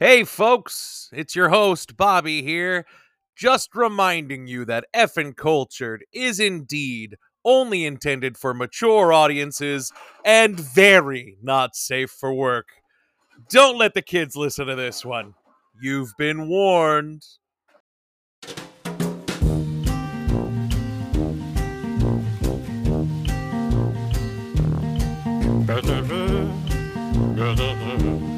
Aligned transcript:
Hey, 0.00 0.22
folks, 0.22 1.10
it's 1.12 1.34
your 1.34 1.48
host, 1.48 1.96
Bobby 1.96 2.40
here. 2.40 2.86
Just 3.36 3.74
reminding 3.74 4.46
you 4.46 4.64
that 4.66 4.86
Effin' 4.94 5.36
Cultured 5.36 6.04
is 6.12 6.38
indeed 6.38 7.16
only 7.44 7.84
intended 7.84 8.38
for 8.38 8.54
mature 8.54 9.12
audiences 9.12 9.92
and 10.24 10.60
very 10.60 11.36
not 11.42 11.74
safe 11.74 12.12
for 12.12 12.32
work. 12.32 12.68
Don't 13.50 13.76
let 13.76 13.94
the 13.94 14.02
kids 14.02 14.36
listen 14.36 14.68
to 14.68 14.76
this 14.76 15.04
one. 15.04 15.34
You've 15.82 16.12
been 16.16 16.48
warned. 16.48 17.24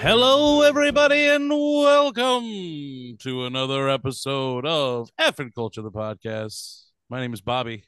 Hello, 0.00 0.60
everybody, 0.60 1.28
and 1.28 1.48
welcome 1.50 3.16
to 3.20 3.46
another 3.46 3.88
episode 3.88 4.66
of 4.66 5.10
Effin' 5.18 5.54
Culture, 5.54 5.80
the 5.80 5.90
podcast. 5.90 6.88
My 7.08 7.20
name 7.20 7.32
is 7.32 7.40
Bobby. 7.40 7.84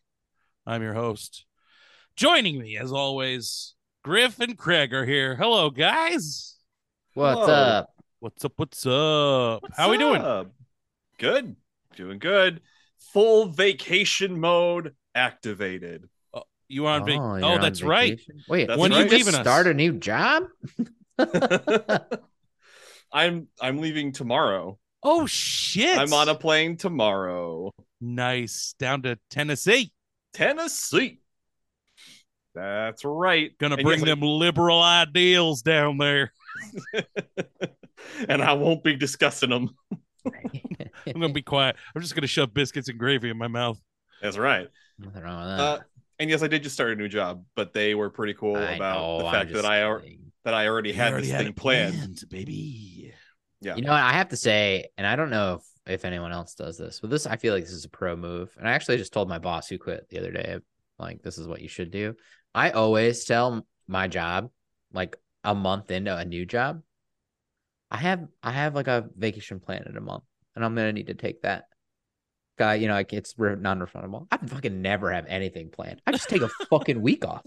I'm 0.66 0.83
your 0.83 0.95
host. 0.95 1.45
Joining 2.16 2.59
me, 2.59 2.78
as 2.78 2.91
always, 2.91 3.75
Griff 4.02 4.40
and 4.40 4.56
Craig 4.56 4.95
are 4.95 5.04
here. 5.04 5.36
Hello, 5.36 5.68
guys. 5.70 6.56
What's 7.14 7.36
Whoa. 7.41 7.46
up? 7.52 7.91
What's 8.20 8.44
up? 8.44 8.52
What's 8.56 8.86
up? 8.86 9.62
How 9.77 9.86
are 9.86 9.91
we 9.91 9.98
doing? 9.98 10.50
Good. 11.19 11.56
Doing 11.97 12.19
good. 12.19 12.62
Full 13.12 13.47
vacation 13.48 14.41
mode 14.41 14.94
activated. 15.14 16.08
Oh, 16.33 16.44
you 16.69 16.86
on 16.86 17.05
vac- 17.05 17.19
oh, 17.19 17.22
oh, 17.33 17.36
you're 17.36 17.44
Oh, 17.44 17.48
on 17.55 17.60
that's 17.60 17.83
right. 17.83 18.20
Wait, 18.48 18.69
That's 18.69 18.78
when 18.80 18.92
right. 18.92 18.98
you 19.05 19.05
just 19.05 19.14
leaving 19.27 19.34
us? 19.34 19.41
start 19.44 19.66
a 19.66 19.75
new 19.75 19.92
job? 19.94 20.44
I'm 23.12 23.48
I'm 23.60 23.78
leaving 23.78 24.12
tomorrow. 24.12 24.78
Oh 25.03 25.27
shit! 25.27 25.98
I'm 25.98 26.12
on 26.12 26.28
a 26.28 26.34
plane 26.34 26.77
tomorrow. 26.77 27.72
nice 28.00 28.75
down 28.78 29.03
to 29.03 29.19
Tennessee. 29.30 29.92
Tennessee. 30.32 31.19
That's 32.61 33.05
right. 33.05 33.56
Gonna 33.58 33.77
And 33.77 33.84
bring 33.84 34.00
yes, 34.00 34.08
them 34.08 34.20
liberal 34.20 34.83
ideals 34.83 35.62
down 35.62 35.97
there. 35.98 36.33
and 38.28 38.42
I 38.42 38.53
won't 38.53 38.84
be 38.84 38.97
discussing 38.97 39.50
them. 39.50 39.70
I'm 40.27 41.12
gonna 41.20 41.33
be 41.33 41.42
quiet. 41.42 41.77
I'm 41.94 42.03
just 42.03 42.14
gonna 42.14 42.27
shove 42.27 42.53
biscuits 42.53 42.88
and 42.88 42.98
gravy 42.98 43.31
in 43.31 43.38
my 43.38 43.48
mouth. 43.48 43.81
That's 44.20 44.36
right. 44.36 44.69
Nothing 44.98 45.22
wrong 45.22 45.38
with 45.41 45.56
that. 45.56 45.61
Uh, 45.62 45.78
and 46.19 46.28
yes, 46.28 46.42
I 46.42 46.48
did 46.48 46.62
just 46.62 46.75
start 46.75 46.92
a 46.92 46.97
new 46.97 47.08
job, 47.08 47.44
but 47.56 47.72
they 47.72 47.94
were 47.94 48.11
pretty 48.11 48.34
cool 48.34 48.56
I 48.56 48.72
about 48.72 48.94
know, 49.00 49.19
the 49.25 49.31
fact 49.31 49.53
that 49.55 49.64
I 49.64 49.81
al- 49.81 50.00
kidding. 50.00 50.33
that 50.44 50.53
I 50.53 50.66
already 50.69 50.92
had 50.92 51.14
this 51.14 51.31
thing 51.31 51.55
planned. 51.55 52.22
baby. 52.28 53.14
Yeah. 53.62 53.77
You 53.77 53.83
know 53.83 53.92
what? 53.92 54.03
I 54.03 54.12
have 54.12 54.28
to 54.28 54.36
say, 54.36 54.88
and 54.98 55.06
I 55.06 55.16
don't 55.16 55.31
know 55.31 55.61
if, 55.86 55.94
if 55.94 56.05
anyone 56.05 56.33
else 56.33 56.55
does 56.55 56.77
this, 56.77 57.00
but 57.00 57.08
this 57.11 57.27
I 57.27 57.36
feel 57.36 57.55
like 57.55 57.64
this 57.64 57.72
is 57.72 57.86
a 57.86 57.91
pro 57.91 58.16
move. 58.16 58.55
And 58.58 58.69
I 58.69 58.72
actually 58.72 58.98
just 58.98 59.12
told 59.14 59.28
my 59.28 59.38
boss 59.38 59.69
who 59.69 59.78
quit 59.78 60.08
the 60.11 60.19
other 60.19 60.31
day, 60.33 60.58
like 60.98 61.22
this 61.22 61.38
is 61.38 61.48
what 61.48 61.62
you 61.62 61.69
should 61.69 61.91
do. 61.91 62.14
I 62.55 62.70
always 62.70 63.25
tell 63.25 63.67
my 63.87 64.09
job, 64.09 64.51
like 64.93 65.17
a 65.45 65.55
month 65.55 65.91
into 65.91 66.17
a 66.17 66.25
new 66.25 66.45
job, 66.45 66.83
I 67.91 67.98
have 67.98 68.29
I 68.43 68.53
have 68.53 68.75
like 68.75 68.89
a 68.89 69.09
vacation 69.17 69.61
plan 69.61 69.84
in 69.89 69.97
a 69.97 70.01
month, 70.01 70.25
and 70.55 70.65
I'm 70.65 70.75
gonna 70.75 70.93
need 70.93 71.09
to 71.09 71.15
take 71.15 71.43
that. 71.43 71.65
Guy, 72.59 72.75
you 72.75 72.89
know, 72.89 72.94
like 72.94 73.12
it's 73.12 73.34
re- 73.39 73.56
non-refundable. 73.56 74.27
I 74.31 74.37
fucking 74.37 74.83
never 74.83 75.10
have 75.10 75.27
anything 75.27 75.71
planned. 75.71 76.03
I 76.06 76.12
just 76.12 76.28
take 76.28 76.43
a 76.43 76.50
fucking 76.71 77.00
week 77.00 77.25
off. 77.25 77.47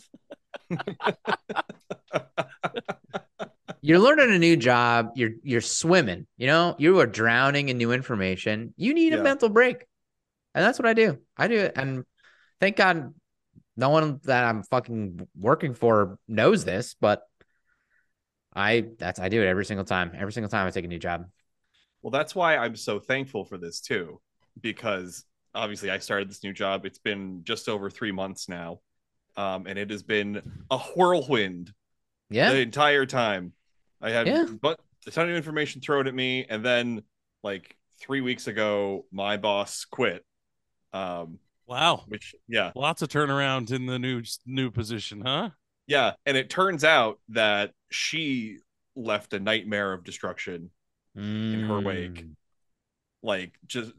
You're 3.81 3.99
learning 3.99 4.33
a 4.33 4.39
new 4.39 4.57
job. 4.57 5.11
You're 5.15 5.31
you're 5.43 5.61
swimming. 5.61 6.25
You 6.37 6.47
know, 6.47 6.75
you 6.79 6.99
are 6.99 7.05
drowning 7.05 7.69
in 7.69 7.77
new 7.77 7.91
information. 7.91 8.73
You 8.75 8.93
need 8.93 9.13
a 9.13 9.21
mental 9.21 9.49
break, 9.49 9.85
and 10.55 10.65
that's 10.65 10.79
what 10.79 10.87
I 10.87 10.93
do. 10.93 11.19
I 11.37 11.47
do 11.47 11.59
it, 11.59 11.73
and 11.75 12.03
thank 12.59 12.77
God, 12.77 13.13
no 13.75 13.89
one 13.89 14.19
that 14.23 14.43
I'm 14.43 14.63
fucking 14.63 15.27
working 15.37 15.73
for 15.73 16.17
knows 16.27 16.65
this, 16.65 16.95
but 16.99 17.23
I 18.53 18.89
that's 18.99 19.19
I 19.19 19.29
do 19.29 19.41
it 19.41 19.47
every 19.47 19.65
single 19.65 19.85
time. 19.85 20.11
Every 20.15 20.31
single 20.31 20.49
time 20.49 20.67
I 20.67 20.71
take 20.71 20.85
a 20.85 20.87
new 20.87 20.99
job. 20.99 21.25
Well, 22.01 22.11
that's 22.11 22.35
why 22.35 22.57
I'm 22.57 22.75
so 22.75 22.99
thankful 22.99 23.45
for 23.45 23.57
this 23.57 23.79
too, 23.79 24.19
because 24.61 25.23
obviously 25.55 25.89
I 25.89 25.99
started 25.99 26.29
this 26.29 26.43
new 26.43 26.53
job. 26.53 26.85
It's 26.85 26.99
been 26.99 27.41
just 27.43 27.69
over 27.69 27.89
three 27.89 28.11
months 28.11 28.49
now, 28.49 28.79
um, 29.37 29.65
and 29.67 29.79
it 29.79 29.89
has 29.89 30.03
been 30.03 30.41
a 30.69 30.77
whirlwind 30.77 31.73
Yeah, 32.29 32.51
the 32.51 32.59
entire 32.59 33.05
time. 33.05 33.53
I 34.01 34.11
had 34.11 34.27
Yeah. 34.27 34.45
but 34.61 34.79
a 35.07 35.11
ton 35.11 35.29
of 35.29 35.35
information 35.35 35.81
thrown 35.81 36.07
at 36.07 36.13
me, 36.13 36.45
and 36.47 36.63
then 36.63 37.03
like 37.41 37.75
three 37.99 38.21
weeks 38.21 38.47
ago, 38.47 39.05
my 39.11 39.37
boss 39.37 39.85
quit. 39.85 40.25
Um, 40.91 41.39
Wow. 41.67 42.03
which 42.07 42.35
yeah, 42.47 42.71
Lots 42.75 43.01
of 43.01 43.09
turnarounds 43.09 43.71
in 43.71 43.85
the 43.85 43.97
new 43.99 44.21
new 44.45 44.69
position, 44.71 45.21
huh? 45.25 45.49
yeah, 45.87 46.13
and 46.25 46.37
it 46.37 46.49
turns 46.49 46.83
out 46.83 47.19
that 47.29 47.71
she 47.89 48.57
left 48.95 49.33
a 49.33 49.39
nightmare 49.39 49.93
of 49.93 50.03
destruction 50.03 50.69
in 51.15 51.65
her 51.67 51.79
wake. 51.79 52.25
Mm. 52.25 52.35
like 53.21 53.53
just 53.67 53.91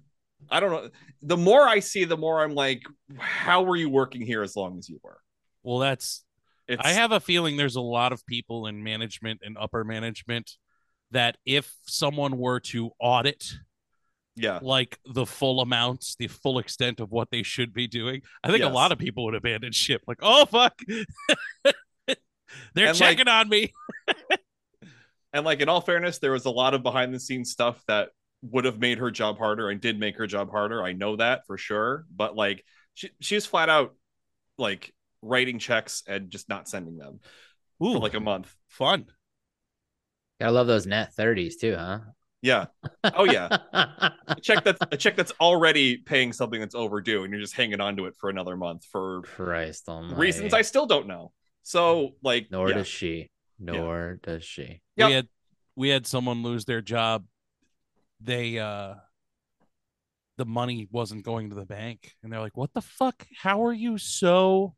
I 0.50 0.60
don't 0.60 0.70
know. 0.70 0.90
The 1.22 1.36
more 1.36 1.66
I 1.66 1.80
see, 1.80 2.04
the 2.04 2.16
more 2.16 2.42
I'm 2.42 2.54
like, 2.54 2.82
how 3.18 3.62
were 3.62 3.76
you 3.76 3.88
working 3.88 4.20
here 4.22 4.42
as 4.42 4.56
long 4.56 4.78
as 4.78 4.88
you 4.88 5.00
were? 5.02 5.18
Well, 5.62 5.78
that's 5.78 6.24
It's 6.68 6.84
I 6.84 6.90
have 6.90 7.12
a 7.12 7.20
feeling 7.20 7.56
there's 7.56 7.76
a 7.76 7.80
lot 7.80 8.12
of 8.12 8.26
people 8.26 8.66
in 8.66 8.82
management 8.82 9.40
and 9.42 9.56
upper 9.58 9.84
management 9.84 10.52
that 11.12 11.38
if 11.46 11.72
someone 11.86 12.36
were 12.36 12.60
to 12.60 12.90
audit 13.00 13.54
yeah, 14.36 14.58
like 14.62 14.98
the 15.06 15.26
full 15.26 15.60
amounts, 15.60 16.16
the 16.16 16.28
full 16.28 16.58
extent 16.58 17.00
of 17.00 17.10
what 17.12 17.30
they 17.30 17.42
should 17.42 17.72
be 17.72 17.86
doing, 17.86 18.22
I 18.42 18.50
think 18.50 18.64
a 18.64 18.68
lot 18.68 18.92
of 18.92 18.98
people 18.98 19.24
would 19.26 19.34
abandon 19.34 19.72
ship. 19.72 20.02
Like, 20.06 20.18
oh 20.22 20.46
fuck, 20.46 20.78
they're 21.64 21.74
And, 22.76 22.86
like- 22.88 22.94
checking 22.94 23.28
on 23.28 23.48
me. 23.48 23.72
and 25.32 25.44
like 25.44 25.60
in 25.60 25.68
all 25.68 25.80
fairness, 25.80 26.18
there 26.18 26.32
was 26.32 26.44
a 26.44 26.50
lot 26.50 26.74
of 26.74 26.82
behind 26.82 27.12
the 27.14 27.20
scenes 27.20 27.50
stuff 27.50 27.82
that 27.88 28.10
would 28.42 28.64
have 28.64 28.78
made 28.78 28.98
her 28.98 29.10
job 29.10 29.38
harder 29.38 29.70
and 29.70 29.80
did 29.80 29.98
make 29.98 30.16
her 30.18 30.26
job 30.26 30.50
harder. 30.50 30.82
I 30.82 30.92
know 30.92 31.16
that 31.16 31.46
for 31.46 31.56
sure. 31.56 32.04
But 32.14 32.36
like 32.36 32.64
she 32.94 33.10
she's 33.20 33.46
flat 33.46 33.68
out 33.68 33.94
like 34.58 34.92
writing 35.22 35.58
checks 35.58 36.02
and 36.06 36.30
just 36.30 36.48
not 36.48 36.68
sending 36.68 36.96
them 36.98 37.20
Ooh, 37.82 37.94
for 37.94 37.98
like 38.00 38.14
a 38.14 38.20
month. 38.20 38.54
fun. 38.68 39.06
Gotta 40.40 40.52
love 40.52 40.66
those 40.66 40.86
net 40.86 41.14
thirties 41.14 41.56
too, 41.56 41.74
huh? 41.76 42.00
Yeah. 42.44 42.66
Oh 43.02 43.24
yeah. 43.24 43.48
A 43.72 44.36
check 44.42 44.64
that's 44.64 44.78
a 44.92 44.98
check 44.98 45.16
that's 45.16 45.32
already 45.40 45.96
paying 45.96 46.30
something 46.34 46.60
that's 46.60 46.74
overdue 46.74 47.24
and 47.24 47.32
you're 47.32 47.40
just 47.40 47.54
hanging 47.54 47.80
on 47.80 47.96
to 47.96 48.04
it 48.04 48.14
for 48.18 48.28
another 48.28 48.54
month 48.54 48.84
for 48.84 49.22
Christ 49.22 49.88
almighty. 49.88 50.20
reasons 50.20 50.52
I 50.52 50.60
still 50.60 50.84
don't 50.84 51.06
know. 51.06 51.32
So 51.62 52.10
like 52.22 52.48
Nor 52.50 52.68
yeah. 52.68 52.74
does 52.76 52.86
she. 52.86 53.30
Nor 53.58 54.20
does 54.22 54.44
she. 54.44 54.82
Yep. 54.96 55.08
We 55.08 55.14
had 55.14 55.28
we 55.74 55.88
had 55.88 56.06
someone 56.06 56.42
lose 56.42 56.66
their 56.66 56.82
job. 56.82 57.24
They 58.20 58.58
uh 58.58 58.96
the 60.36 60.44
money 60.44 60.86
wasn't 60.90 61.24
going 61.24 61.48
to 61.48 61.56
the 61.56 61.64
bank 61.64 62.12
and 62.22 62.30
they're 62.30 62.40
like, 62.40 62.58
"What 62.58 62.74
the 62.74 62.82
fuck? 62.82 63.26
How 63.40 63.64
are 63.64 63.72
you 63.72 63.96
so 63.96 64.74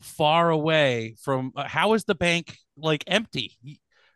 far 0.00 0.50
away 0.50 1.14
from 1.20 1.52
uh, 1.54 1.68
how 1.68 1.92
is 1.92 2.02
the 2.02 2.16
bank 2.16 2.56
like 2.76 3.04
empty?" 3.06 3.58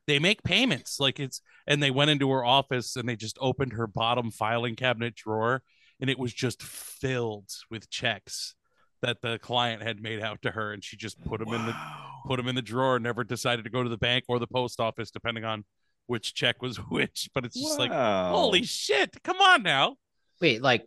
They 0.09 0.19
make 0.19 0.43
payments 0.43 0.99
like 0.99 1.21
it's 1.21 1.41
and 1.67 1.83
they 1.83 1.91
went 1.91 2.11
into 2.11 2.31
her 2.31 2.45
office 2.45 2.97
and 2.97 3.09
they 3.09 3.17
just 3.17 3.39
opened 3.41 3.73
her 3.73 3.87
bottom 3.87 4.31
filing 4.31 4.77
cabinet 4.77 5.15
drawer 5.15 5.63
and 6.01 6.11
it 6.11 6.19
was 6.19 6.33
just 6.33 6.63
filled 6.63 7.51
with 7.71 7.91
checks 7.91 8.55
that 9.03 9.21
the 9.23 9.39
client 9.39 9.83
had 9.83 10.01
made 10.01 10.21
out 10.21 10.41
to 10.43 10.51
her 10.51 10.73
and 10.73 10.83
she 10.83 10.97
just 10.97 11.23
put 11.25 11.41
them 11.41 11.53
in 11.53 11.67
the 11.67 11.75
put 12.27 12.37
them 12.37 12.49
in 12.49 12.55
the 12.55 12.63
drawer 12.63 12.99
never 12.99 13.23
decided 13.23 13.65
to 13.65 13.71
go 13.71 13.83
to 13.83 13.89
the 13.89 13.99
bank 13.99 14.25
or 14.29 14.39
the 14.39 14.47
post 14.47 14.81
office 14.81 15.11
depending 15.11 15.45
on 15.45 15.65
which 16.07 16.35
check 16.35 16.63
was 16.63 16.77
which 16.91 17.29
but 17.35 17.45
it's 17.45 17.61
just 17.61 17.79
like 17.79 17.91
holy 17.93 18.63
shit 18.63 19.15
come 19.23 19.41
on 19.41 19.63
now 19.63 19.97
Wait, 20.41 20.63
like 20.63 20.87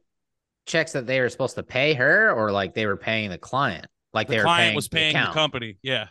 checks 0.65 0.91
that 0.91 1.07
they 1.07 1.19
were 1.19 1.29
supposed 1.29 1.55
to 1.55 1.63
pay 1.63 1.93
her, 1.93 2.31
or 2.31 2.51
like 2.51 2.73
they 2.73 2.85
were 2.85 2.97
paying 2.97 3.29
the 3.29 3.37
client? 3.37 3.87
Like 4.13 4.27
the 4.27 4.31
they 4.31 4.37
were 4.37 4.43
client 4.43 4.63
paying 4.65 4.75
was 4.75 4.87
paying 4.87 5.13
the, 5.13 5.19
account? 5.19 5.33
company 5.33 5.77
yeah 5.81 6.07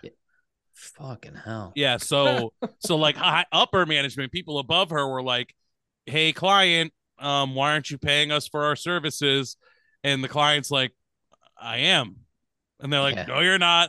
Fucking 0.77 1.35
hell. 1.35 1.73
yeah 1.75 1.97
so 1.97 2.53
so 2.81 2.97
like 2.97 3.17
high, 3.17 3.47
upper 3.51 3.87
management 3.87 4.31
people 4.31 4.59
above 4.59 4.91
her 4.91 5.09
were 5.09 5.23
like 5.23 5.55
hey 6.05 6.33
client 6.33 6.93
um 7.19 7.55
why 7.55 7.73
aren't 7.73 7.91
you 7.91 7.97
paying 7.99 8.31
us 8.31 8.47
for 8.47 8.65
our 8.65 8.77
services 8.77 9.57
and 10.05 10.23
the 10.23 10.29
client's 10.29 10.71
like 10.71 10.93
i 11.59 11.79
am 11.79 12.17
and 12.81 12.93
they're 12.93 13.01
like 13.01 13.17
Yeah. 13.17 13.25
no 13.27 13.41
you're 13.41 13.59
not 13.59 13.89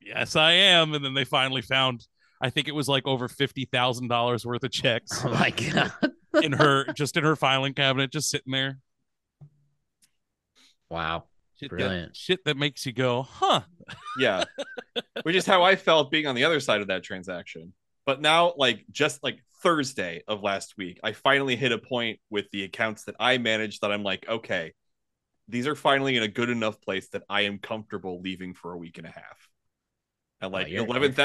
yes 0.00 0.34
i 0.34 0.52
am 0.52 0.94
and 0.94 1.04
then 1.04 1.14
they 1.14 1.24
finally 1.24 1.62
found 1.62 2.06
I 2.40 2.50
think 2.50 2.68
it 2.68 2.74
was 2.74 2.88
like 2.88 3.06
over 3.06 3.26
fifty 3.28 3.64
thousand 3.64 4.08
dollars 4.08 4.44
worth 4.44 4.64
of 4.64 4.70
checks 4.82 5.24
Oh 5.24 5.30
my 5.30 5.50
god. 5.50 5.92
in 6.42 6.52
her 6.52 6.84
just 6.92 7.16
in 7.16 7.24
her 7.24 7.36
filing 7.36 7.72
cabinet, 7.72 8.12
just 8.12 8.28
sitting 8.28 8.52
there. 8.52 8.78
Wow. 10.90 11.24
Shit 11.60 11.70
Brilliant. 11.70 12.08
That, 12.08 12.16
shit 12.16 12.44
that 12.44 12.56
makes 12.56 12.84
you 12.84 12.92
go, 12.92 13.22
huh? 13.22 13.62
Yeah. 14.18 14.44
Which 15.22 15.36
is 15.36 15.46
how 15.46 15.62
I 15.62 15.76
felt 15.76 16.10
being 16.10 16.26
on 16.26 16.34
the 16.34 16.44
other 16.44 16.60
side 16.60 16.80
of 16.80 16.88
that 16.88 17.02
transaction. 17.02 17.72
But 18.06 18.20
now, 18.20 18.54
like 18.56 18.84
just 18.90 19.22
like 19.22 19.38
Thursday 19.62 20.22
of 20.28 20.42
last 20.42 20.74
week, 20.76 21.00
I 21.02 21.12
finally 21.12 21.56
hit 21.56 21.72
a 21.72 21.78
point 21.78 22.20
with 22.28 22.50
the 22.50 22.64
accounts 22.64 23.04
that 23.04 23.14
I 23.18 23.38
manage 23.38 23.80
that 23.80 23.92
I'm 23.92 24.02
like, 24.02 24.28
okay, 24.28 24.72
these 25.48 25.66
are 25.66 25.74
finally 25.74 26.16
in 26.16 26.22
a 26.22 26.28
good 26.28 26.50
enough 26.50 26.80
place 26.80 27.08
that 27.10 27.22
I 27.28 27.42
am 27.42 27.58
comfortable 27.58 28.20
leaving 28.20 28.54
for 28.54 28.72
a 28.72 28.78
week 28.78 28.98
and 28.98 29.06
a 29.06 29.10
half. 29.10 29.48
And 30.40 30.52
like 30.52 30.68
eleventh, 30.68 31.18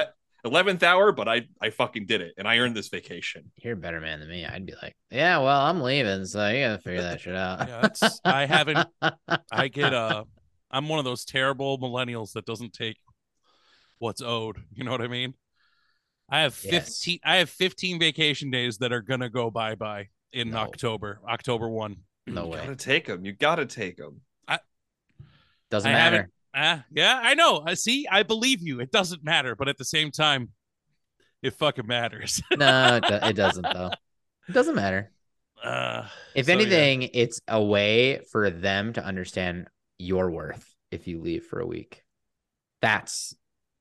11th 0.46 0.84
hour, 0.84 1.12
but 1.12 1.28
I 1.28 1.48
I 1.62 1.70
fucking 1.70 2.06
did 2.06 2.22
it 2.22 2.34
and 2.38 2.48
I 2.48 2.58
earned 2.58 2.76
this 2.76 2.90
vacation. 2.90 3.52
You're 3.58 3.74
a 3.74 3.78
better 3.78 4.00
man 4.00 4.20
than 4.20 4.30
me. 4.30 4.46
I'd 4.46 4.66
be 4.66 4.74
like, 4.82 4.96
yeah, 5.12 5.38
well, 5.40 5.62
I'm 5.62 5.82
leaving, 5.82 6.26
so 6.26 6.48
you 6.48 6.66
gotta 6.66 6.82
figure 6.82 7.02
that 7.02 7.22
shit 7.22 7.36
out. 7.36 7.68
yeah, 7.68 8.10
I 8.24 8.46
haven't. 8.46 8.88
I 9.52 9.68
get 9.68 9.94
uh, 9.94 10.24
I'm 10.72 10.88
one 10.88 11.00
of 11.00 11.06
those 11.06 11.26
terrible 11.26 11.78
millennials 11.80 12.34
that 12.34 12.46
doesn't 12.46 12.74
take 12.74 12.98
what's 13.98 14.22
owed. 14.22 14.58
You 14.74 14.84
know 14.84 14.92
what 14.92 15.02
I 15.02 15.08
mean? 15.08 15.34
I 16.30 16.42
have 16.42 16.54
15. 16.54 17.14
Yes. 17.14 17.20
I 17.24 17.38
have 17.38 17.50
15 17.50 18.00
vacation 18.00 18.52
days 18.52 18.78
that 18.78 18.94
are 18.94 19.02
gonna 19.02 19.30
go 19.30 19.50
bye 19.50 19.76
bye 19.76 20.10
in 20.32 20.52
no. 20.52 20.58
October. 20.58 21.20
October 21.28 21.68
one. 21.70 21.98
No 22.28 22.46
you 22.46 22.52
way. 22.52 22.60
Gotta 22.60 22.76
take 22.76 23.08
them. 23.08 23.26
You 23.26 23.34
gotta 23.34 23.66
take 23.66 23.98
them. 23.98 24.22
I 24.48 24.60
doesn't 25.70 25.90
I 25.90 25.94
matter. 25.94 26.30
Ah, 26.62 26.84
yeah, 26.92 27.20
I 27.24 27.36
know. 27.36 27.64
I 27.66 27.76
see. 27.76 28.06
I 28.12 28.24
believe 28.24 28.62
you. 28.62 28.80
It 28.82 28.92
doesn't 28.92 29.24
matter, 29.24 29.56
but 29.56 29.68
at 29.70 29.78
the 29.78 29.86
same 29.86 30.12
time 30.12 30.50
it 31.42 31.54
fucking 31.54 31.88
matters. 31.88 32.42
no, 32.58 32.98
it, 32.98 33.04
do- 33.08 33.28
it 33.30 33.34
doesn't 33.36 33.64
though. 33.64 33.92
It 34.48 34.52
doesn't 34.52 34.76
matter. 34.76 35.12
uh, 35.64 36.08
If 36.36 36.48
so, 36.48 36.52
yeah. 36.52 36.58
anything, 36.58 37.04
it's 37.14 37.40
a 37.48 37.64
way 37.64 38.20
for 38.32 38.50
them 38.50 38.92
to 38.94 39.06
understand 39.06 39.68
your 39.98 40.30
worth 40.32 40.76
if 40.92 41.08
you 41.08 41.22
leave 41.22 41.46
for 41.46 41.60
a 41.62 41.66
week. 41.66 42.04
That's 42.82 43.34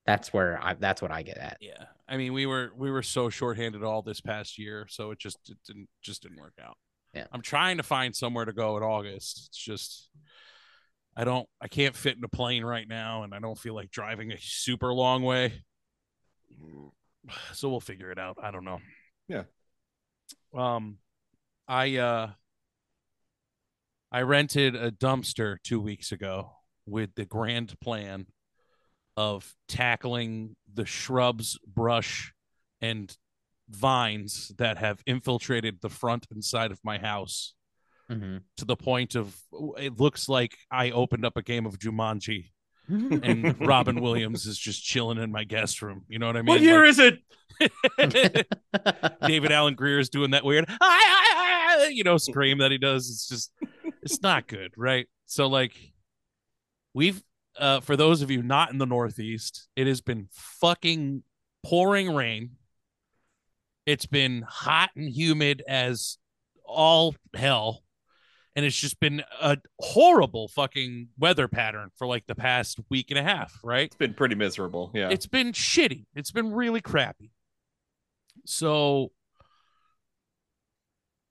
that's 0.07 0.33
where 0.33 0.59
I 0.63 0.75
that's 0.75 1.03
what 1.03 1.11
I 1.11 1.23
get 1.23 1.39
at. 1.39 1.57
Yeah. 1.61 1.85
I 2.09 2.17
mean, 2.17 2.33
we 2.33 2.47
were 2.47 2.71
we 2.77 2.91
were 2.91 3.03
so 3.03 3.29
shorthanded 3.29 3.83
all 3.83 4.03
this 4.03 4.21
past 4.21 4.57
year, 4.59 4.87
so 4.89 5.11
it 5.11 5.19
just 5.19 5.39
it 5.51 5.59
didn't 5.67 5.89
just 6.01 6.23
didn't 6.23 6.39
work 6.41 6.55
out. 6.63 6.77
Yeah. 7.15 7.27
I'm 7.33 7.43
trying 7.43 7.79
to 7.79 7.83
find 7.83 8.15
somewhere 8.15 8.45
to 8.45 8.53
go 8.53 8.77
in 8.77 8.83
August. 8.83 9.49
It's 9.49 9.59
just 9.59 10.11
I 11.19 11.25
don't 11.25 11.49
I 11.61 11.67
can't 11.67 11.97
fit 11.97 12.17
in 12.17 12.23
a 12.23 12.29
plane 12.29 12.65
right 12.65 12.87
now 12.87 13.25
and 13.25 13.35
I 13.35 13.41
don't 13.41 13.59
feel 13.59 13.75
like 13.75 13.91
driving 13.91 14.31
a 14.31 14.39
super 14.39 14.95
long 14.95 15.23
way. 15.23 15.65
So 17.53 17.69
we'll 17.69 17.81
figure 17.81 18.11
it 18.11 18.19
out. 18.19 18.39
I 18.43 18.51
don't 18.51 18.65
know. 18.65 18.79
Yeah. 19.29 19.43
Um 20.57 20.97
I 21.67 21.97
uh 21.99 22.31
I 24.11 24.23
rented 24.23 24.75
a 24.75 24.91
dumpster 24.91 25.59
2 25.63 25.79
weeks 25.79 26.11
ago 26.11 26.53
with 26.87 27.15
the 27.17 27.27
grand 27.27 27.79
plan 27.81 28.29
of 29.15 29.53
tackling 29.69 30.57
the 30.73 30.87
shrubs, 30.87 31.59
brush, 31.67 32.33
and 32.81 33.15
vines 33.69 34.53
that 34.57 34.79
have 34.79 35.03
infiltrated 35.05 35.81
the 35.83 35.91
front 35.91 36.27
and 36.31 36.43
side 36.43 36.71
of 36.71 36.81
my 36.83 36.97
house 36.97 37.53
Mhm. 38.11 38.43
to 38.57 38.65
the 38.65 38.77
point 38.77 39.15
of 39.15 39.37
it 39.79 39.99
looks 40.01 40.29
like 40.29 40.57
I 40.71 40.91
opened 40.91 41.25
up 41.27 41.37
a 41.37 41.43
game 41.43 41.67
of 41.67 41.79
Jumanji 41.79 42.51
and 42.89 43.55
Robin 43.67 44.01
Williams 44.01 44.47
is 44.47 44.59
just 44.59 44.83
chilling 44.83 45.19
in 45.19 45.31
my 45.31 45.45
guest 45.45 45.83
room. 45.83 46.05
You 46.09 46.19
know 46.19 46.27
what 46.27 46.37
I 46.37 46.41
mean? 46.43 46.47
What 46.49 46.61
year 46.63 46.85
is 46.85 46.99
it? 46.99 47.19
it? 47.61 48.49
David 49.27 49.53
Alan 49.53 49.75
Grier 49.75 49.99
is 49.99 50.09
doing 50.09 50.31
that 50.31 50.45
weird, 50.45 50.65
"Ah, 50.69 50.75
ah, 50.81 51.35
ah," 51.81 51.85
you 51.89 52.03
know, 52.05 52.17
scream 52.17 52.59
that 52.59 52.71
he 52.71 52.79
does. 52.79 53.11
It's 53.11 53.29
just, 53.29 53.53
it's 54.03 54.23
not 54.23 54.47
good, 54.47 54.73
right? 54.77 55.07
So, 55.27 55.49
like, 55.49 55.75
we've, 56.95 57.23
uh, 57.59 57.81
for 57.81 57.97
those 57.97 58.23
of 58.23 58.31
you 58.31 58.43
not 58.43 58.73
in 58.73 58.79
the 58.79 58.87
Northeast, 58.87 59.69
it 59.77 59.87
has 59.87 60.01
been 60.01 60.29
fucking 60.33 61.25
pouring 61.65 62.15
rain. 62.15 62.53
It's 63.85 64.07
been 64.07 64.43
hot 64.49 64.91
and 64.97 65.09
humid 65.11 65.63
as 65.69 66.17
all 66.65 67.15
hell. 67.35 67.83
And 68.59 68.67
it's 68.67 68.77
just 68.77 68.99
been 68.99 69.23
a 69.41 69.57
horrible 69.79 70.49
fucking 70.49 71.11
weather 71.17 71.47
pattern 71.47 71.91
for 71.95 72.09
like 72.09 72.27
the 72.27 72.35
past 72.35 72.81
week 72.91 73.13
and 73.13 73.17
a 73.17 73.23
half, 73.23 73.57
right? 73.63 73.85
It's 73.85 73.95
been 73.95 74.15
pretty 74.15 74.35
miserable. 74.35 74.91
Yeah. 74.93 75.11
It's 75.11 75.29
been 75.29 75.53
shitty. 75.53 76.07
It's 76.17 76.33
been 76.33 76.53
really 76.53 76.81
crappy. 76.81 77.31
So, 78.47 79.13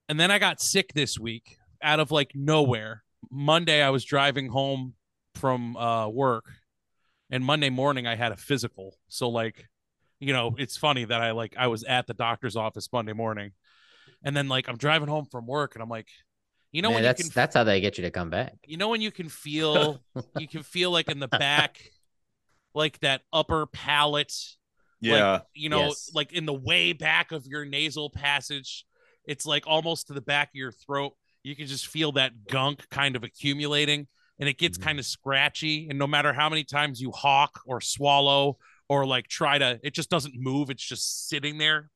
and 0.07 0.18
then 0.18 0.31
I 0.31 0.39
got 0.39 0.62
sick 0.62 0.94
this 0.94 1.19
week 1.19 1.57
out 1.81 2.00
of 2.00 2.12
like 2.12 2.31
nowhere. 2.33 3.03
Monday, 3.30 3.81
I 3.81 3.89
was 3.89 4.06
driving 4.06 4.47
home 4.47 4.94
from 5.35 5.75
uh, 5.75 6.07
work, 6.07 6.45
and 7.30 7.44
Monday 7.44 7.69
morning, 7.69 8.07
I 8.07 8.15
had 8.15 8.31
a 8.31 8.38
physical. 8.38 8.95
So, 9.09 9.27
like, 9.27 9.68
you 10.21 10.31
know, 10.31 10.56
it's 10.57 10.77
funny 10.77 11.03
that 11.03 11.21
I 11.21 11.31
like 11.31 11.56
I 11.57 11.68
was 11.68 11.83
at 11.83 12.07
the 12.07 12.13
doctor's 12.13 12.56
office 12.56 12.88
Monday 12.94 13.12
morning, 13.12 13.51
and 14.23 14.33
then 14.33 14.47
like 14.47 14.69
I'm 14.69 14.77
driving 14.77 15.09
home 15.09 15.25
from 15.30 15.45
work, 15.45 15.75
and 15.75 15.83
I'm 15.83 15.89
like, 15.89 16.07
you 16.72 16.81
know, 16.81 16.90
Man, 16.90 16.96
when 16.96 17.04
that's 17.04 17.19
you 17.24 17.30
can 17.30 17.34
that's 17.36 17.56
how 17.56 17.64
they 17.64 17.80
get 17.81 17.98
you 17.98 18.04
to 18.04 18.12
come 18.12 18.30
back. 18.30 18.54
you 18.66 18.78
know 18.78 18.90
when 18.90 19.02
you 19.02 19.12
can 19.12 19.30
feel 19.30 20.02
you 20.38 20.48
can 20.48 20.64
feel 20.64 20.92
like 20.92 21.10
in 21.10 21.19
the 21.19 21.28
back 21.28 21.80
like 22.74 23.00
that 23.00 23.22
upper 23.34 23.66
palate 23.68 24.34
yeah. 25.00 25.42
you 25.54 25.69
know 25.69 25.88
Yes. 25.88 26.12
like 26.14 26.34
in 26.34 26.46
the 26.46 26.54
way 26.54 26.94
back 26.94 27.31
of 27.31 27.46
your 27.48 27.66
nasal 27.66 28.10
passage 28.10 28.86
it's 29.25 29.46
like 29.46 29.66
almost 29.68 30.08
to 30.08 30.14
the 30.14 30.22
back 30.22 30.50
of 30.50 30.56
your 30.56 30.72
throat 30.72 31.14
you 31.44 31.56
can 31.56 31.68
just 31.68 31.88
feel 31.88 32.12
that 32.14 32.46
gunk 32.48 32.88
kind 32.90 33.16
of 33.16 33.24
accumulating 33.24 34.08
and 34.40 34.48
it 34.50 34.58
gets 34.58 34.78
Mhm. 34.78 34.84
kind 34.84 35.00
of 35.00 35.06
scratchy 35.06 35.88
and 35.90 35.98
no 35.98 36.06
matter 36.08 36.34
how 36.34 36.50
many 36.50 36.64
times 36.64 37.00
you 37.02 37.12
hawk 37.12 37.62
or 37.66 37.80
swallow 37.81 38.58
or 38.90 39.06
like 39.06 39.28
try 39.28 39.58
to 39.58 39.80
it 39.84 39.94
just 39.94 40.10
doesn't 40.10 40.34
move 40.36 40.69
it's 40.69 40.84
just 40.84 41.28
sitting 41.30 41.58
there 41.58 41.90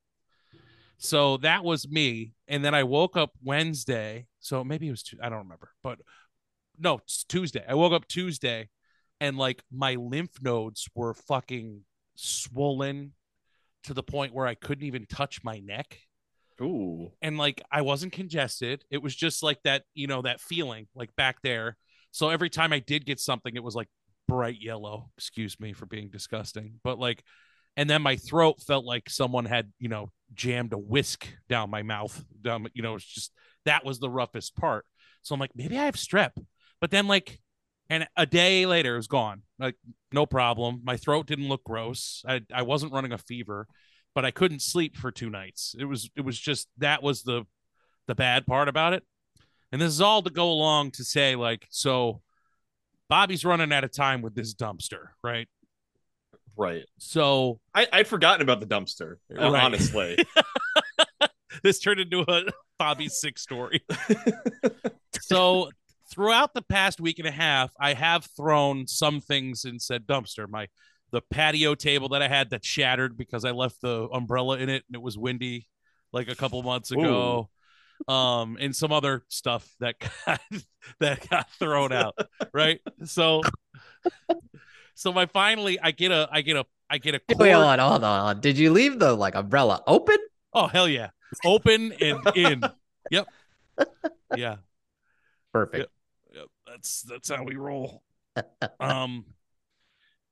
so 0.98 1.38
that 1.38 1.64
was 1.64 1.88
me 1.90 2.34
and 2.48 2.64
then 2.64 2.74
i 2.74 2.84
woke 2.84 3.18
up 3.18 3.32
wednesday 3.44 4.26
so 4.42 4.64
maybe 4.64 4.88
it 4.88 4.92
was 4.92 5.04
two, 5.04 5.18
i 5.22 5.30
don't 5.30 5.40
remember 5.40 5.72
but 5.82 6.00
no 6.78 6.98
it's 6.98 7.24
tuesday 7.24 7.64
i 7.68 7.74
woke 7.74 7.94
up 7.94 8.08
tuesday 8.08 8.68
and 9.20 9.38
like 9.38 9.64
my 9.72 9.96
lymph 9.96 10.42
nodes 10.42 10.88
were 10.96 11.14
fucking 11.14 11.82
swollen 12.16 13.14
to 13.84 13.94
the 13.94 14.04
point 14.04 14.34
where 14.34 14.48
i 14.48 14.56
couldn't 14.56 14.86
even 14.86 15.06
touch 15.06 15.44
my 15.44 15.60
neck 15.60 15.98
Ooh. 16.62 17.12
and 17.22 17.38
like 17.38 17.62
I 17.72 17.82
wasn't 17.82 18.14
congested. 18.14 18.84
It 18.92 19.02
was 19.02 19.16
just 19.16 19.42
like 19.42 19.62
that, 19.64 19.84
you 19.94 20.08
know, 20.08 20.22
that 20.22 20.40
feeling 20.40 20.88
like 20.96 21.16
back 21.16 21.42
there. 21.42 21.78
So 22.12 22.30
every 22.30 22.50
time 22.50 22.72
I 22.72 22.80
did 22.80 23.06
get 23.06 23.20
something, 23.20 23.56
it 23.56 23.64
was 23.64 23.76
like 23.76 23.88
bright 24.28 24.62
yellow. 24.62 25.10
Excuse 25.18 25.60
me 25.60 25.74
for 25.74 25.86
being 25.86 26.10
disgusting, 26.10 26.80
but 26.84 27.00
like, 27.00 27.24
and 27.78 27.90
then 27.90 28.02
my 28.02 28.18
throat 28.18 28.62
felt 28.62 28.86
like 28.86 29.10
someone 29.10 29.46
had, 29.46 29.72
you 29.80 29.88
know, 29.90 30.12
jammed 30.34 30.74
a 30.74 30.78
whisk 30.78 31.28
down 31.50 31.70
my 31.70 31.84
mouth. 31.84 32.24
Down, 32.42 32.68
you 32.74 32.84
know, 32.84 32.96
it's 32.96 33.06
just 33.06 33.32
that 33.66 33.86
was 33.86 34.00
the 34.00 34.10
roughest 34.10 34.56
part. 34.56 34.86
So 35.22 35.34
I'm 35.34 35.40
like, 35.40 35.52
maybe 35.56 35.78
I 35.78 35.86
have 35.86 35.96
strep, 35.96 36.32
but 36.80 36.92
then 36.92 37.08
like, 37.08 37.40
and 37.90 38.08
a 38.16 38.26
day 38.26 38.66
later 38.66 38.94
it 38.94 38.98
was 38.98 39.08
gone. 39.08 39.44
Like 39.60 39.76
no 40.12 40.26
problem. 40.26 40.82
My 40.84 40.98
throat 40.98 41.28
didn't 41.28 41.50
look 41.50 41.64
gross. 41.64 42.24
I 42.28 42.42
I 42.54 42.62
wasn't 42.62 42.94
running 42.94 43.12
a 43.12 43.18
fever 43.18 43.68
but 44.14 44.26
I 44.26 44.32
couldn't 44.32 44.62
sleep 44.62 44.98
for 44.98 45.12
two 45.12 45.30
nights. 45.30 45.76
It 45.80 45.86
was 45.86 46.10
it 46.16 46.22
was 46.22 46.38
just 46.38 46.68
that 46.78 47.02
was 47.02 47.24
the 47.24 47.46
the 48.08 48.16
bad 48.16 48.46
part 48.46 48.68
about 48.68 48.94
it. 48.94 49.04
And 49.72 49.82
this 49.82 49.94
is 49.94 50.02
all 50.02 50.22
to 50.22 50.30
go 50.30 50.52
along 50.52 50.92
to 50.92 51.04
say 51.04 51.36
like 51.36 51.68
so 51.70 52.22
Bobby's 53.10 53.46
running 53.46 53.72
out 53.72 53.84
of 53.84 53.92
time 53.92 54.22
with 54.22 54.36
this 54.36 54.54
dumpster, 54.54 55.08
right? 55.24 55.48
Right. 56.58 56.84
So 56.98 57.60
I, 57.74 57.88
I'd 57.92 58.08
forgotten 58.08 58.42
about 58.42 58.60
the 58.60 58.66
dumpster, 58.68 59.16
Right. 59.30 59.64
honestly. 59.64 60.18
this 61.64 61.80
turned 61.80 62.00
into 62.00 62.24
a 62.28 62.44
Bobby's 62.80 63.20
sick 63.20 63.38
story. 63.38 63.84
so 65.22 65.70
throughout 66.12 66.54
the 66.54 66.62
past 66.62 67.00
week 67.00 67.20
and 67.20 67.28
a 67.28 67.32
half, 67.32 67.72
I 67.80 67.94
have 67.94 68.26
thrown 68.38 68.88
some 68.88 69.22
things 69.22 69.66
in 69.66 69.80
said 69.80 70.08
dumpster. 70.08 70.48
My 70.50 70.68
the 71.12 71.22
patio 71.22 71.76
table 71.76 72.10
that 72.10 72.22
I 72.22 72.28
had 72.28 72.52
that 72.52 72.64
shattered 72.64 73.18
because 73.18 73.44
I 73.46 73.52
left 73.52 73.82
the 73.82 74.08
umbrella 74.12 74.58
in 74.58 74.70
it 74.70 74.84
and 74.88 74.96
it 74.96 75.02
was 75.02 75.18
windy 75.18 75.68
like 76.14 76.30
a 76.30 76.36
couple 76.36 76.62
months 76.64 76.92
ago. 76.92 77.50
Um, 78.08 78.58
and 78.60 78.76
some 78.76 78.92
other 78.92 79.24
stuff 79.28 79.70
that 79.80 79.96
got 80.00 80.42
that 81.00 81.30
got 81.30 81.52
thrown 81.52 81.92
out, 81.92 82.18
right? 82.52 82.80
So 83.06 83.42
so 84.96 85.14
my 85.14 85.28
finally 85.28 85.80
I 85.80 85.92
get 85.92 86.12
a 86.12 86.28
I 86.32 86.42
get 86.42 86.56
a 86.58 86.66
I 86.90 86.98
get 86.98 87.16
a 87.16 87.22
Wait, 87.30 87.38
cord- 87.38 87.52
hold 87.52 87.66
on, 87.66 87.80
hold 87.80 88.04
on. 88.04 88.40
Did 88.40 88.58
you 88.58 88.72
leave 88.72 88.98
the 88.98 89.14
like 89.14 89.36
umbrella 89.36 89.84
open? 89.86 90.18
Oh 90.54 90.68
hell 90.68 90.88
yeah. 90.88 91.10
Open 91.46 91.94
and 91.94 92.20
in. 92.36 92.62
Yep. 93.10 93.28
Yeah. 94.36 94.58
Perfect. 95.54 95.90
Yep. 96.34 96.46
That's 96.68 97.02
that's 97.04 97.30
how 97.30 97.44
we 97.44 97.56
roll. 97.56 98.04
Um 98.80 99.26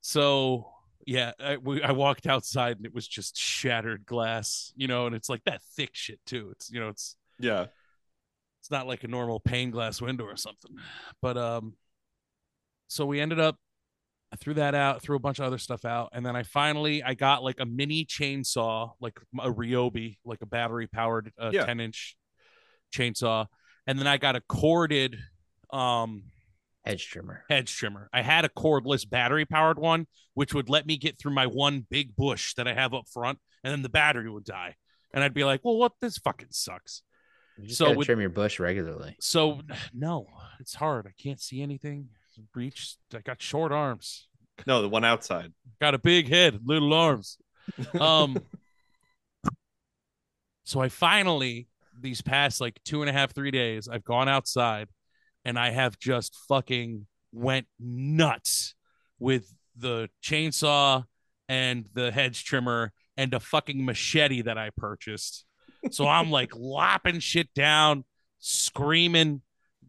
so 0.01 0.71
Yeah, 1.05 1.31
I, 1.39 1.57
we, 1.57 1.81
I 1.81 1.91
walked 1.91 2.27
outside 2.27 2.77
and 2.77 2.85
it 2.85 2.93
was 2.93 3.07
just 3.07 3.37
shattered 3.37 4.05
glass, 4.05 4.71
you 4.75 4.87
know, 4.87 5.05
and 5.07 5.15
it's 5.15 5.29
like 5.29 5.43
that 5.45 5.61
thick 5.75 5.91
shit 5.93 6.19
too. 6.25 6.49
It's 6.51 6.71
you 6.71 6.79
know, 6.79 6.89
it's 6.89 7.15
Yeah. 7.39 7.65
it's 8.61 8.71
not 8.71 8.87
like 8.87 9.03
a 9.03 9.07
normal 9.07 9.39
pane 9.39 9.71
glass 9.71 10.01
window 10.01 10.25
or 10.25 10.37
something. 10.37 10.71
But 11.21 11.37
um, 11.37 11.73
so 12.87 13.05
we 13.05 13.19
ended 13.19 13.39
up. 13.39 13.57
I 14.31 14.35
threw 14.35 14.53
that 14.55 14.75
out, 14.75 15.01
threw 15.01 15.15
a 15.15 15.19
bunch 15.19 15.39
of 15.39 15.45
other 15.45 15.57
stuff 15.57 15.85
out, 15.85 16.09
and 16.13 16.23
then 16.25 16.35
I 16.35 16.43
finally 16.43 17.01
I 17.01 17.15
got 17.15 17.43
like 17.43 17.59
a 17.59 17.65
mini 17.65 18.05
chainsaw, 18.05 18.91
like 19.01 19.19
a 19.39 19.51
Ryobi, 19.51 20.17
like 20.23 20.41
a 20.41 20.45
battery 20.45 20.85
powered 20.87 21.31
uh, 21.41 21.49
Yeah. 21.51 21.65
10 21.65 21.79
inch 21.79 22.15
chainsaw, 22.93 23.47
and 23.87 23.97
then 23.97 24.07
I 24.07 24.17
got 24.17 24.35
a 24.35 24.41
corded 24.41 25.17
um 25.71 26.23
Hedge 26.85 27.07
trimmer. 27.09 27.43
hedge 27.49 27.75
trimmer. 27.75 28.09
I 28.13 28.21
had 28.21 28.45
a 28.45 28.49
cordless 28.49 29.07
battery 29.07 29.45
powered 29.45 29.77
one, 29.77 30.07
which 30.33 30.53
would 30.53 30.69
let 30.69 30.85
me 30.87 30.97
get 30.97 31.19
through 31.19 31.33
my 31.33 31.45
one 31.45 31.85
big 31.89 32.15
bush 32.15 32.53
that 32.55 32.67
I 32.67 32.73
have 32.73 32.93
up 32.93 33.07
front, 33.11 33.37
and 33.63 33.71
then 33.71 33.81
the 33.81 33.89
battery 33.89 34.29
would 34.29 34.45
die. 34.45 34.75
And 35.13 35.23
I'd 35.23 35.33
be 35.33 35.43
like, 35.43 35.61
well, 35.63 35.75
what? 35.77 35.93
This 36.01 36.17
fucking 36.19 36.47
sucks. 36.51 37.03
You 37.57 37.65
just 37.67 37.77
So 37.77 37.85
gotta 37.87 37.97
with- 37.97 38.05
trim 38.05 38.21
your 38.21 38.29
bush 38.29 38.59
regularly. 38.59 39.17
So, 39.19 39.61
no, 39.93 40.27
it's 40.59 40.75
hard. 40.75 41.05
I 41.07 41.11
can't 41.21 41.41
see 41.41 41.61
anything. 41.61 42.09
Reach. 42.53 42.95
I 43.13 43.19
got 43.19 43.41
short 43.41 43.71
arms. 43.71 44.27
No, 44.67 44.81
the 44.81 44.89
one 44.89 45.05
outside. 45.05 45.53
Got 45.79 45.95
a 45.95 45.99
big 45.99 46.27
head, 46.27 46.59
little 46.65 46.93
arms. 46.93 47.37
Um, 47.99 48.37
so 50.63 50.81
I 50.81 50.89
finally, 50.89 51.67
these 51.99 52.21
past 52.21 52.59
like 52.59 52.79
two 52.83 53.01
and 53.01 53.09
a 53.09 53.13
half, 53.13 53.33
three 53.33 53.51
days, 53.51 53.87
I've 53.87 54.03
gone 54.03 54.27
outside 54.27 54.89
and 55.45 55.57
I 55.57 55.71
have 55.71 55.97
just 55.97 56.35
fucking 56.47 57.07
went 57.31 57.67
nuts 57.79 58.75
with 59.19 59.53
the 59.75 60.09
chainsaw 60.23 61.05
and 61.47 61.85
the 61.93 62.11
hedge 62.11 62.43
trimmer 62.43 62.91
and 63.17 63.33
a 63.33 63.39
fucking 63.39 63.83
machete 63.83 64.41
that 64.43 64.57
I 64.57 64.69
purchased. 64.75 65.45
So 65.91 66.07
I'm 66.07 66.29
like 66.29 66.55
lopping 66.55 67.19
shit 67.19 67.53
down, 67.53 68.03
screaming. 68.39 69.41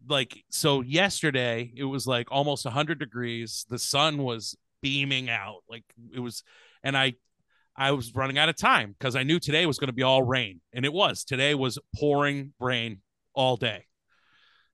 Like, 0.07 0.43
so 0.49 0.81
yesterday 0.81 1.71
it 1.75 1.83
was 1.83 2.07
like 2.07 2.31
almost 2.31 2.65
100 2.65 2.99
degrees. 2.99 3.65
The 3.69 3.79
sun 3.79 4.23
was 4.23 4.55
beaming 4.81 5.29
out. 5.29 5.61
Like, 5.69 5.83
it 6.13 6.19
was, 6.19 6.43
and 6.83 6.97
I, 6.97 7.13
I 7.75 7.91
was 7.91 8.13
running 8.13 8.37
out 8.37 8.49
of 8.49 8.57
time 8.57 8.95
because 8.97 9.15
I 9.15 9.23
knew 9.23 9.39
today 9.39 9.65
was 9.65 9.79
going 9.79 9.87
to 9.87 9.93
be 9.93 10.03
all 10.03 10.23
rain, 10.23 10.61
and 10.73 10.85
it 10.85 10.93
was. 10.93 11.23
Today 11.23 11.55
was 11.55 11.79
pouring 11.95 12.53
rain 12.59 13.01
all 13.33 13.55
day. 13.55 13.85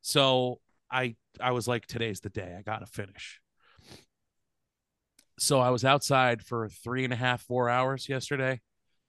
So 0.01 0.59
I 0.91 1.15
I 1.39 1.51
was 1.51 1.67
like, 1.67 1.85
today's 1.85 2.21
the 2.21 2.29
day. 2.29 2.55
I 2.57 2.61
gotta 2.61 2.85
finish. 2.85 3.39
So 5.39 5.59
I 5.59 5.69
was 5.69 5.85
outside 5.85 6.41
for 6.41 6.69
three 6.69 7.03
and 7.03 7.13
a 7.13 7.17
half, 7.17 7.41
four 7.43 7.69
hours 7.69 8.09
yesterday, 8.09 8.61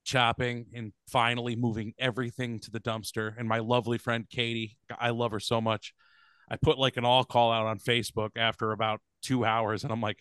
chopping 0.04 0.66
and 0.74 0.92
finally 1.08 1.56
moving 1.56 1.94
everything 1.98 2.60
to 2.60 2.70
the 2.70 2.80
dumpster. 2.80 3.32
And 3.38 3.48
my 3.48 3.60
lovely 3.60 3.96
friend 3.96 4.28
Katie, 4.28 4.76
I 4.98 5.10
love 5.10 5.30
her 5.32 5.40
so 5.40 5.60
much. 5.60 5.94
I 6.50 6.56
put 6.56 6.78
like 6.78 6.96
an 6.96 7.04
all 7.04 7.24
call 7.24 7.52
out 7.52 7.66
on 7.66 7.78
Facebook 7.78 8.30
after 8.36 8.72
about 8.72 9.00
two 9.22 9.44
hours, 9.44 9.84
and 9.84 9.92
I'm 9.92 10.00
like, 10.00 10.18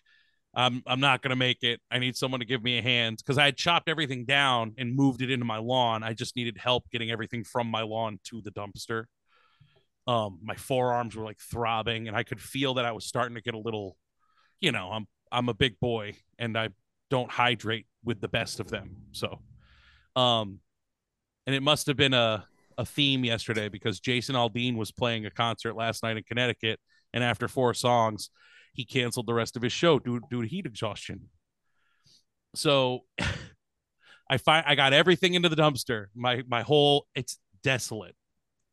I'm 0.53 0.83
I'm 0.85 0.99
not 0.99 1.21
gonna 1.21 1.35
make 1.35 1.63
it. 1.63 1.79
I 1.91 1.99
need 1.99 2.15
someone 2.15 2.39
to 2.39 2.45
give 2.45 2.63
me 2.63 2.79
a 2.79 2.81
hand 2.81 3.17
because 3.17 3.37
I 3.37 3.45
had 3.45 3.57
chopped 3.57 3.89
everything 3.89 4.25
down 4.25 4.73
and 4.77 4.95
moved 4.95 5.21
it 5.21 5.31
into 5.31 5.45
my 5.45 5.57
lawn. 5.57 6.03
I 6.03 6.13
just 6.13 6.35
needed 6.35 6.57
help 6.57 6.89
getting 6.91 7.11
everything 7.11 7.43
from 7.43 7.67
my 7.67 7.81
lawn 7.83 8.19
to 8.25 8.41
the 8.41 8.51
dumpster. 8.51 9.05
Um, 10.07 10.39
my 10.41 10.55
forearms 10.55 11.15
were 11.15 11.23
like 11.23 11.39
throbbing, 11.39 12.07
and 12.07 12.15
I 12.15 12.23
could 12.23 12.41
feel 12.41 12.75
that 12.75 12.85
I 12.85 12.91
was 12.91 13.05
starting 13.05 13.35
to 13.35 13.41
get 13.41 13.53
a 13.53 13.59
little, 13.59 13.97
you 14.59 14.71
know, 14.71 14.89
I'm 14.91 15.07
I'm 15.31 15.49
a 15.49 15.53
big 15.53 15.79
boy 15.79 16.13
and 16.39 16.57
I 16.57 16.69
don't 17.09 17.31
hydrate 17.31 17.85
with 18.03 18.21
the 18.21 18.27
best 18.27 18.59
of 18.59 18.69
them. 18.69 18.97
So, 19.11 19.39
um, 20.15 20.59
and 21.45 21.55
it 21.55 21.61
must 21.61 21.87
have 21.87 21.97
been 21.97 22.13
a 22.13 22.45
a 22.77 22.85
theme 22.85 23.25
yesterday 23.25 23.69
because 23.69 23.99
Jason 23.99 24.35
Aldean 24.35 24.75
was 24.75 24.91
playing 24.91 25.25
a 25.25 25.31
concert 25.31 25.75
last 25.75 26.03
night 26.03 26.17
in 26.17 26.23
Connecticut, 26.23 26.79
and 27.13 27.23
after 27.23 27.47
four 27.47 27.73
songs, 27.73 28.29
he 28.73 28.85
canceled 28.85 29.27
the 29.27 29.33
rest 29.33 29.55
of 29.55 29.63
his 29.63 29.73
show 29.73 29.99
due, 29.99 30.21
due 30.29 30.43
to 30.43 30.47
heat 30.47 30.65
exhaustion. 30.65 31.29
So 32.55 33.01
I 34.29 34.37
find 34.37 34.65
I 34.67 34.75
got 34.75 34.93
everything 34.93 35.33
into 35.33 35.49
the 35.49 35.55
dumpster. 35.55 36.05
My 36.15 36.43
my 36.47 36.61
whole 36.61 37.07
it's 37.15 37.39
desolate. 37.63 38.15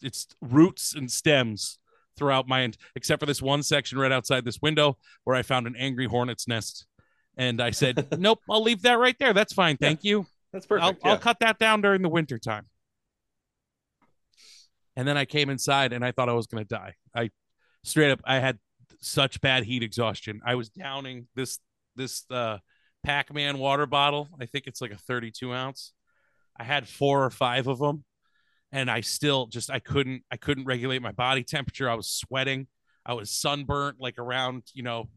It's 0.02 0.26
roots 0.40 0.94
and 0.94 1.10
stems 1.10 1.78
throughout 2.16 2.46
my 2.46 2.70
except 2.94 3.20
for 3.20 3.26
this 3.26 3.42
one 3.42 3.62
section 3.62 3.98
right 3.98 4.12
outside 4.12 4.44
this 4.44 4.60
window 4.60 4.98
where 5.24 5.36
I 5.36 5.42
found 5.42 5.66
an 5.66 5.74
angry 5.76 6.06
hornet's 6.06 6.46
nest. 6.46 6.86
And 7.36 7.60
I 7.60 7.70
said, 7.70 8.06
Nope, 8.18 8.40
I'll 8.48 8.62
leave 8.62 8.82
that 8.82 8.98
right 8.98 9.16
there. 9.18 9.32
That's 9.32 9.52
fine. 9.52 9.76
Yeah. 9.80 9.88
Thank 9.88 10.04
you. 10.04 10.26
That's 10.52 10.66
perfect. 10.66 10.84
I'll, 10.84 10.92
yeah. 10.92 11.12
I'll 11.12 11.18
cut 11.18 11.40
that 11.40 11.58
down 11.58 11.80
during 11.80 12.02
the 12.02 12.08
winter 12.08 12.38
time. 12.38 12.66
And 14.96 15.06
then 15.06 15.16
I 15.16 15.24
came 15.24 15.50
inside 15.50 15.92
and 15.92 16.04
I 16.04 16.12
thought 16.12 16.28
I 16.28 16.34
was 16.34 16.46
going 16.46 16.64
to 16.64 16.68
die. 16.68 16.94
I 17.14 17.30
straight 17.82 18.10
up, 18.10 18.20
I 18.24 18.38
had 18.38 18.58
such 19.00 19.40
bad 19.40 19.64
heat 19.64 19.82
exhaustion. 19.82 20.40
I 20.44 20.54
was 20.54 20.68
downing 20.68 21.26
this, 21.34 21.58
this, 21.96 22.24
uh, 22.30 22.58
Pac-Man 23.02 23.58
water 23.58 23.86
bottle. 23.86 24.28
I 24.40 24.46
think 24.46 24.66
it's 24.66 24.80
like 24.80 24.92
a 24.92 24.96
32 24.96 25.52
ounce. 25.52 25.92
I 26.58 26.64
had 26.64 26.88
four 26.88 27.24
or 27.24 27.30
five 27.30 27.66
of 27.66 27.78
them 27.78 28.04
and 28.72 28.90
I 28.90 29.02
still 29.02 29.46
just, 29.46 29.70
I 29.70 29.78
couldn't, 29.78 30.22
I 30.30 30.36
couldn't 30.36 30.64
regulate 30.64 31.02
my 31.02 31.12
body 31.12 31.42
temperature. 31.42 31.90
I 31.90 31.94
was 31.94 32.08
sweating. 32.08 32.66
I 33.04 33.12
was 33.12 33.30
sunburnt, 33.30 34.00
like 34.00 34.18
around, 34.18 34.62
you 34.72 34.82
know, 34.82 35.10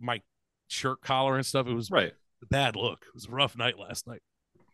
my 0.00 0.20
shirt 0.66 1.00
collar 1.00 1.36
and 1.36 1.46
stuff. 1.46 1.68
It 1.68 1.74
was 1.74 1.90
right. 1.90 2.12
a 2.42 2.46
bad 2.46 2.74
look. 2.74 3.04
It 3.06 3.14
was 3.14 3.26
a 3.26 3.30
rough 3.30 3.56
night 3.56 3.78
last 3.78 4.08
night 4.08 4.22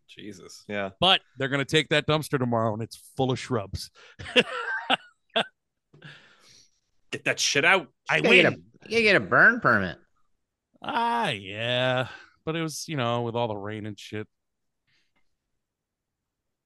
Jesus. 0.08 0.64
Yeah. 0.68 0.90
but 1.00 1.20
they're 1.38 1.48
going 1.48 1.58
to 1.60 1.64
take 1.64 1.88
that 1.88 2.06
dumpster 2.06 2.38
tomorrow 2.38 2.72
and 2.72 2.82
it's 2.82 2.96
full 3.16 3.30
of 3.30 3.38
shrubs. 3.38 3.90
Get 7.10 7.24
that 7.26 7.38
shit 7.38 7.64
out. 7.64 7.88
I 8.10 8.16
You 8.16 8.22
gotta, 8.22 8.34
get 8.34 8.44
a, 8.52 8.56
you 8.88 9.02
get 9.02 9.16
a 9.16 9.20
burn 9.20 9.60
permit. 9.60 9.98
Ah, 10.82 11.28
yeah. 11.28 12.08
But 12.44 12.56
it 12.56 12.62
was, 12.62 12.88
you 12.88 12.96
know, 12.96 13.22
with 13.22 13.36
all 13.36 13.46
the 13.48 13.56
rain 13.56 13.86
and 13.86 13.98
shit. 13.98 14.26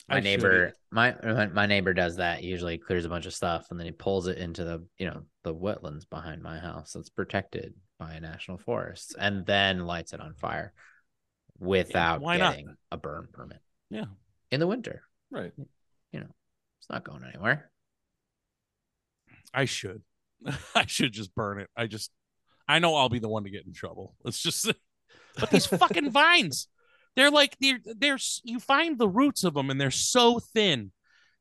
My 0.09 0.17
I 0.17 0.21
neighbor, 0.21 0.73
my 0.91 1.15
my- 1.23 1.49
my 1.49 1.67
neighbor 1.67 1.93
does 1.93 2.17
that. 2.17 2.41
He 2.41 2.47
usually 2.47 2.79
clears 2.79 3.05
a 3.05 3.11
bunch 3.11 3.27
of 3.27 3.35
stuff 3.35 3.67
and 3.71 3.79
then 3.79 3.85
he 3.85 3.93
pulls 3.93 4.27
it 4.27 4.39
into 4.39 4.65
the 4.65 4.87
you 4.97 5.05
know 5.07 5.21
the 5.45 5.55
wetlands 5.55 6.09
behind 6.09 6.43
my 6.43 6.59
house 6.59 6.93
that's 6.95 7.11
protected 7.11 7.75
by 7.99 8.15
a 8.15 8.21
national 8.21 8.57
forest, 8.57 9.15
and 9.21 9.45
then 9.45 9.81
lights 9.81 10.15
it 10.15 10.21
on 10.21 10.33
fire 10.33 10.73
without 11.59 12.21
why 12.21 12.37
not? 12.37 12.53
getting 12.53 12.77
a 12.91 12.97
burn 12.97 13.29
permit 13.33 13.61
Yeah. 13.91 14.05
in 14.51 14.61
the 14.61 14.67
winter. 14.67 15.03
Right. 15.31 15.53
You 16.13 16.21
know, 16.21 16.35
it's 16.81 16.89
not 16.91 17.05
going 17.05 17.25
anywhere. 17.25 17.71
I 19.53 19.65
should. 19.65 20.03
I 20.75 20.87
should 20.87 21.13
just 21.13 21.35
burn 21.35 21.61
it. 21.61 21.69
I 21.77 21.87
just, 21.87 22.11
I 22.69 22.79
know 22.79 22.95
I'll 22.95 23.09
be 23.09 23.19
the 23.19 23.29
one 23.29 23.45
to 23.45 23.51
get 23.51 23.67
in 23.67 23.73
trouble. 23.73 24.15
It's 24.25 24.41
just, 24.41 24.71
but 25.39 25.51
these 25.51 25.67
fucking 25.67 26.11
vines, 26.11 26.69
they're 27.17 27.31
like, 27.31 27.57
they're, 27.61 27.81
they're, 27.85 28.19
you 28.45 28.61
find 28.61 28.99
the 28.99 29.09
roots 29.09 29.45
of 29.45 29.55
them 29.55 29.71
and 29.71 29.81
they're 29.81 29.91
so 29.91 30.39
thin. 30.39 30.93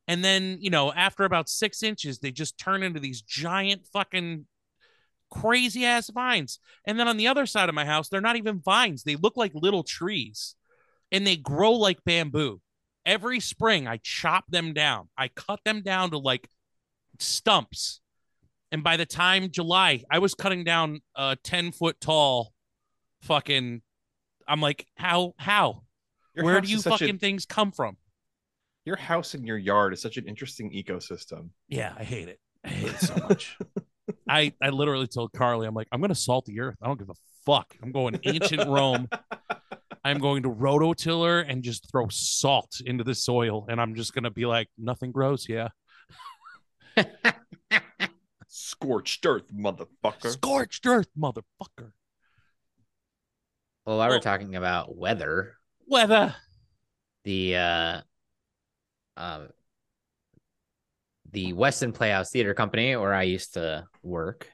And 0.07 0.23
then, 0.23 0.57
you 0.61 0.69
know, 0.69 0.91
after 0.93 1.25
about 1.25 1.49
six 1.49 1.83
inches, 1.83 2.19
they 2.19 2.31
just 2.31 2.57
turn 2.57 2.81
into 2.81 2.99
these 2.99 3.21
giant 3.21 3.85
fucking 3.91 4.45
crazy 5.29 5.85
ass 5.85 6.09
vines. 6.09 6.59
And 6.85 6.99
then 6.99 7.07
on 7.07 7.17
the 7.17 7.27
other 7.27 7.45
side 7.45 7.69
of 7.69 7.75
my 7.75 7.85
house, 7.85 8.09
they're 8.09 8.21
not 8.21 8.35
even 8.37 8.59
vines. 8.59 9.03
They 9.03 9.15
look 9.15 9.37
like 9.37 9.51
little 9.53 9.83
trees 9.83 10.55
and 11.11 11.25
they 11.25 11.35
grow 11.37 11.73
like 11.73 12.03
bamboo. 12.05 12.61
Every 13.05 13.39
spring, 13.39 13.87
I 13.87 13.99
chop 14.03 14.45
them 14.49 14.73
down. 14.73 15.09
I 15.17 15.29
cut 15.29 15.61
them 15.63 15.81
down 15.81 16.11
to 16.11 16.17
like 16.17 16.49
stumps. 17.19 18.01
And 18.71 18.83
by 18.83 18.97
the 18.97 19.05
time 19.05 19.49
July, 19.49 20.03
I 20.11 20.19
was 20.19 20.33
cutting 20.33 20.63
down 20.63 20.99
a 21.15 21.37
10 21.41 21.71
foot 21.71 21.99
tall 22.01 22.53
fucking. 23.21 23.81
I'm 24.47 24.61
like, 24.61 24.87
how, 24.95 25.33
how? 25.37 25.83
Your 26.35 26.45
Where 26.45 26.61
do 26.61 26.69
you 26.69 26.77
such 26.79 27.01
a- 27.01 27.05
fucking 27.05 27.19
things 27.19 27.45
come 27.45 27.71
from? 27.71 27.97
your 28.85 28.95
house 28.95 29.33
and 29.33 29.45
your 29.45 29.57
yard 29.57 29.91
is 29.91 30.01
such 30.01 30.15
an 30.15 30.25
interesting 30.25 30.71
ecosystem. 30.71 31.49
Yeah, 31.67 31.91
I 31.99 32.05
hate 32.05 32.29
it. 32.29 32.39
I 32.63 32.69
hate 32.69 32.91
it 32.91 32.99
so 33.01 33.15
much. 33.27 33.57
I, 34.29 34.53
I 34.61 34.69
literally 34.69 35.07
told 35.07 35.31
Carly, 35.33 35.67
I'm 35.67 35.73
like, 35.73 35.87
I'm 35.91 35.99
going 35.99 36.09
to 36.09 36.15
salt 36.15 36.45
the 36.45 36.59
earth. 36.61 36.75
I 36.81 36.87
don't 36.87 36.97
give 36.99 37.09
a 37.09 37.13
fuck. 37.45 37.75
I'm 37.83 37.91
going 37.91 38.19
ancient 38.23 38.67
Rome. 38.67 39.07
I'm 40.03 40.19
going 40.19 40.43
to 40.43 40.49
rototiller 40.49 41.43
and 41.47 41.63
just 41.63 41.91
throw 41.91 42.07
salt 42.09 42.79
into 42.85 43.03
the 43.03 43.13
soil. 43.15 43.65
And 43.69 43.81
I'm 43.81 43.95
just 43.95 44.13
going 44.13 44.23
to 44.23 44.29
be 44.31 44.45
like, 44.45 44.69
nothing 44.77 45.11
grows. 45.11 45.47
Yeah. 45.49 45.67
Scorched 48.47 49.25
earth, 49.25 49.51
motherfucker. 49.53 50.31
Scorched 50.31 50.85
earth, 50.85 51.09
motherfucker. 51.17 51.91
Well, 53.85 53.97
while 53.97 54.07
we're 54.07 54.15
Well- 54.15 54.19
talking 54.21 54.55
about 54.55 54.95
weather, 54.95 55.57
Weather. 55.87 56.35
the 57.23 57.55
uh, 57.57 58.01
um, 59.17 59.49
the 61.31 61.53
Weston 61.53 61.91
Playhouse 61.91 62.31
Theater 62.31 62.53
Company, 62.53 62.95
where 62.95 63.13
I 63.13 63.23
used 63.23 63.53
to 63.55 63.85
work 64.03 64.49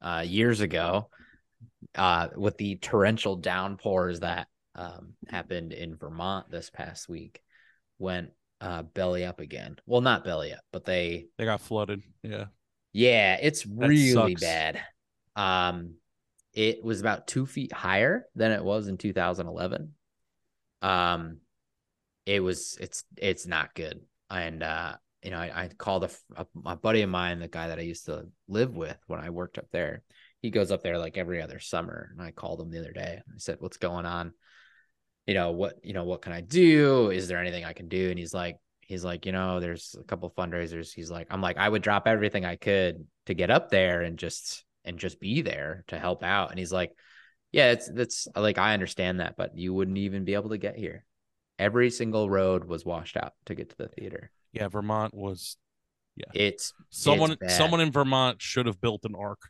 uh, 0.00 0.24
years 0.26 0.60
ago, 0.60 1.10
uh, 1.94 2.28
with 2.36 2.56
the 2.58 2.76
torrential 2.76 3.36
downpours 3.36 4.20
that 4.20 4.48
um, 4.74 5.14
happened 5.28 5.72
in 5.72 5.96
Vermont 5.96 6.50
this 6.50 6.70
past 6.70 7.08
week 7.08 7.40
went 7.98 8.30
uh, 8.60 8.82
belly 8.82 9.24
up 9.24 9.40
again. 9.40 9.76
Well, 9.86 10.00
not 10.00 10.24
belly 10.24 10.52
up, 10.52 10.60
but 10.72 10.84
they 10.84 11.26
They 11.38 11.44
got 11.44 11.60
flooded. 11.60 12.02
Yeah. 12.22 12.46
yeah, 12.92 13.38
it's 13.40 13.66
really 13.66 14.12
sucks. 14.12 14.40
bad. 14.40 14.80
Um, 15.34 15.94
it 16.52 16.82
was 16.82 17.00
about 17.00 17.26
two 17.26 17.46
feet 17.46 17.72
higher 17.72 18.26
than 18.34 18.52
it 18.52 18.64
was 18.64 18.88
in 18.88 18.96
2011. 18.96 19.92
Um, 20.82 21.38
it 22.24 22.40
was 22.40 22.76
it's 22.80 23.04
it's 23.16 23.46
not 23.46 23.74
good, 23.74 24.00
and 24.30 24.62
uh, 24.62 24.96
you 25.26 25.32
know, 25.32 25.38
I, 25.38 25.64
I 25.64 25.68
called 25.76 26.04
a, 26.04 26.10
a 26.36 26.46
my 26.54 26.76
buddy 26.76 27.02
of 27.02 27.10
mine, 27.10 27.40
the 27.40 27.48
guy 27.48 27.68
that 27.68 27.78
I 27.78 27.82
used 27.82 28.06
to 28.06 28.28
live 28.48 28.74
with 28.76 28.96
when 29.08 29.20
I 29.20 29.30
worked 29.30 29.58
up 29.58 29.66
there. 29.72 30.02
He 30.40 30.50
goes 30.50 30.70
up 30.70 30.82
there 30.82 30.98
like 30.98 31.18
every 31.18 31.42
other 31.42 31.58
summer, 31.58 32.10
and 32.12 32.22
I 32.22 32.30
called 32.30 32.60
him 32.60 32.70
the 32.70 32.78
other 32.78 32.92
day. 32.92 33.20
I 33.26 33.38
said, 33.38 33.56
"What's 33.58 33.76
going 33.76 34.06
on? 34.06 34.32
You 35.26 35.34
know 35.34 35.50
what? 35.50 35.74
You 35.82 35.92
know 35.94 36.04
what 36.04 36.22
can 36.22 36.32
I 36.32 36.40
do? 36.40 37.10
Is 37.10 37.26
there 37.26 37.38
anything 37.38 37.64
I 37.64 37.72
can 37.72 37.88
do?" 37.88 38.08
And 38.08 38.18
he's 38.18 38.32
like, 38.32 38.58
he's 38.86 39.04
like, 39.04 39.26
you 39.26 39.32
know, 39.32 39.60
there's 39.60 39.96
a 39.98 40.04
couple 40.04 40.30
fundraisers. 40.30 40.94
He's 40.94 41.10
like, 41.10 41.26
I'm 41.30 41.40
like, 41.40 41.58
I 41.58 41.68
would 41.68 41.82
drop 41.82 42.06
everything 42.06 42.44
I 42.44 42.56
could 42.56 43.04
to 43.26 43.34
get 43.34 43.50
up 43.50 43.70
there 43.70 44.02
and 44.02 44.18
just 44.18 44.64
and 44.84 44.98
just 44.98 45.20
be 45.20 45.42
there 45.42 45.84
to 45.88 45.98
help 45.98 46.22
out. 46.22 46.50
And 46.50 46.58
he's 46.58 46.72
like, 46.72 46.92
yeah, 47.50 47.72
it's 47.72 47.90
that's 47.90 48.28
like 48.36 48.58
I 48.58 48.74
understand 48.74 49.20
that, 49.20 49.36
but 49.36 49.56
you 49.56 49.74
wouldn't 49.74 49.98
even 49.98 50.24
be 50.24 50.34
able 50.34 50.50
to 50.50 50.58
get 50.58 50.76
here. 50.76 51.04
Every 51.58 51.90
single 51.90 52.30
road 52.30 52.64
was 52.64 52.84
washed 52.84 53.16
out 53.16 53.32
to 53.46 53.54
get 53.54 53.70
to 53.70 53.76
the 53.76 53.88
theater. 53.88 54.30
Yeah. 54.56 54.68
Vermont 54.68 55.14
was 55.14 55.56
Yeah, 56.16 56.24
It's 56.34 56.72
someone 56.90 57.36
bad. 57.40 57.50
someone 57.50 57.80
in 57.80 57.92
Vermont 57.92 58.40
should 58.40 58.66
have 58.66 58.80
built 58.80 59.04
an 59.04 59.14
ark. 59.14 59.40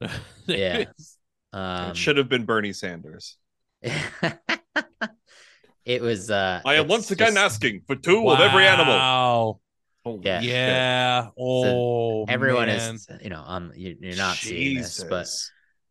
Yeah. 0.46 0.84
um 1.52 1.90
it 1.90 1.96
should 1.96 2.16
have 2.16 2.28
been 2.28 2.44
Bernie 2.44 2.72
Sanders. 2.72 3.36
it 5.84 6.00
was 6.02 6.30
uh 6.30 6.60
I 6.64 6.74
am 6.76 6.88
once 6.88 7.10
again 7.10 7.34
just- 7.34 7.38
asking 7.54 7.82
for 7.86 7.96
two 7.96 8.28
of 8.28 8.40
every 8.40 8.66
animal. 8.66 8.94
Wow. 8.94 9.60
Holy 10.04 10.20
Yeah. 10.24 10.40
Yeah. 10.40 11.28
Oh, 11.38 12.24
everyone 12.24 12.66
man. 12.66 12.94
is 12.96 13.06
you 13.22 13.30
know 13.30 13.40
on 13.42 13.72
you- 13.76 13.96
you're 14.00 14.16
not 14.16 14.36
seeing 14.36 14.78
this 14.78 15.04
but 15.04 15.28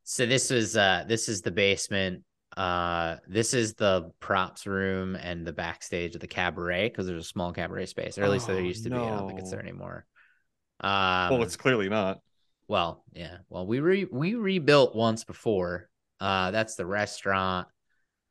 so 0.03 0.25
this 0.25 0.49
was 0.49 0.75
uh 0.75 1.05
this 1.07 1.29
is 1.29 1.41
the 1.41 1.51
basement 1.51 2.23
uh 2.57 3.15
this 3.27 3.53
is 3.53 3.75
the 3.75 4.11
props 4.19 4.67
room 4.67 5.15
and 5.15 5.47
the 5.47 5.53
backstage 5.53 6.15
of 6.15 6.21
the 6.21 6.27
cabaret 6.27 6.89
because 6.89 7.07
there's 7.07 7.23
a 7.23 7.27
small 7.27 7.53
cabaret 7.53 7.85
space 7.85 8.17
or 8.17 8.23
at 8.23 8.29
least 8.29 8.47
there 8.47 8.57
Oh, 8.57 8.59
used 8.59 8.83
to 8.83 8.89
be. 8.89 8.95
I 8.97 9.09
don't 9.09 9.27
think 9.27 9.39
it's 9.39 9.51
there 9.51 9.61
anymore. 9.61 10.05
Um 10.81 11.29
well, 11.31 11.43
it's 11.43 11.55
clearly 11.55 11.87
not. 11.87 12.19
well 12.67 13.05
yeah. 13.13 13.37
Well 13.49 13.65
we 13.65 13.79
re 13.79 14.05
we 14.11 14.35
rebuilt 14.35 14.95
once 14.95 15.23
before. 15.23 15.89
Uh 16.19 16.51
that's 16.51 16.75
the 16.75 16.85
restaurant. 16.85 17.67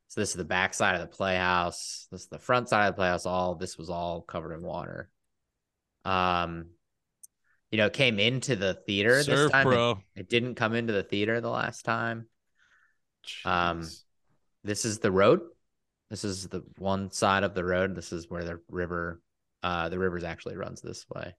So 0.09 0.21
this 0.21 0.31
is 0.31 0.37
the 0.37 0.45
back 0.45 0.75
side 0.75 0.97
of 0.97 1.01
the 1.01 1.07
playhouse. 1.17 2.07
This 2.11 2.23
is 2.23 2.29
the 2.29 2.39
front 2.39 2.69
side 2.69 2.89
of 2.89 2.95
the 2.95 2.99
playhouse. 2.99 3.25
All 3.27 3.55
this 3.55 3.79
was 3.79 3.89
all 3.89 4.21
covered 4.21 4.53
in 4.53 4.63
water. 4.63 5.09
Um 6.05 6.67
you 7.71 7.79
know 7.79 7.87
it 7.87 7.93
came 7.95 8.19
into 8.19 8.57
the 8.57 8.75
theater 8.75 9.15
this 9.17 9.27
Surf 9.27 9.53
time. 9.53 9.67
It- 9.67 9.71
pro. 9.71 9.99
it 10.17 10.29
didn't 10.29 10.57
come 10.57 10.75
into 10.75 10.93
the 10.93 11.05
theater 11.05 11.41
the 11.41 11.49
last 11.49 11.85
time. 11.85 12.27
Um, 13.45 13.83
Jeez. 13.83 14.03
This 14.65 14.85
is 14.85 14.99
the 14.99 15.11
road. 15.11 15.41
This 16.11 16.25
is 16.25 16.49
the 16.49 16.63
one 16.79 17.11
side 17.11 17.45
of 17.45 17.55
the 17.55 17.65
road. 17.65 17.95
This 17.95 18.13
is 18.13 18.29
where 18.29 18.45
the 18.45 18.61
river, 18.69 19.21
uh, 19.63 19.89
the 19.89 19.99
rivers 19.99 20.25
actually 20.25 20.57
runs 20.57 20.81
this 20.81 21.07
way. 21.15 21.35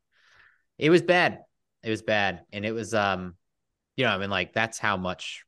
It 0.77 0.89
was 0.89 1.01
bad. 1.01 1.39
It 1.83 1.89
was 1.89 2.01
bad, 2.01 2.41
and 2.53 2.65
it 2.65 2.71
was, 2.71 2.93
um, 2.93 3.35
you 3.97 4.05
know, 4.05 4.11
I 4.11 4.17
mean, 4.17 4.29
like 4.29 4.53
that's 4.53 4.77
how 4.79 4.97
much 4.97 5.43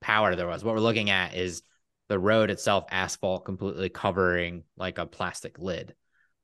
power 0.00 0.34
there 0.34 0.46
was. 0.48 0.64
What 0.64 0.74
we're 0.74 0.80
looking 0.80 1.10
at 1.10 1.34
is 1.34 1.62
the 2.08 2.18
road 2.18 2.50
itself, 2.50 2.84
asphalt 2.90 3.44
completely 3.44 3.88
covering 3.88 4.64
like 4.76 4.98
a 4.98 5.06
plastic 5.06 5.58
lid. 5.58 5.94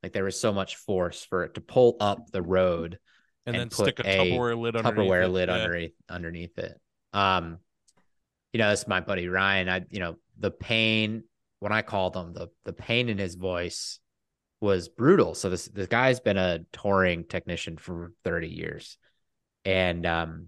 Like 0.01 0.13
there 0.13 0.23
was 0.23 0.39
so 0.39 0.53
much 0.53 0.77
force 0.77 1.25
for 1.25 1.43
it 1.43 1.55
to 1.55 1.61
pull 1.61 1.97
up 1.99 2.31
the 2.31 2.41
road 2.41 2.99
and, 3.45 3.55
and 3.55 3.61
then 3.61 3.69
put 3.69 3.97
stick 3.97 3.99
a 3.99 4.03
Tupperware 4.03 4.57
lid 4.57 4.75
underneath 4.75 5.09
Tupperware 5.09 5.23
it. 5.23 5.29
lid 5.29 5.49
Yeah. 5.49 5.55
underneath 5.55 5.93
underneath 6.09 6.57
it. 6.57 6.79
Um, 7.13 7.57
you 8.53 8.59
know, 8.59 8.71
it's 8.71 8.87
my 8.87 8.99
buddy 9.01 9.27
Ryan. 9.27 9.69
I, 9.69 9.81
you 9.89 9.99
know, 9.99 10.15
the 10.39 10.51
pain 10.51 11.23
when 11.59 11.71
I 11.71 11.81
called 11.81 12.15
him, 12.15 12.33
the 12.33 12.49
the 12.65 12.73
pain 12.73 13.09
in 13.09 13.17
his 13.17 13.35
voice 13.35 13.99
was 14.59 14.89
brutal. 14.89 15.35
So 15.35 15.49
this 15.49 15.65
this 15.65 15.87
guy's 15.87 16.19
been 16.19 16.37
a 16.37 16.59
touring 16.71 17.25
technician 17.25 17.77
for 17.77 18.13
30 18.23 18.47
years. 18.47 18.97
And 19.65 20.05
um 20.05 20.47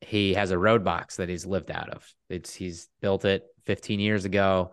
he 0.00 0.34
has 0.34 0.50
a 0.50 0.58
road 0.58 0.84
box 0.84 1.16
that 1.16 1.28
he's 1.28 1.46
lived 1.46 1.70
out 1.70 1.90
of. 1.90 2.06
It's 2.28 2.54
he's 2.54 2.88
built 3.00 3.24
it 3.24 3.44
15 3.64 3.98
years 4.00 4.24
ago. 4.24 4.72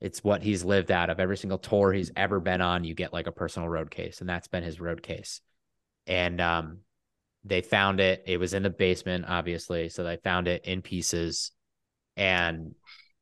It's 0.00 0.24
what 0.24 0.42
he's 0.42 0.64
lived 0.64 0.90
out 0.90 1.10
of. 1.10 1.20
Every 1.20 1.36
single 1.36 1.58
tour 1.58 1.92
he's 1.92 2.12
ever 2.16 2.40
been 2.40 2.62
on, 2.62 2.84
you 2.84 2.94
get 2.94 3.12
like 3.12 3.26
a 3.26 3.32
personal 3.32 3.68
road 3.68 3.90
case, 3.90 4.20
and 4.20 4.28
that's 4.28 4.48
been 4.48 4.62
his 4.62 4.80
road 4.80 5.02
case. 5.02 5.40
And 6.06 6.40
um 6.40 6.78
they 7.44 7.62
found 7.62 8.00
it. 8.00 8.24
It 8.26 8.38
was 8.38 8.52
in 8.52 8.62
the 8.62 8.70
basement, 8.70 9.24
obviously. 9.26 9.88
So 9.88 10.04
they 10.04 10.18
found 10.18 10.46
it 10.46 10.64
in 10.66 10.82
pieces. 10.82 11.52
And 12.16 12.74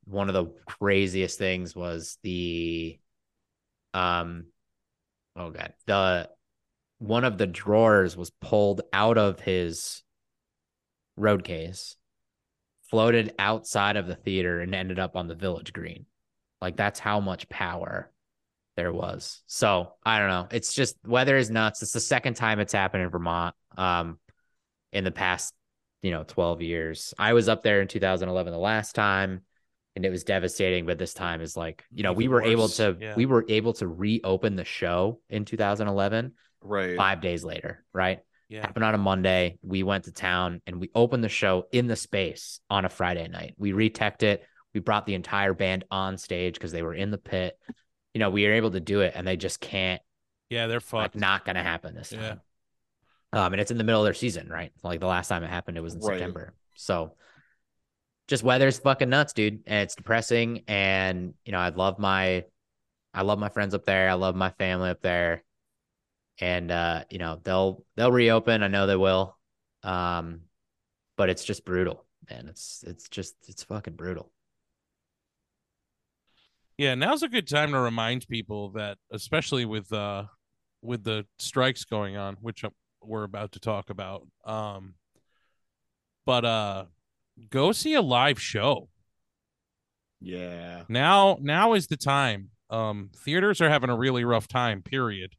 one 0.04 0.28
of 0.28 0.34
the 0.34 0.46
craziest 0.66 1.38
things 1.38 1.76
was 1.76 2.18
the 2.22 2.98
um 3.94 4.46
oh 5.36 5.50
god 5.50 5.72
the 5.86 6.28
one 6.98 7.24
of 7.24 7.38
the 7.38 7.46
drawers 7.46 8.16
was 8.16 8.30
pulled 8.40 8.82
out 8.92 9.18
of 9.18 9.40
his 9.40 10.02
road 11.16 11.44
case 11.44 11.96
floated 12.90 13.34
outside 13.38 13.96
of 13.96 14.06
the 14.06 14.14
theater 14.14 14.60
and 14.60 14.74
ended 14.74 14.98
up 14.98 15.14
on 15.14 15.28
the 15.28 15.34
village 15.34 15.72
green. 15.72 16.06
Like 16.60 16.76
that's 16.76 16.98
how 16.98 17.20
much 17.20 17.48
power 17.48 18.10
there 18.76 18.92
was. 18.92 19.42
So 19.46 19.92
i 20.04 20.18
don't 20.18 20.28
know. 20.28 20.48
It's 20.50 20.72
just 20.72 20.96
weather 21.06 21.36
is 21.36 21.50
nuts. 21.50 21.82
It's 21.82 21.92
the 21.92 22.00
second 22.00 22.34
time 22.34 22.60
it's 22.60 22.72
happened 22.72 23.02
in 23.02 23.10
vermont 23.10 23.54
um 23.76 24.18
in 24.92 25.04
the 25.04 25.10
past 25.10 25.54
you 26.02 26.10
know 26.10 26.24
12 26.26 26.62
years 26.62 27.14
i 27.18 27.32
was 27.32 27.48
up 27.48 27.62
there 27.62 27.80
in 27.80 27.88
2011 27.88 28.52
the 28.52 28.58
last 28.58 28.94
time 28.94 29.42
and 29.96 30.04
it 30.04 30.10
was 30.10 30.24
devastating 30.24 30.86
but 30.86 30.98
this 30.98 31.14
time 31.14 31.40
is 31.40 31.56
like 31.56 31.84
you 31.92 32.02
know 32.02 32.12
we 32.12 32.24
Even 32.24 32.34
were 32.34 32.42
able 32.42 32.68
to 32.68 32.96
yeah. 33.00 33.14
we 33.16 33.26
were 33.26 33.44
able 33.48 33.72
to 33.74 33.88
reopen 33.88 34.54
the 34.56 34.64
show 34.64 35.20
in 35.28 35.44
2011 35.44 36.32
right. 36.62 36.96
five 36.96 37.20
days 37.20 37.42
later 37.44 37.84
right 37.92 38.20
Yeah. 38.48 38.60
happened 38.60 38.84
on 38.84 38.94
a 38.94 38.98
monday 38.98 39.58
we 39.62 39.82
went 39.82 40.04
to 40.04 40.12
town 40.12 40.60
and 40.66 40.80
we 40.80 40.90
opened 40.94 41.24
the 41.24 41.28
show 41.28 41.66
in 41.72 41.86
the 41.88 41.96
space 41.96 42.60
on 42.70 42.84
a 42.84 42.88
friday 42.88 43.26
night 43.28 43.54
we 43.58 43.72
reteched 43.72 44.22
it 44.22 44.44
we 44.74 44.80
brought 44.80 45.06
the 45.06 45.14
entire 45.14 45.54
band 45.54 45.84
on 45.90 46.16
stage 46.18 46.54
because 46.54 46.70
they 46.72 46.82
were 46.82 46.94
in 46.94 47.10
the 47.10 47.18
pit 47.18 47.58
you 48.14 48.20
know 48.20 48.30
we 48.30 48.46
were 48.46 48.52
able 48.52 48.70
to 48.70 48.80
do 48.80 49.00
it 49.00 49.14
and 49.16 49.26
they 49.26 49.36
just 49.36 49.60
can't 49.60 50.00
Yeah, 50.48 50.66
they're 50.68 50.76
like 50.78 50.84
fucked. 51.12 51.16
not 51.16 51.44
gonna 51.44 51.62
happen 51.62 51.94
this 51.94 52.12
Yeah. 52.12 52.28
time 52.28 52.40
um 53.32 53.52
and 53.52 53.60
it's 53.60 53.70
in 53.70 53.78
the 53.78 53.84
middle 53.84 54.00
of 54.00 54.06
their 54.06 54.14
season 54.14 54.48
right? 54.48 54.72
Like 54.82 55.00
the 55.00 55.06
last 55.06 55.28
time 55.28 55.42
it 55.44 55.50
happened 55.50 55.76
it 55.76 55.82
was 55.82 55.94
in 55.94 56.00
Right. 56.00 56.18
september. 56.18 56.54
So 56.74 57.14
just 58.28 58.42
weather's 58.42 58.78
fucking 58.78 59.08
nuts 59.08 59.32
dude 59.32 59.62
and 59.66 59.82
it's 59.82 59.94
depressing. 59.94 60.64
And 60.68 61.34
you 61.44 61.52
know 61.52 61.58
i 61.58 61.68
love 61.70 61.98
my 61.98 62.44
i 63.14 63.22
love 63.22 63.38
my 63.38 63.48
friends 63.48 63.74
up 63.74 63.84
there. 63.84 64.08
I 64.10 64.14
love 64.14 64.34
my 64.36 64.50
family 64.50 64.90
up 64.90 65.00
there. 65.02 65.42
And 66.40 66.70
uh 66.70 67.04
you 67.10 67.18
know 67.18 67.40
they'll 67.42 67.84
they'll 67.96 68.12
reopen. 68.12 68.62
I 68.62 68.68
know 68.68 68.86
they 68.86 68.96
will. 68.96 69.36
Um 69.82 70.42
but 71.16 71.28
it's 71.30 71.44
just 71.44 71.64
brutal 71.64 72.06
man. 72.30 72.48
It's 72.48 72.84
it's 72.86 73.08
just 73.08 73.34
it's 73.48 73.62
fucking 73.64 73.94
brutal. 73.94 74.32
Yeah, 76.76 76.94
now's 76.94 77.24
a 77.24 77.28
good 77.28 77.48
time 77.48 77.72
to 77.72 77.80
remind 77.80 78.28
people 78.28 78.70
that, 78.70 78.98
especially 79.10 79.64
with 79.64 79.92
uh, 79.92 80.24
with 80.80 81.02
the 81.02 81.26
strikes 81.40 81.84
going 81.84 82.16
on, 82.16 82.36
which 82.40 82.62
uh, 82.64 82.70
we're 83.02 83.24
about 83.24 83.52
to 83.52 83.60
talk 83.60 83.90
about. 83.90 84.26
Um, 84.44 84.94
but 86.26 86.44
uh, 86.44 86.84
go 87.50 87.72
see 87.72 87.94
a 87.94 88.02
live 88.02 88.40
show 88.40 88.88
Yeah. 90.20 90.84
now. 90.88 91.38
Now 91.40 91.74
is 91.74 91.86
the 91.86 91.96
time. 91.96 92.50
Um, 92.70 93.10
theaters 93.24 93.60
are 93.60 93.70
having 93.70 93.90
a 93.90 93.96
really 93.96 94.24
rough 94.24 94.46
time. 94.48 94.82
Period. 94.82 95.32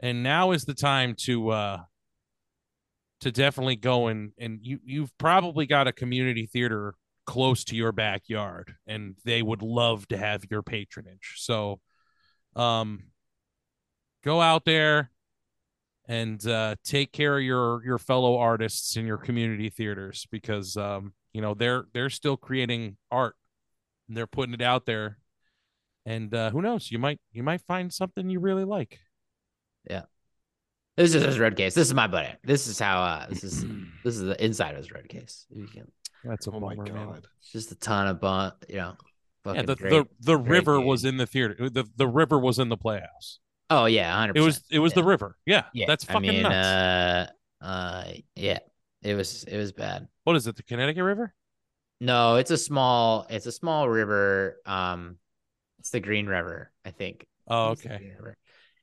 And 0.00 0.22
now 0.22 0.50
is 0.52 0.64
the 0.64 0.74
time 0.74 1.14
to 1.24 1.50
uh, 1.50 1.78
to 3.20 3.30
definitely 3.30 3.76
go 3.76 4.08
and 4.08 4.32
and 4.38 4.58
you 4.62 4.80
you've 4.84 5.16
probably 5.18 5.66
got 5.66 5.86
a 5.86 5.92
community 5.92 6.46
theater 6.46 6.94
close 7.26 7.64
to 7.64 7.76
your 7.76 7.92
backyard 7.92 8.74
and 8.86 9.14
they 9.24 9.42
would 9.42 9.62
love 9.62 10.08
to 10.08 10.16
have 10.16 10.42
your 10.50 10.62
patronage 10.62 11.34
so 11.36 11.78
um 12.56 13.04
go 14.24 14.40
out 14.40 14.64
there 14.64 15.10
and 16.10 16.44
uh 16.46 16.74
take 16.84 17.12
care 17.12 17.38
of 17.38 17.42
your 17.44 17.82
your 17.84 17.98
fellow 17.98 18.36
artists 18.38 18.96
in 18.96 19.06
your 19.06 19.16
community 19.18 19.70
theaters 19.70 20.26
because 20.30 20.76
um 20.76 21.12
you 21.32 21.40
know 21.40 21.54
they're 21.54 21.84
they're 21.94 22.10
still 22.10 22.36
creating 22.36 22.96
art 23.10 23.36
and 24.08 24.16
they're 24.16 24.26
putting 24.26 24.54
it 24.54 24.62
out 24.62 24.84
there 24.86 25.18
and 26.04 26.34
uh 26.34 26.50
who 26.50 26.60
knows 26.60 26.90
you 26.90 26.98
might 26.98 27.20
you 27.32 27.42
might 27.42 27.60
find 27.60 27.92
something 27.92 28.28
you 28.28 28.40
really 28.40 28.64
like 28.64 28.98
yeah 29.88 30.02
this 30.96 31.14
is 31.14 31.22
his 31.22 31.38
road 31.38 31.54
case 31.56 31.74
this 31.74 31.86
is 31.86 31.94
my 31.94 32.06
buddy 32.06 32.30
this 32.44 32.66
is 32.66 32.78
how 32.78 33.00
uh 33.02 33.26
this 33.28 33.44
is 33.44 33.64
this 34.04 34.16
is 34.16 34.22
the 34.22 34.44
inside 34.44 34.72
of 34.72 34.78
his 34.78 34.90
road 34.92 35.08
case 35.08 35.46
you 35.50 35.66
can 35.66 35.86
that's 36.24 36.46
a 36.46 36.50
Oh 36.50 36.60
my 36.60 36.74
bummer, 36.74 36.92
man. 36.92 37.06
god. 37.06 37.26
It's 37.38 37.52
just 37.52 37.72
a 37.72 37.76
ton 37.76 38.06
of 38.08 38.20
bun, 38.20 38.52
you 38.68 38.76
know, 38.76 38.92
Yeah, 39.46 39.62
the, 39.62 39.74
great. 39.76 39.90
the 39.90 40.04
the 40.20 40.36
river 40.36 40.76
game. 40.76 40.86
was 40.86 41.04
in 41.06 41.16
the 41.16 41.26
theater. 41.26 41.56
The 41.70 41.86
the 41.96 42.06
river 42.06 42.38
was 42.38 42.58
in 42.58 42.68
the 42.68 42.76
playhouse. 42.76 43.38
Oh 43.70 43.86
yeah, 43.86 44.14
hundred. 44.16 44.36
It 44.36 44.40
was 44.40 44.62
it 44.70 44.78
was 44.78 44.92
the 44.92 45.04
river. 45.04 45.36
Yeah, 45.46 45.64
Yeah, 45.72 45.86
that's 45.86 46.04
fucking 46.04 46.28
I 46.28 46.32
mean, 46.32 46.42
nuts. 46.42 46.54
uh, 46.54 47.26
uh, 47.64 48.04
yeah, 48.36 48.58
it 49.02 49.14
was 49.14 49.44
it 49.44 49.56
was 49.56 49.72
bad. 49.72 50.08
what 50.24 50.36
is 50.36 50.46
it? 50.46 50.56
The 50.56 50.62
Connecticut 50.62 51.04
River? 51.04 51.34
No, 52.00 52.36
it's 52.36 52.50
a 52.50 52.56
small 52.58 53.26
it's 53.28 53.46
a 53.46 53.52
small 53.52 53.88
river. 53.88 54.56
Um, 54.66 55.16
it's 55.78 55.90
the 55.90 56.00
Green 56.00 56.26
River, 56.26 56.70
I 56.84 56.90
think. 56.90 57.26
Oh, 57.46 57.70
okay. 57.70 58.12
River. 58.16 58.36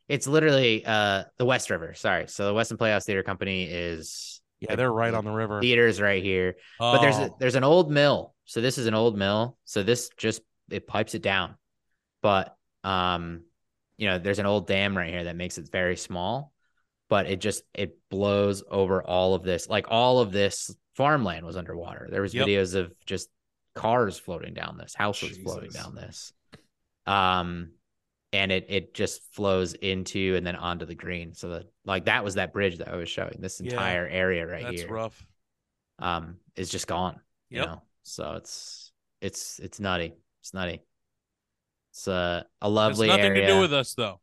It's 0.08 0.28
literally 0.28 0.86
uh 0.86 1.23
the 1.38 1.45
West 1.45 1.69
River. 1.69 1.93
Sorry, 1.93 2.28
so 2.28 2.45
the 2.45 2.54
Weston 2.54 2.78
Playhouse 2.78 3.06
Theater 3.06 3.23
Company 3.23 3.63
is 3.65 4.41
Yeah, 4.60 4.76
they're 4.76 4.91
right 4.91 5.13
on 5.13 5.26
the 5.26 5.32
river. 5.32 5.62
theaters 5.62 6.00
right 6.00 6.23
here. 6.23 6.56
But 6.80 7.02
there's 7.02 7.17
a, 7.17 7.26
Oh, 7.26 7.36
there's 7.39 7.56
an 7.56 7.63
old 7.63 7.91
mill. 7.91 8.34
So 8.45 8.62
this 8.62 8.78
is 8.78 8.86
an 8.88 8.93
old 8.93 9.17
mill. 9.17 9.58
So 9.65 9.84
this 9.84 10.10
just 10.17 10.41
it 10.69 10.88
pipes 10.88 11.13
it 11.15 11.21
down. 11.21 11.56
But 12.21 12.56
um, 12.84 13.43
you 13.97 14.07
know, 14.07 14.19
there's 14.19 14.39
an 14.39 14.45
old 14.45 14.67
dam 14.67 14.97
right 14.97 15.10
here 15.10 15.25
that 15.25 15.36
makes 15.36 15.57
it 15.57 15.69
very 15.71 15.97
small, 15.97 16.51
but 17.10 17.27
it 17.27 17.41
just 17.41 17.63
it 17.73 17.97
blows 18.10 18.63
over 18.69 19.01
all 19.03 19.33
of 19.33 19.43
this. 19.43 19.67
Like 19.69 19.88
all 19.89 20.19
of 20.19 20.31
this 20.31 20.75
farmland 20.95 21.45
was 21.45 21.57
underwater. 21.57 22.07
There 22.10 22.21
was 22.21 22.33
Yep. 22.33 22.47
videos 22.47 22.75
of 22.75 22.93
just 23.05 23.29
cars 23.75 24.17
floating 24.17 24.53
down 24.53 24.77
this, 24.77 24.95
houses 24.95 25.38
floating 25.38 25.71
down 25.71 25.95
this. 25.95 26.33
Um 27.05 27.71
and 28.33 28.51
it 28.51 28.65
it 28.69 28.93
just 28.93 29.21
flows 29.33 29.73
into 29.73 30.36
and 30.36 30.45
then 30.45 30.55
onto 30.55 30.86
the 30.86 30.95
green. 30.95 31.33
So 31.33 31.49
that 31.49 31.65
like 31.86 32.05
that 32.05 32.23
was 32.23 32.36
that 32.36 32.53
bridge 32.53 32.77
that 32.79 32.89
I 32.89 32.97
was 32.97 33.10
showing. 33.10 33.38
This 33.39 33.60
Yeah. 33.62 33.71
entire 33.71 34.07
area 34.07 34.45
right 34.45 34.63
that's 34.63 34.81
here 34.81 34.89
rough. 34.89 35.25
um 35.99 36.38
is 36.55 36.69
just 36.69 36.88
gone 36.88 37.19
you 37.49 37.62
know 37.62 37.81
so 38.03 38.33
it's 38.33 38.91
it's 39.21 39.60
it's 39.60 39.79
nutty 39.79 40.13
it's 40.41 40.53
nutty 40.53 40.81
it's 41.97 42.07
uh, 42.07 42.43
a 42.62 42.69
lovely 42.69 43.07
It's 43.07 43.17
nothing 43.17 43.31
area 43.31 43.47
to 43.47 43.53
do 43.53 43.60
with 43.60 43.73
us 43.73 43.93
though. 43.95 44.19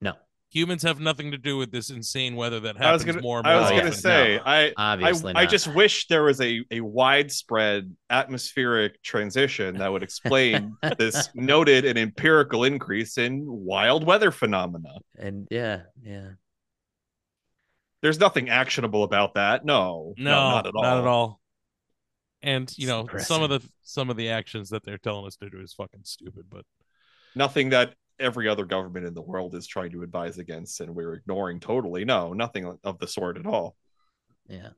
no 0.00 0.12
Humans 0.50 0.82
have 0.84 0.98
nothing 1.00 1.32
to 1.32 1.36
do 1.38 1.58
with 1.58 1.70
this 1.72 1.90
insane 1.90 2.34
weather 2.36 2.60
that 2.60 2.80
I 2.80 2.92
was 2.92 3.02
happens 3.02 3.16
gonna, 3.16 3.22
more 3.22 3.38
and 3.40 3.46
I 3.48 3.60
was 3.60 3.70
Oh, 3.70 3.76
gonna 3.78 3.92
say, 3.92 4.36
No, 4.36 4.42
I, 4.46 4.66
I, 4.68 4.72
obviously 4.94 5.32
I 5.34 5.42
not. 5.42 5.50
just 5.50 5.74
wish 5.74 6.06
there 6.06 6.22
was 6.22 6.40
a, 6.40 6.64
a 6.70 6.80
widespread 6.80 7.94
atmospheric 8.08 9.02
transition 9.02 9.76
that 9.78 9.90
would 9.92 10.02
explain 10.04 10.76
this 10.98 11.28
noted 11.34 11.84
and 11.84 11.98
empirical 11.98 12.64
increase 12.64 13.18
in 13.18 13.42
wild 13.44 14.04
weather 14.06 14.30
phenomena. 14.30 14.94
and 15.18 15.48
yeah 15.50 15.82
yeah 16.02 16.30
There's 18.02 18.20
nothing 18.20 18.48
actionable 18.48 19.02
about 19.02 19.34
that. 19.34 19.64
No, 19.64 20.14
no, 20.16 20.30
not 20.30 20.66
at 20.68 20.74
all. 20.74 20.82
Not 20.82 20.98
at 20.98 21.06
all. 21.06 21.37
And 22.42 22.72
you 22.78 22.86
It's 22.86 22.88
know, 22.88 23.18
some 23.18 23.42
of 23.42 23.50
the 23.50 23.60
some 23.82 24.10
of 24.10 24.16
the 24.16 24.30
actions 24.30 24.70
that 24.70 24.84
they're 24.84 24.98
telling 24.98 25.26
us 25.26 25.36
to 25.36 25.50
do 25.50 25.60
is 25.60 25.72
fucking 25.74 26.02
stupid. 26.04 26.44
But 26.50 26.64
Nothing 27.34 27.70
that 27.70 27.94
every 28.20 28.48
other 28.48 28.64
government 28.64 29.06
in 29.06 29.14
the 29.14 29.22
world 29.22 29.54
is 29.54 29.66
trying 29.66 29.92
to 29.92 30.02
advise 30.02 30.38
against, 30.38 30.80
and 30.80 30.94
we're 30.94 31.14
ignoring 31.14 31.60
totally. 31.60 32.04
No, 32.04 32.32
nothing 32.32 32.78
of 32.84 32.98
the 32.98 33.06
sort 33.06 33.36
at 33.38 33.46
all. 33.46 33.76
yeah 34.48 34.70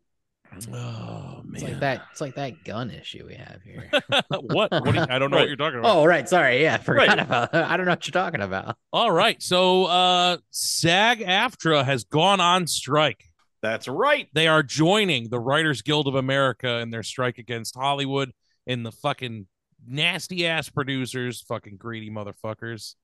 oh 0.73 1.43
man, 1.45 1.55
it's 1.55 1.63
man, 1.63 1.71
like 1.73 1.81
that 1.81 2.03
it's 2.11 2.21
like 2.21 2.35
that 2.35 2.65
gun 2.65 2.91
issue 2.91 3.25
we 3.25 3.35
have 3.35 3.63
here 3.63 3.89
what? 4.41 4.73
What? 4.73 4.95
You, 4.97 5.07
I 5.09 5.19
don't 5.21 5.31
know 5.31 5.37
Right. 5.37 5.43
what 5.43 5.47
you're 5.49 5.57
talking 5.57 5.79
about. 5.79 5.97
oh 5.97 6.05
right 6.05 6.29
sorry 6.29 6.63
yeah 6.63 6.75
I 6.75 6.79
forgot 6.79 7.09
Right. 7.09 7.19
about 7.21 7.55
i 7.55 7.77
don't 7.77 7.87
know 7.87 7.93
what 7.93 8.05
you're 8.07 8.13
talking 8.13 8.41
about 8.41 8.77
All 8.93 9.13
right. 9.13 9.41
So 9.41 9.85
uh 9.85 10.39
SAG 10.51 11.21
AFTRA 11.21 11.85
has 11.85 12.03
gone 12.05 12.41
on 12.41 12.67
strike. 12.67 13.30
That's 13.63 13.89
right. 13.89 14.29
They 14.33 14.49
are 14.49 14.63
joining 14.63 15.29
the 15.29 15.39
Writers 15.39 15.83
Guild 15.83 16.07
of 16.09 16.15
America 16.15 16.79
in 16.79 16.91
their 16.91 17.03
strike 17.03 17.39
against 17.39 17.75
Hollywood 17.77 18.33
and 18.67 18.85
the 18.87 18.93
fucking 18.93 19.47
nasty 19.87 20.47
ass 20.47 20.69
producers, 20.69 21.43
fucking 21.43 21.77
greedy 21.77 22.11
motherfuckers. 22.11 22.95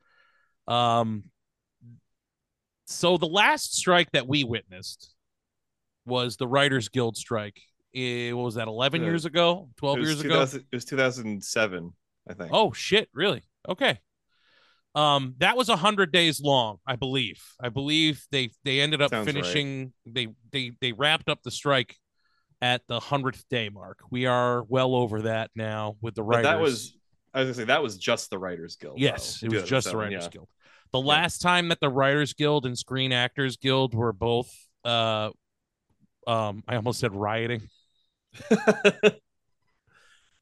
Um 0.67 1.25
so 2.87 3.17
the 3.19 3.27
last 3.27 3.75
strike 3.77 4.11
that 4.13 4.29
we 4.29 4.45
witnessed 4.45 5.13
was 6.07 6.37
the 6.37 6.47
Writers 6.47 6.89
Guild 6.89 7.17
strike. 7.17 7.61
Eh, 7.95 8.31
what 8.33 8.45
was 8.45 8.55
that, 8.55 8.69
11 8.69 9.01
Yeah. 9.03 9.09
years 9.09 9.25
ago? 9.25 9.71
12 9.77 9.99
years 9.99 10.21
ago? 10.21 10.43
It 10.43 10.65
was 10.73 10.85
2007, 10.85 11.93
I 12.29 12.35
think. 12.35 12.51
Oh 12.53 12.73
shit, 12.73 13.09
really? 13.13 13.43
Okay. 13.69 13.99
Um, 14.97 15.35
that 15.39 15.59
was 15.59 15.69
a 15.69 15.77
hundred 15.77 16.11
days 16.11 16.41
long, 16.41 16.79
I 16.87 16.97
believe. 16.97 17.43
I 17.61 17.69
believe 17.69 18.25
they 18.33 18.51
they 18.65 18.81
ended 18.81 19.03
up 19.03 19.11
Sounds 19.11 19.27
right. 19.27 19.35
finishing. 19.35 19.93
They 20.07 20.29
they 20.53 20.73
they 20.81 20.93
wrapped 20.93 21.29
up 21.29 21.43
the 21.43 21.51
strike 21.51 21.95
at 22.63 22.81
the 22.89 22.99
hundredth 22.99 23.45
day 23.51 23.69
mark. 23.69 23.99
We 24.11 24.25
are 24.25 24.63
well 24.63 24.95
over 24.95 25.23
that 25.23 25.51
now 25.55 25.97
with 26.01 26.15
the 26.15 26.23
but 26.23 26.29
writers. 26.29 26.45
that 26.45 26.61
was 26.61 26.97
I 27.35 27.41
was 27.41 27.49
gonna 27.49 27.55
say 27.55 27.65
that 27.65 27.83
was 27.83 27.99
just 27.99 28.31
the 28.31 28.39
Writers 28.39 28.77
Guild. 28.77 28.99
yes, 28.99 29.41
though, 29.41 29.49
it 29.49 29.53
was 29.53 29.65
just 29.65 29.91
the 29.91 29.97
Writers 29.99 30.25
yeah. 30.25 30.31
Guild. 30.31 30.49
The 30.93 31.01
last 31.01 31.43
time 31.43 31.69
that 31.69 31.81
the 31.81 31.91
Writers 31.91 32.33
Guild 32.33 32.65
and 32.65 32.79
Screen 32.79 33.13
Actors 33.13 33.59
Guild 33.59 33.93
were 33.93 34.15
both, 34.15 34.51
uh, 34.83 35.31
um, 36.27 36.65
I 36.67 36.77
almost 36.77 37.01
said 37.01 37.15
rioting. 37.15 37.69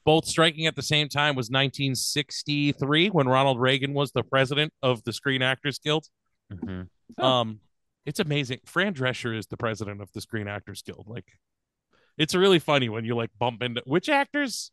both 0.04 0.26
striking 0.26 0.66
at 0.66 0.76
the 0.76 0.82
same 0.82 1.08
time 1.08 1.34
was 1.34 1.50
1963 1.50 3.08
when 3.08 3.28
Ronald 3.28 3.60
Reagan 3.60 3.94
was 3.94 4.12
the 4.12 4.22
president 4.22 4.72
of 4.82 5.02
the 5.04 5.12
Screen 5.12 5.42
Actors 5.42 5.78
Guild. 5.78 6.06
Mhm. 6.52 6.88
Oh. 7.18 7.26
Um, 7.26 7.60
it's 8.04 8.20
amazing. 8.20 8.60
Fran 8.66 8.94
Drescher 8.94 9.36
is 9.36 9.46
the 9.46 9.56
president 9.56 10.02
of 10.02 10.12
the 10.12 10.20
Screen 10.20 10.46
Actors 10.46 10.82
Guild. 10.82 11.06
Like, 11.08 11.26
it's 12.18 12.34
really 12.34 12.58
funny 12.58 12.88
when 12.88 13.04
you 13.04 13.16
like 13.16 13.30
bump 13.38 13.62
into 13.62 13.82
which 13.86 14.08
actors. 14.08 14.70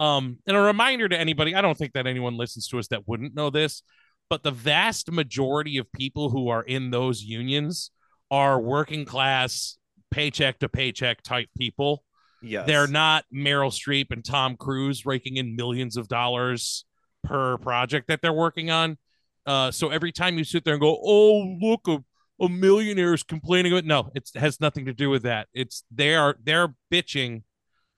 Um, 0.00 0.38
and 0.46 0.56
a 0.56 0.60
reminder 0.60 1.08
to 1.08 1.18
anybody, 1.18 1.54
I 1.54 1.60
don't 1.60 1.76
think 1.76 1.92
that 1.92 2.06
anyone 2.06 2.36
listens 2.36 2.66
to 2.68 2.78
us 2.78 2.88
that 2.88 3.06
wouldn't 3.06 3.34
know 3.34 3.50
this, 3.50 3.82
but 4.30 4.42
the 4.42 4.50
vast 4.50 5.12
majority 5.12 5.76
of 5.76 5.92
people 5.92 6.30
who 6.30 6.48
are 6.48 6.62
in 6.62 6.90
those 6.90 7.22
unions 7.22 7.90
are 8.30 8.58
working 8.58 9.04
class, 9.04 9.76
paycheck 10.10 10.58
to 10.60 10.68
paycheck 10.68 11.22
type 11.22 11.48
people. 11.56 12.04
Yes. 12.42 12.66
They're 12.66 12.86
not 12.86 13.24
Meryl 13.32 13.70
Streep 13.70 14.10
and 14.10 14.24
Tom 14.24 14.56
Cruise 14.56 15.06
raking 15.06 15.36
in 15.36 15.56
millions 15.56 15.96
of 15.96 16.08
dollars 16.08 16.84
per 17.24 17.58
project 17.58 18.08
that 18.08 18.20
they're 18.20 18.32
working 18.32 18.70
on. 18.70 18.98
Uh, 19.46 19.70
so 19.70 19.88
every 19.88 20.12
time 20.12 20.38
you 20.38 20.44
sit 20.44 20.64
there 20.64 20.74
and 20.74 20.80
go, 20.80 20.98
"Oh, 21.02 21.56
look, 21.60 21.88
a, 21.88 22.02
a 22.44 22.48
millionaire 22.48 23.14
is 23.14 23.22
complaining," 23.22 23.72
about 23.72 23.84
no, 23.84 24.10
it 24.14 24.30
has 24.34 24.60
nothing 24.60 24.86
to 24.86 24.92
do 24.92 25.10
with 25.10 25.22
that. 25.22 25.48
It's 25.54 25.84
they 25.90 26.14
are 26.14 26.36
they're 26.42 26.74
bitching 26.92 27.42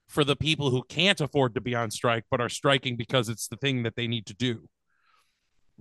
for 0.09 0.25
the 0.25 0.37
people 0.37 0.71
who 0.71 0.83
can't 0.89 1.21
afford 1.21 1.55
to 1.55 1.61
be 1.61 1.75
on 1.75 1.91
strike 1.91 2.25
but 2.31 2.41
are 2.41 2.49
striking 2.49 2.97
because 2.97 3.29
it's 3.29 3.49
the 3.49 3.57
thing 3.57 3.83
that 3.83 3.97
they 3.97 4.07
need 4.07 4.27
to 4.27 4.35
do. 4.35 4.69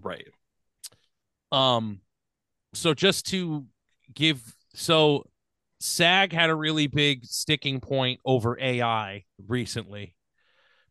right. 0.02 0.28
Um, 1.52 2.00
so 2.74 2.96
just 2.96 3.28
to 3.28 3.68
give, 4.14 4.56
so 4.74 5.28
SAG 5.84 6.32
had 6.32 6.50
a 6.50 6.56
really 6.56 6.88
big 6.88 7.26
sticking 7.26 7.82
point 7.82 8.22
over 8.24 8.58
AI 8.58 9.26
recently 9.48 10.16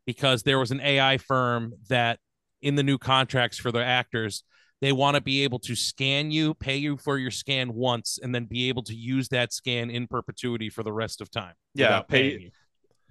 because 0.04 0.42
there 0.42 0.58
was 0.58 0.70
an 0.70 0.82
AI 0.82 1.16
firm 1.16 1.72
that 1.88 2.18
in 2.60 2.74
the 2.74 2.82
new 2.82 2.98
contracts 2.98 3.56
for 3.56 3.72
the 3.72 3.82
actors, 3.82 4.44
they 4.82 4.92
want 4.92 5.14
to 5.14 5.22
be 5.22 5.44
able 5.44 5.60
to 5.60 5.74
scan 5.74 6.30
you, 6.30 6.52
pay 6.52 6.76
you 6.76 6.98
for 6.98 7.16
your 7.16 7.30
scan 7.30 7.72
once, 7.72 8.18
and 8.22 8.34
then 8.34 8.44
be 8.44 8.68
able 8.68 8.82
to 8.82 8.94
use 8.94 9.28
that 9.28 9.54
scan 9.54 9.88
in 9.88 10.06
perpetuity 10.06 10.68
for 10.68 10.82
the 10.82 10.92
rest 10.92 11.22
of 11.22 11.30
time. 11.30 11.54
Yeah, 11.74 12.02
pay- 12.02 12.32
you. 12.32 12.50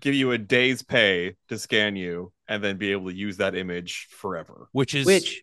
Give 0.01 0.13
you 0.13 0.31
a 0.31 0.37
day's 0.37 0.83
pay 0.83 1.35
to 1.49 1.57
scan 1.57 1.95
you, 1.95 2.31
and 2.47 2.63
then 2.63 2.77
be 2.77 2.91
able 2.91 3.09
to 3.09 3.15
use 3.15 3.37
that 3.37 3.55
image 3.55 4.07
forever. 4.11 4.67
which 4.71 4.93
is 4.93 5.07
which 5.07 5.41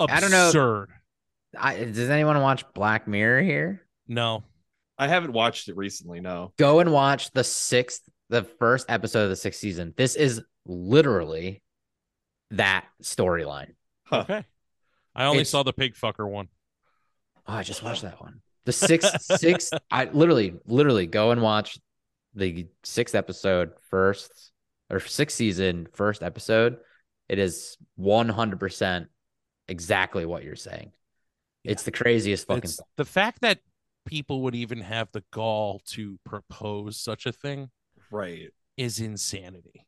absurd. 0.00 0.16
I 0.16 0.20
don't 0.20 0.30
know. 0.32 0.86
I, 1.56 1.84
does 1.84 2.10
anyone 2.10 2.40
watch 2.40 2.64
black 2.74 3.06
mirror 3.06 3.42
here 3.42 3.82
No, 4.06 4.44
I 5.00 5.08
haven't 5.08 5.32
watched 5.32 5.68
it 5.68 5.76
recently. 5.76 6.20
No. 6.20 6.52
go 6.58 6.80
and 6.80 6.92
watch 6.92 7.30
the 7.32 7.42
sixth 7.44 8.02
the 8.28 8.44
first 8.44 8.86
episode 8.88 9.24
of 9.24 9.30
the 9.30 9.36
sixth 9.36 9.58
season 9.60 9.92
this 9.96 10.14
is 10.14 10.40
literally 10.66 11.62
that 12.52 12.84
storyline 13.02 13.74
Huh. 14.04 14.20
okay. 14.20 14.44
I 15.14 15.24
only 15.24 15.38
It's- 15.38 15.50
saw 15.50 15.62
the 15.64 15.72
pig 15.72 15.94
fucker 15.94 16.28
one. 16.28 16.48
Oh, 17.46 17.54
I 17.54 17.62
just 17.64 17.82
watched 17.82 18.02
that 18.02 18.20
one. 18.20 18.42
The 18.66 18.72
sixth, 18.72 19.22
sixth. 19.38 19.72
I 19.90 20.04
literally, 20.04 20.54
literally 20.66 21.06
go 21.06 21.30
and 21.32 21.42
watch 21.42 21.78
the 22.34 22.68
sixth 22.84 23.14
episode 23.16 23.72
first 23.90 24.52
or 24.88 25.00
sixth 25.00 25.36
season 25.36 25.88
first 25.94 26.22
episode. 26.22 26.78
It 27.28 27.38
is 27.40 27.76
one 27.96 28.28
hundred 28.28 28.60
percent 28.60 29.08
exactly 29.66 30.26
what 30.26 30.44
you're 30.44 30.54
saying. 30.56 30.92
It's 31.64 31.82
the 31.84 31.90
craziest 31.92 32.46
fucking. 32.46 32.64
It's 32.64 32.80
the 32.96 33.04
fact 33.04 33.40
that 33.42 33.58
people 34.10 34.42
would 34.42 34.56
even 34.56 34.80
have 34.80 35.08
the 35.12 35.22
gall 35.32 35.80
to 35.86 36.18
propose 36.24 37.00
such 37.00 37.26
a 37.26 37.32
thing 37.32 37.70
Right. 38.10 38.50
is 38.76 38.98
insanity. 38.98 39.86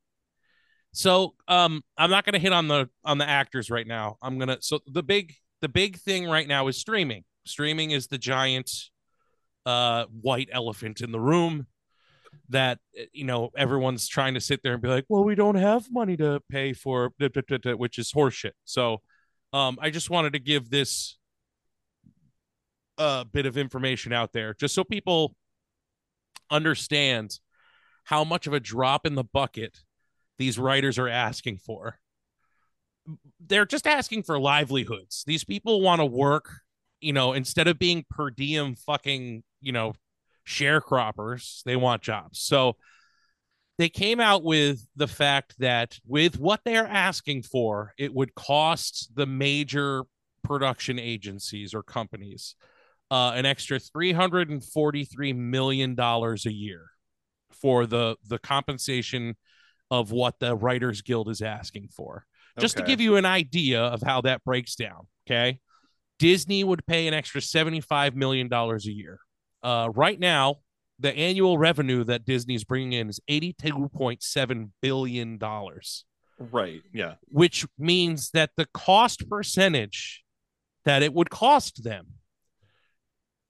So, 0.93 1.35
um, 1.49 1.83
I'm 1.99 2.11
not 2.11 2.25
going 2.25 2.35
to 2.35 2.39
hit 2.39 2.53
on 2.53 2.69
the 2.69 2.89
on 3.05 3.19
the 3.19 3.29
actors 3.29 3.69
right 3.71 3.87
now. 3.87 4.17
I'm 4.23 4.39
gonna. 4.39 4.59
So 4.61 4.79
the 4.87 5.03
big 5.03 5.35
the 5.61 5.69
big 5.69 5.97
thing 5.99 6.27
right 6.29 6.47
now 6.47 6.69
is 6.69 6.77
streaming. 6.79 7.25
Streaming 7.47 7.91
is 7.91 8.07
the 8.07 8.19
giant 8.19 8.71
uh 9.67 10.05
white 10.21 10.49
elephant 10.53 11.01
in 11.01 11.11
the 11.13 11.21
room. 11.21 11.67
that 12.51 12.79
uh, 12.99 13.05
you 13.13 13.25
know 13.25 13.51
everyone's 13.57 14.07
trying 14.07 14.35
to 14.35 14.41
sit 14.41 14.61
there 14.63 14.75
and 14.75 14.83
be 14.83 14.89
like, 14.89 15.07
well, 15.09 15.25
we 15.25 15.35
don't 15.35 15.55
have 15.57 15.91
money 15.91 16.17
to 16.19 16.41
pay 16.51 16.73
for, 16.75 17.13
da, 17.19 17.29
da, 17.29 17.41
da, 17.49 17.57
da," 17.57 17.73
which 17.75 17.99
is 17.99 18.13
horseshit. 18.13 18.53
So, 18.65 19.01
um, 19.53 19.79
I 19.81 19.91
just 19.91 20.11
wanted 20.11 20.35
to 20.35 20.39
give 20.39 20.69
this 20.71 21.17
a 22.99 23.25
bit 23.25 23.47
of 23.47 23.57
information 23.57 24.13
out 24.13 24.33
there, 24.33 24.55
just 24.55 24.75
so 24.75 24.85
people 24.85 25.35
understand 26.51 27.39
how 28.05 28.25
much 28.25 28.47
of 28.47 28.53
a 28.53 28.61
drop 28.61 29.07
in 29.07 29.15
the 29.15 29.25
bucket 29.25 29.81
these 30.39 30.59
writers 30.59 30.99
are 30.99 31.09
asking 31.09 31.59
for. 31.59 31.99
They're 33.41 33.67
just 33.67 33.87
asking 33.87 34.25
for 34.25 34.39
livelihoods. 34.39 35.25
These 35.27 35.45
people 35.45 35.81
want 35.81 36.01
to 36.01 36.07
work, 36.07 36.51
you 37.01 37.13
know, 37.13 37.33
instead 37.33 37.69
of 37.69 37.79
being 37.79 38.05
per 38.11 38.31
diem 38.31 38.75
fucking, 38.75 39.43
you 39.61 39.73
know, 39.73 39.95
sharecroppers, 40.47 41.63
they 41.65 41.77
want 41.77 42.03
jobs. 42.03 42.41
So 42.41 42.77
they 43.79 43.89
came 43.89 44.21
out 44.21 44.45
with 44.45 44.87
the 44.97 45.09
fact 45.09 45.55
that 45.59 45.99
with 46.07 46.39
what 46.39 46.61
they're 46.65 46.87
asking 46.87 47.43
for, 47.43 47.95
it 47.99 48.13
would 48.15 48.35
cost 48.35 49.11
the 49.15 49.27
major 49.27 50.03
production 50.45 50.99
agencies 50.99 51.75
or 51.75 51.83
companies 51.83 52.55
uh, 53.13 53.33
an 53.35 53.45
extra 53.45 53.79
$343 53.79 55.37
million 55.37 55.95
a 56.01 56.35
year 56.51 56.87
for 57.51 57.87
the 57.87 58.17
the 58.27 58.39
compensation 58.39 59.37
of 59.91 60.11
what 60.11 60.39
the 60.41 60.57
writers 60.57 61.03
guild 61.03 61.29
is 61.29 61.43
asking 61.43 61.89
for 61.95 62.25
just 62.59 62.77
to 62.79 62.83
give 62.87 63.01
you 63.01 63.17
an 63.17 63.27
idea 63.27 63.81
of 63.83 64.01
how 64.03 64.21
that 64.23 64.43
breaks 64.45 64.75
down 64.75 65.07
okay 65.27 65.59
disney 66.19 66.65
would 66.65 66.85
pay 66.87 67.07
an 67.07 67.15
extra 67.15 67.41
75 67.43 68.17
million 68.17 68.49
dollars 68.49 68.87
a 68.87 68.93
year 68.93 69.19
uh, 69.63 69.89
right 69.95 70.19
now 70.19 70.57
the 70.99 71.15
annual 71.15 71.59
revenue 71.59 72.03
that 72.05 72.25
disney's 72.25 72.65
bringing 72.65 72.95
in 72.95 73.09
is 73.11 73.21
82.7 73.31 74.71
billion 74.81 75.39
dollars 75.39 76.05
Right. 76.39 76.81
Yeah. 76.93 77.15
which 77.29 77.67
means 77.79 78.31
that 78.31 78.51
the 78.57 78.67
cost 78.73 79.29
percentage 79.29 80.25
that 80.87 81.03
it 81.03 81.13
would 81.13 81.31
cost 81.31 81.85
them 81.85 82.07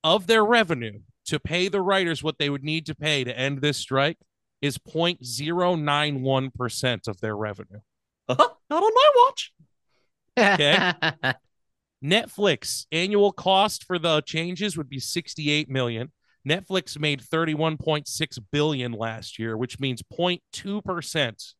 of 0.03 0.27
their 0.27 0.45
revenue 0.45 0.99
to 1.25 1.39
pay 1.39 1.67
the 1.67 1.81
writers 1.81 2.21
what 2.23 2.37
they 2.37 2.49
would 2.49 2.63
need 2.63 2.85
to 2.85 2.95
pay 2.95 3.23
to 3.23 3.37
end 3.37 3.61
this 3.61 3.77
strike 3.77 4.17
is 4.61 4.77
0.091% 4.77 7.07
of 7.07 7.19
their 7.21 7.35
revenue. 7.35 7.79
Uh-huh. 8.27 8.49
Not 8.69 8.83
on 8.83 8.91
my 8.93 9.09
watch. 9.25 9.51
Okay. 10.37 10.91
Netflix 12.03 12.85
annual 12.91 13.31
cost 13.31 13.85
for 13.85 13.97
the 13.97 14.21
changes 14.21 14.77
would 14.77 14.89
be 14.89 14.99
68 14.99 15.69
million. 15.69 16.11
Netflix 16.47 16.99
made 16.99 17.21
31.6 17.21 18.39
billion 18.51 18.91
last 18.91 19.39
year, 19.39 19.55
which 19.55 19.79
means 19.79 20.03
0.2% 20.13 21.53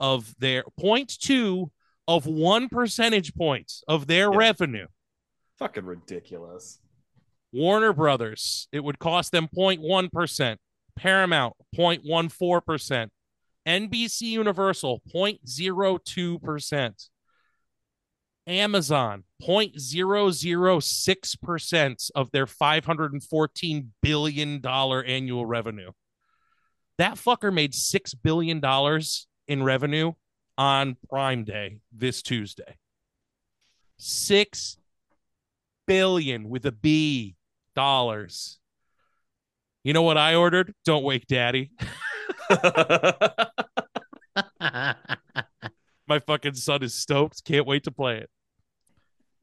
of 0.00 0.34
their 0.38 0.64
0.2 0.78 1.70
of 2.08 2.26
1 2.26 2.68
percentage 2.68 3.34
point 3.34 3.72
of 3.88 4.06
their 4.06 4.30
Yeah. 4.30 4.36
revenue. 4.38 4.86
Fucking 5.58 5.86
ridiculous. 5.86 6.78
Warner 7.52 7.92
Brothers, 7.92 8.68
it 8.72 8.82
would 8.82 8.98
cost 8.98 9.32
them 9.32 9.48
0.1%. 9.54 10.56
Paramount, 10.96 11.54
0.14%. 11.76 13.08
NBC 13.66 14.20
Universal, 14.22 15.02
0.02%. 15.14 17.08
Amazon, 18.46 19.24
0.006% 19.40 22.10
of 22.14 22.30
their 22.32 22.46
$514 22.46 23.86
billion 24.02 24.66
annual 24.66 25.46
revenue. 25.46 25.92
That 26.98 27.14
fucker 27.14 27.50
made 27.52 27.72
$6 27.72 28.14
billion 28.22 28.60
in 29.46 29.62
revenue 29.62 30.12
on 30.58 30.96
Prime 31.08 31.44
Day 31.44 31.78
this 31.92 32.20
Tuesday. 32.22 32.76
Six 33.98 34.78
billion 35.86 36.48
with 36.48 36.66
a 36.66 36.72
B 36.72 37.36
dollars. 37.74 38.58
You 39.84 39.92
know 39.92 40.02
what 40.02 40.18
I 40.18 40.34
ordered? 40.34 40.74
Don't 40.84 41.04
wake 41.04 41.26
daddy. 41.26 41.72
My 46.08 46.18
fucking 46.26 46.54
son 46.54 46.82
is 46.82 46.94
stoked. 46.94 47.44
Can't 47.44 47.66
wait 47.66 47.84
to 47.84 47.90
play 47.90 48.18
it. 48.18 48.30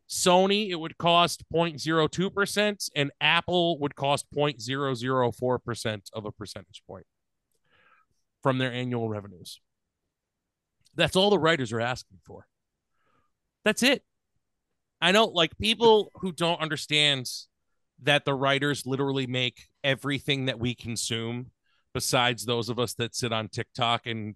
Sony, 0.09 0.69
it 0.69 0.75
would 0.75 0.97
cost 0.97 1.43
0.02%, 1.53 2.89
and 2.95 3.11
Apple 3.21 3.77
would 3.79 3.95
cost 3.95 4.25
0.004% 4.35 6.01
of 6.13 6.25
a 6.25 6.31
percentage 6.31 6.81
point 6.87 7.05
from 8.41 8.57
their 8.57 8.71
annual 8.71 9.07
revenues. 9.07 9.61
That's 10.95 11.15
all 11.15 11.29
the 11.29 11.37
writers 11.37 11.71
are 11.71 11.81
asking 11.81 12.19
for. 12.25 12.47
That's 13.63 13.83
it. 13.83 14.03
I 14.99 15.11
know, 15.11 15.25
like, 15.25 15.57
people 15.59 16.11
who 16.15 16.31
don't 16.31 16.59
understand 16.59 17.29
that 18.03 18.25
the 18.25 18.33
writers 18.33 18.85
literally 18.85 19.27
make 19.27 19.67
everything 19.83 20.45
that 20.45 20.59
we 20.59 20.75
consume, 20.75 21.51
besides 21.93 22.45
those 22.45 22.69
of 22.69 22.79
us 22.79 22.93
that 22.95 23.15
sit 23.15 23.33
on 23.33 23.49
TikTok 23.49 24.05
and 24.05 24.35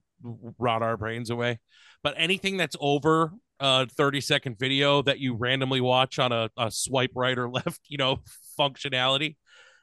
rot 0.58 0.82
our 0.82 0.98
brains 0.98 1.30
away. 1.30 1.60
But 2.02 2.16
anything 2.18 2.58
that's 2.58 2.76
over 2.80 3.32
a 3.60 3.88
30 3.88 4.22
second 4.22 4.60
video 4.60 5.02
that 5.04 5.20
you 5.20 5.36
randomly 5.36 5.82
watch 5.82 6.20
on 6.20 6.32
a, 6.32 6.50
a 6.58 6.72
swipe 6.72 7.12
right 7.16 7.38
or 7.38 7.50
left, 7.50 7.82
you 7.88 7.98
know, 7.98 8.20
functionality 8.60 9.38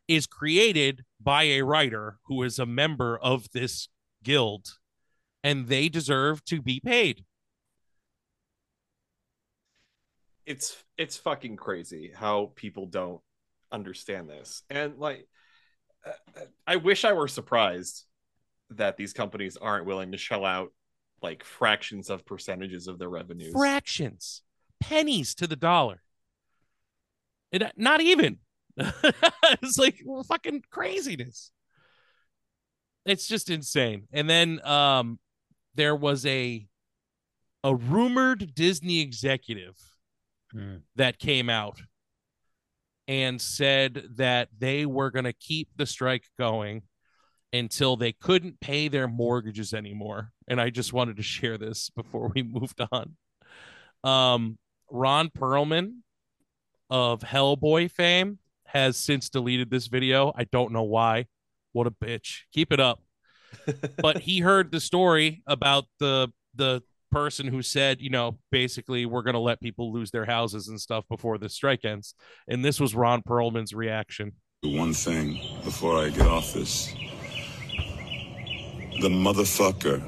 is 0.08 0.26
created 0.26 1.04
by 1.22 1.44
a 1.44 1.62
writer 1.62 2.18
who 2.24 2.42
is 2.42 2.58
a 2.58 2.66
member 2.66 3.18
of 3.18 3.46
this 3.52 3.88
guild 4.22 4.74
and 5.42 5.68
they 5.68 5.88
deserve 5.88 6.44
to 6.44 6.60
be 6.60 6.80
paid. 6.80 7.24
it's 10.50 10.82
it's 10.98 11.16
fucking 11.16 11.56
crazy 11.56 12.10
how 12.12 12.50
people 12.56 12.84
don't 12.84 13.20
understand 13.72 14.28
this 14.28 14.62
and 14.70 14.98
like 14.98 15.28
uh, 16.06 16.40
i 16.66 16.76
wish 16.76 17.04
i 17.04 17.12
were 17.12 17.28
surprised 17.28 18.04
that 18.70 18.96
these 18.96 19.12
companies 19.12 19.56
aren't 19.56 19.86
willing 19.86 20.12
to 20.12 20.18
shell 20.18 20.44
out 20.44 20.72
like 21.22 21.44
fractions 21.44 22.08
of 22.10 22.24
percentages 22.24 22.88
of 22.88 22.98
their 22.98 23.08
revenues 23.08 23.52
Fractions, 23.52 24.42
pennies 24.80 25.34
to 25.34 25.46
the 25.46 25.56
dollar. 25.56 26.02
It, 27.52 27.62
not 27.76 28.00
even. 28.00 28.38
it's 28.76 29.76
like 29.76 30.00
fucking 30.28 30.62
craziness. 30.70 31.50
It's 33.04 33.26
just 33.26 33.50
insane. 33.50 34.04
And 34.12 34.30
then 34.30 34.64
um, 34.64 35.18
there 35.74 35.96
was 35.96 36.24
a 36.24 36.66
a 37.62 37.74
rumored 37.74 38.54
Disney 38.54 39.00
executive 39.00 39.76
Hmm. 40.52 40.76
that 40.96 41.18
came 41.20 41.48
out 41.50 41.80
and 43.10 43.40
said 43.40 44.04
that 44.18 44.48
they 44.56 44.86
were 44.86 45.10
going 45.10 45.24
to 45.24 45.32
keep 45.32 45.68
the 45.74 45.84
strike 45.84 46.22
going 46.38 46.80
until 47.52 47.96
they 47.96 48.12
couldn't 48.12 48.60
pay 48.60 48.86
their 48.86 49.08
mortgages 49.08 49.74
anymore. 49.74 50.30
And 50.46 50.60
I 50.60 50.70
just 50.70 50.92
wanted 50.92 51.16
to 51.16 51.24
share 51.24 51.58
this 51.58 51.90
before 51.90 52.30
we 52.32 52.42
moved 52.44 52.80
on. 52.92 53.16
Um, 54.04 54.58
Ron 54.88 55.28
Perlman 55.28 56.02
of 56.88 57.22
Hellboy 57.22 57.90
fame 57.90 58.38
has 58.64 58.96
since 58.96 59.28
deleted 59.28 59.72
this 59.72 59.88
video. 59.88 60.32
I 60.36 60.44
don't 60.44 60.70
know 60.70 60.84
why. 60.84 61.26
What 61.72 61.88
a 61.88 61.90
bitch. 61.90 62.42
Keep 62.52 62.72
it 62.72 62.78
up. 62.78 63.02
but 64.00 64.18
he 64.18 64.38
heard 64.38 64.70
the 64.70 64.78
story 64.78 65.42
about 65.48 65.86
the 65.98 66.28
the 66.54 66.80
person 67.10 67.46
who 67.46 67.62
said, 67.62 68.00
you 68.00 68.10
know, 68.10 68.38
basically 68.50 69.06
we're 69.06 69.22
going 69.22 69.34
to 69.34 69.40
let 69.40 69.60
people 69.60 69.92
lose 69.92 70.10
their 70.10 70.24
houses 70.24 70.68
and 70.68 70.80
stuff 70.80 71.04
before 71.08 71.38
the 71.38 71.48
strike 71.48 71.84
ends. 71.84 72.14
And 72.48 72.64
this 72.64 72.80
was 72.80 72.94
Ron 72.94 73.22
Perlman's 73.22 73.74
reaction. 73.74 74.32
One 74.62 74.92
thing 74.92 75.40
before 75.64 75.98
I 75.98 76.10
get 76.10 76.26
off 76.26 76.52
this. 76.52 76.92
The 79.00 79.08
motherfucker 79.08 80.02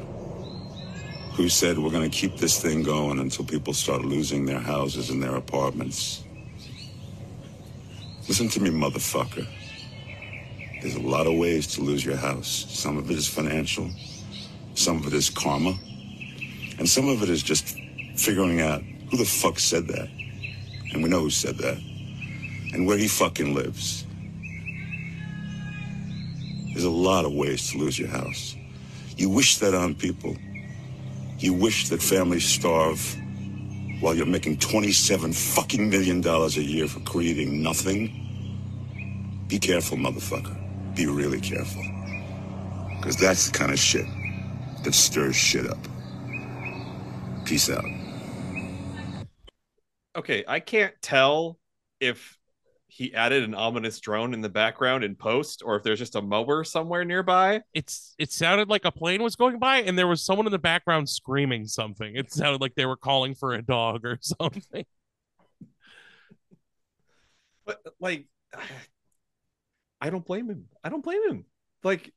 who 1.34 1.48
said 1.48 1.78
we're 1.78 1.90
going 1.90 2.08
to 2.08 2.14
keep 2.14 2.36
this 2.36 2.60
thing 2.60 2.82
going 2.82 3.18
until 3.18 3.44
people 3.44 3.72
start 3.72 4.04
losing 4.04 4.44
their 4.44 4.60
houses 4.60 5.08
and 5.08 5.22
their 5.22 5.36
apartments. 5.36 6.24
Listen 8.28 8.48
to 8.50 8.60
me, 8.60 8.70
motherfucker. 8.70 9.46
There's 10.82 10.96
a 10.96 11.00
lot 11.00 11.26
of 11.26 11.38
ways 11.38 11.66
to 11.68 11.80
lose 11.80 12.04
your 12.04 12.16
house. 12.16 12.66
Some 12.68 12.98
of 12.98 13.10
it 13.10 13.16
is 13.16 13.26
financial, 13.26 13.90
some 14.74 14.98
of 14.98 15.06
it 15.06 15.14
is 15.14 15.30
karma, 15.30 15.78
and 16.82 16.88
some 16.88 17.08
of 17.08 17.22
it 17.22 17.28
is 17.28 17.44
just 17.44 17.78
figuring 18.16 18.60
out 18.60 18.82
who 19.08 19.16
the 19.16 19.24
fuck 19.24 19.60
said 19.60 19.86
that. 19.86 20.08
And 20.92 21.00
we 21.00 21.08
know 21.08 21.20
who 21.20 21.30
said 21.30 21.56
that, 21.58 21.76
and 21.76 22.88
where 22.88 22.98
he 22.98 23.06
fucking 23.06 23.54
lives. 23.54 24.04
There's 26.72 26.82
a 26.82 26.90
lot 26.90 27.24
of 27.24 27.34
ways 27.34 27.70
to 27.70 27.78
lose 27.78 27.96
your 28.00 28.08
house. 28.08 28.56
You 29.16 29.30
wish 29.30 29.58
that 29.58 29.74
on 29.74 29.94
people. 29.94 30.36
You 31.38 31.54
wish 31.54 31.88
that 31.90 32.02
families 32.02 32.46
starve 32.46 33.16
while 34.00 34.16
you're 34.16 34.26
making 34.26 34.56
27 34.56 35.32
fucking 35.32 35.88
million 35.88 36.20
dollars 36.20 36.56
a 36.56 36.64
year 36.64 36.88
for 36.88 36.98
creating 36.98 37.62
nothing. 37.62 38.10
Be 39.46 39.60
careful, 39.60 39.98
motherfucker. 39.98 40.96
Be 40.96 41.06
really 41.06 41.40
careful. 41.40 41.84
Because 42.96 43.16
that's 43.18 43.48
the 43.48 43.56
kind 43.56 43.70
of 43.70 43.78
shit 43.78 44.06
that 44.82 44.94
stirs 44.94 45.36
shit 45.36 45.70
up. 45.70 45.78
Peace 47.44 47.70
out. 47.70 47.84
Okay, 50.14 50.44
I 50.46 50.60
can't 50.60 50.94
tell 51.00 51.58
if 52.00 52.38
he 52.92 53.14
added 53.14 53.42
an 53.42 53.54
ominous 53.54 53.98
drone 54.00 54.34
in 54.34 54.42
the 54.42 54.50
background 54.50 55.02
in 55.02 55.14
post 55.14 55.62
or 55.64 55.76
if 55.76 55.82
there's 55.82 55.98
just 55.98 56.14
a 56.14 56.20
mower 56.20 56.62
somewhere 56.62 57.06
nearby. 57.06 57.62
It's 57.72 58.14
it 58.18 58.30
sounded 58.30 58.68
like 58.68 58.84
a 58.84 58.92
plane 58.92 59.22
was 59.22 59.34
going 59.34 59.58
by 59.58 59.78
and 59.78 59.98
there 59.98 60.06
was 60.06 60.22
someone 60.22 60.46
in 60.46 60.52
the 60.52 60.58
background 60.58 61.08
screaming 61.08 61.66
something. 61.66 62.14
It 62.14 62.30
sounded 62.30 62.60
like 62.60 62.74
they 62.74 62.84
were 62.84 62.98
calling 62.98 63.34
for 63.34 63.54
a 63.54 63.62
dog 63.62 64.04
or 64.04 64.18
something. 64.20 64.84
But 67.64 67.80
like 67.98 68.26
I 70.00 70.10
don't 70.10 70.26
blame 70.26 70.50
him. 70.50 70.66
I 70.84 70.90
don't 70.90 71.02
blame 71.02 71.22
him. 71.30 71.44
Like 71.82 72.12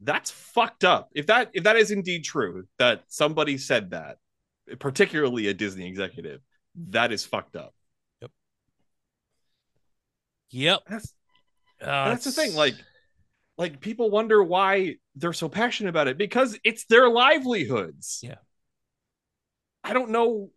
that's 0.00 0.32
fucked 0.32 0.82
up. 0.82 1.10
If 1.14 1.26
that 1.26 1.50
if 1.52 1.64
that 1.64 1.76
is 1.76 1.92
indeed 1.92 2.24
true 2.24 2.66
that 2.78 3.04
somebody 3.06 3.58
said 3.58 3.90
that, 3.90 4.16
particularly 4.78 5.48
a 5.48 5.54
Disney 5.54 5.86
executive, 5.86 6.40
that 6.88 7.12
is 7.12 7.24
fucked 7.24 7.56
up. 7.56 7.74
Yep. 8.20 8.30
Yep. 10.50 10.80
That's 10.88 11.14
Uh, 11.80 12.08
that's 12.08 12.24
the 12.24 12.32
thing. 12.32 12.54
Like 12.54 12.74
like 13.58 13.80
people 13.80 14.10
wonder 14.10 14.42
why 14.42 14.96
they're 15.14 15.32
so 15.32 15.48
passionate 15.48 15.90
about 15.90 16.08
it 16.08 16.18
because 16.18 16.58
it's 16.64 16.84
their 16.86 17.08
livelihoods. 17.08 18.20
Yeah. 18.22 18.36
I 19.82 19.92
don't 19.92 20.10
know 20.10 20.50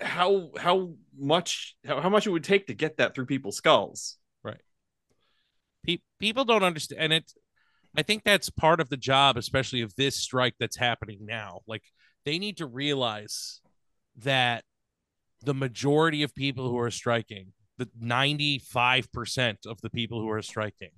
how 0.00 0.50
how 0.56 0.92
much 1.18 1.76
how, 1.84 2.00
how 2.00 2.08
much 2.08 2.26
it 2.26 2.30
would 2.30 2.44
take 2.44 2.68
to 2.68 2.74
get 2.74 2.98
that 2.98 3.14
through 3.14 3.26
people's 3.26 3.56
skulls. 3.56 4.16
Right. 4.44 4.60
Pe- 5.84 5.98
people 6.18 6.44
don't 6.44 6.62
understand 6.62 7.02
and 7.02 7.12
it 7.12 7.32
i 7.96 8.02
think 8.02 8.22
that's 8.22 8.50
part 8.50 8.80
of 8.80 8.90
the 8.90 8.96
job 8.98 9.38
especially 9.38 9.80
of 9.80 9.94
this 9.96 10.14
strike 10.14 10.54
that's 10.60 10.76
happening 10.76 11.20
now 11.22 11.60
like 11.66 11.82
they 12.30 12.38
need 12.38 12.58
to 12.58 12.66
realize 12.66 13.60
that 14.16 14.62
the 15.42 15.52
majority 15.52 16.22
of 16.22 16.32
people 16.32 16.68
who 16.70 16.78
are 16.78 16.90
striking 16.90 17.52
the 17.76 17.88
95% 18.00 19.66
of 19.66 19.80
the 19.80 19.90
people 19.90 20.20
who 20.20 20.30
are 20.30 20.40
striking 20.40 20.90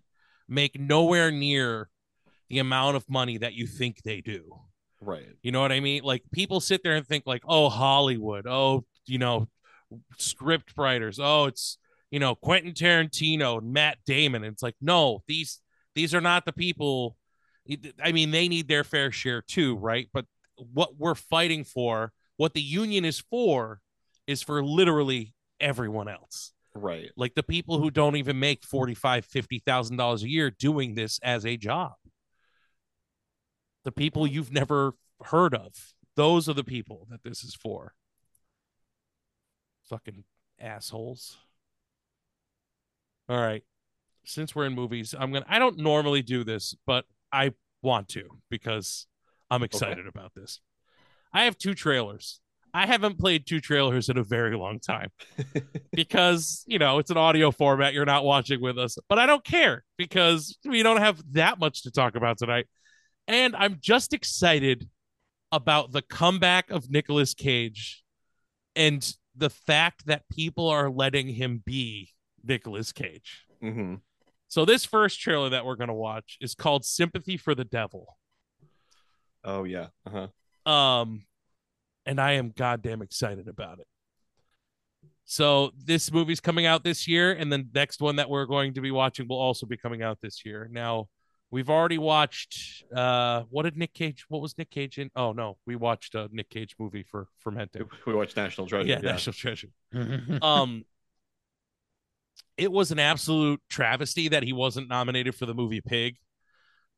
make 0.47 0.79
nowhere 0.79 1.31
near 1.31 1.89
the 2.51 2.59
amount 2.59 2.97
of 2.97 3.09
money 3.09 3.39
that 3.39 3.55
you 3.55 3.67
think 3.67 4.03
they 4.03 4.21
do 4.21 4.45
Right. 5.01 5.25
you 5.43 5.53
know 5.53 5.63
what 5.63 5.73
I 5.73 5.81
mean? 5.81 6.03
Like 6.03 6.23
people 6.33 6.61
sit 6.61 6.83
there 6.85 6.97
and 6.97 7.07
think 7.07 7.25
like, 7.27 7.45
oh, 7.49 7.71
Hollywood, 7.71 8.47
oh, 8.47 8.85
you 9.07 9.17
know, 9.17 9.49
script 10.19 10.75
writers, 10.77 11.19
oh, 11.19 11.47
it's 11.47 11.79
you 12.11 12.19
know 12.21 12.35
Quentin 12.35 12.73
Tarantino, 12.73 13.63
Matt 13.63 13.97
Damon. 14.05 14.45
And 14.45 14.53
it's 14.53 14.63
like, 14.63 14.77
no, 14.83 15.23
these 15.27 15.61
these 15.95 16.15
are 16.15 16.21
not 16.21 16.45
the 16.45 16.53
people. 16.53 17.17
I 18.05 18.13
mean, 18.13 18.33
they 18.33 18.49
need 18.49 18.69
their 18.69 18.85
fair 18.85 19.11
share 19.11 19.41
too, 19.41 19.77
right? 19.77 20.09
But 20.13 20.27
what 20.73 20.97
we're 20.99 21.15
fighting 21.15 21.65
for, 21.65 22.13
what 22.37 22.55
the 22.55 22.63
union 22.63 23.05
is 23.05 23.19
for, 23.19 23.81
is 24.27 24.43
for 24.43 24.65
literally 24.65 25.35
everyone 25.61 26.09
else. 26.09 26.53
Right. 26.75 27.11
Like 27.17 27.35
the 27.35 27.43
people 27.43 27.79
who 27.79 27.91
don't 27.91 28.17
even 28.17 28.39
make 28.41 28.65
forty 28.65 28.95
five, 28.95 29.25
fifty 29.25 29.59
thousand 29.59 29.97
dollars 29.97 30.23
a 30.23 30.29
year 30.29 30.51
doing 30.51 30.95
this 30.95 31.19
as 31.23 31.45
a 31.45 31.57
job. 31.57 31.93
The 33.85 33.93
people 33.93 34.27
you've 34.27 34.53
never 34.53 34.95
heard 35.25 35.55
of. 35.55 35.95
Those 36.17 36.49
are 36.49 36.55
the 36.55 36.65
people 36.65 37.07
that 37.11 37.23
this 37.23 37.43
is 37.45 37.55
for. 37.55 37.95
Fucking 39.89 40.25
assholes. 40.61 41.37
All 43.29 43.37
right. 43.41 43.65
Since 44.25 44.55
we're 44.55 44.67
in 44.67 44.75
movies, 44.75 45.15
I'm 45.19 45.33
gonna 45.33 45.47
I 45.49 45.59
don't 45.59 45.79
normally 45.79 46.23
do 46.23 46.45
this, 46.45 46.75
but 46.87 47.05
I 47.33 47.53
want 47.83 48.09
to 48.11 48.29
because 48.51 49.07
I'm 49.53 49.63
excited 49.63 50.07
about 50.07 50.33
this. 50.35 50.61
I 51.33 51.45
have 51.45 51.59
two 51.59 51.75
trailers. 51.75 52.41
I 52.75 52.87
haven't 52.87 53.19
played 53.19 53.47
two 53.47 53.61
trailers 53.61 54.09
in 54.09 54.17
a 54.17 54.25
very 54.25 54.57
long 54.57 54.81
time 54.81 55.11
because, 55.93 56.65
you 56.67 56.79
know, 56.79 56.99
it's 56.99 57.11
an 57.11 57.19
audio 57.19 57.51
format. 57.51 57.93
You're 57.93 58.07
not 58.07 58.25
watching 58.25 58.63
with 58.63 58.79
us, 58.79 58.97
but 59.11 59.19
I 59.19 59.27
don't 59.27 59.45
care 59.45 59.85
because 59.99 60.57
we 60.65 60.83
don't 60.83 60.97
have 60.97 61.23
that 61.33 61.59
much 61.59 61.83
to 61.83 61.91
talk 61.91 62.15
about 62.15 62.39
tonight. 62.39 62.67
And 63.29 63.55
I'm 63.55 63.77
just 63.81 64.15
excited 64.15 64.89
about 65.53 65.93
the 65.93 66.01
comeback 66.01 66.71
of 66.71 66.91
Nicolas 66.91 67.35
Cage 67.35 68.03
and 68.75 69.07
the 69.37 69.51
fact 69.51 70.07
that 70.07 70.23
people 70.31 70.69
are 70.69 70.91
letting 70.91 71.29
him 71.29 71.63
be 71.65 72.09
Nicolas 72.43 72.91
Cage. 72.91 73.45
hmm 73.61 73.97
So 74.49 74.65
this 74.65 74.87
first 74.87 75.21
trailer 75.21 75.51
that 75.51 75.67
we're 75.67 75.77
going 75.77 75.89
to 75.89 75.95
watch 75.95 76.39
is 76.41 76.55
called 76.55 76.87
Sympathy 76.87 77.37
for 77.37 77.55
the 77.55 77.65
Devil. 77.65 78.17
Oh 79.45 79.65
yeah. 79.65 79.89
Uh-huh. 80.07 80.71
Um, 80.71 81.25
and 82.07 82.21
I 82.21 82.33
am 82.33 82.53
goddamn 82.57 83.03
excited 83.03 83.49
about 83.49 83.79
it. 83.81 83.87
So 85.25 85.71
this 85.77 86.13
movie's 86.13 86.41
coming 86.41 86.67
out 86.67 86.85
this 86.85 87.07
year, 87.07 87.33
and 87.33 87.53
the 87.53 87.67
next 87.75 88.01
one 88.01 88.17
that 88.17 88.29
we're 88.29 88.47
going 88.47 88.75
to 88.75 88.81
be 88.81 88.91
watching 88.91 89.29
will 89.29 89.39
also 89.39 89.67
be 89.67 89.77
coming 89.77 90.03
out 90.03 90.19
this 90.21 90.45
year. 90.45 90.69
Now, 90.71 91.09
we've 91.51 91.71
already 91.71 91.99
watched. 91.99 92.85
Uh, 92.95 93.45
what 93.49 93.63
did 93.63 93.77
Nick 93.77 93.95
Cage? 93.95 94.25
What 94.29 94.43
was 94.43 94.59
Nick 94.59 94.71
Cage 94.71 94.99
in? 94.99 95.11
Oh 95.15 95.33
no, 95.33 95.59
we 95.67 95.77
watched 95.77 96.15
a 96.15 96.29
Nick 96.33 96.51
Cage 96.51 96.75
movie 96.79 97.05
for 97.05 97.29
Fermenting. 97.39 97.89
We 98.07 98.15
watched 98.15 98.37
National 98.37 98.67
Treasure. 98.67 98.89
Yeah, 98.89 98.99
National 98.99 99.35
Treasure. 99.35 99.69
Um, 100.43 100.85
it 102.57 102.71
was 102.71 102.93
an 102.93 102.99
absolute 102.99 103.61
travesty 103.71 104.29
that 104.29 104.43
he 104.43 104.53
wasn't 104.53 104.89
nominated 104.89 105.35
for 105.35 105.47
the 105.47 105.55
movie 105.55 105.81
Pig. 105.81 106.17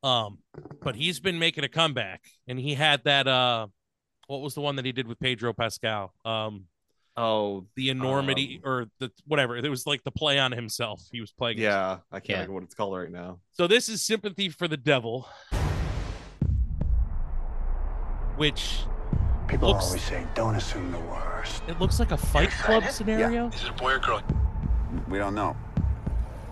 Um, 0.05 0.37
but 0.83 0.95
he's 0.95 1.19
been 1.19 1.39
making 1.39 1.63
a 1.63 1.67
comeback, 1.69 2.21
and 2.47 2.59
he 2.59 2.75
had 2.75 3.03
that. 3.05 3.27
Uh, 3.27 3.67
what 4.27 4.41
was 4.41 4.53
the 4.53 4.61
one 4.61 4.75
that 4.77 4.85
he 4.85 4.91
did 4.91 5.07
with 5.07 5.19
Pedro 5.19 5.53
Pascal? 5.53 6.13
Um, 6.23 6.65
Oh 7.17 7.65
the 7.77 7.89
enormity 7.91 8.59
Um, 8.63 8.69
or 8.69 8.85
the 8.99 9.09
whatever. 9.25 9.55
It 9.55 9.69
was 9.69 9.87
like 9.87 10.03
the 10.03 10.11
play 10.11 10.37
on 10.37 10.51
himself. 10.51 11.01
He 11.13 11.21
was 11.21 11.31
playing. 11.31 11.57
himself. 11.59 12.01
yeah. 12.11 12.15
I 12.17 12.19
can't 12.19 12.29
Yeah. 12.29 12.43
think 12.43 12.51
what 12.51 12.63
it's 12.63 12.75
called 12.75 12.97
right 12.97 13.09
now. 13.09 13.39
So 13.51 13.67
this 13.67 13.87
is 13.87 14.01
sympathy 14.03 14.49
for 14.49 14.67
the 14.67 14.75
devil, 14.75 15.27
which 18.35 18.79
People 19.47 19.69
Looks- 19.69 19.85
always 19.85 20.01
say, 20.01 20.25
don't 20.33 20.55
assume 20.55 20.91
the 20.91 20.99
worst. 20.99 21.61
it 21.67 21.79
looks 21.79 21.99
like 21.99 22.11
a 22.11 22.17
Fight 22.17 22.49
Club 22.49 22.83
scenario. 22.89 23.47
Is 23.49 23.63
it 23.63 23.69
a 23.69 23.73
boy 23.73 23.93
or 23.93 23.99
girl? 23.99 24.21
We 25.07 25.19
don't 25.19 25.35
know. 25.35 25.55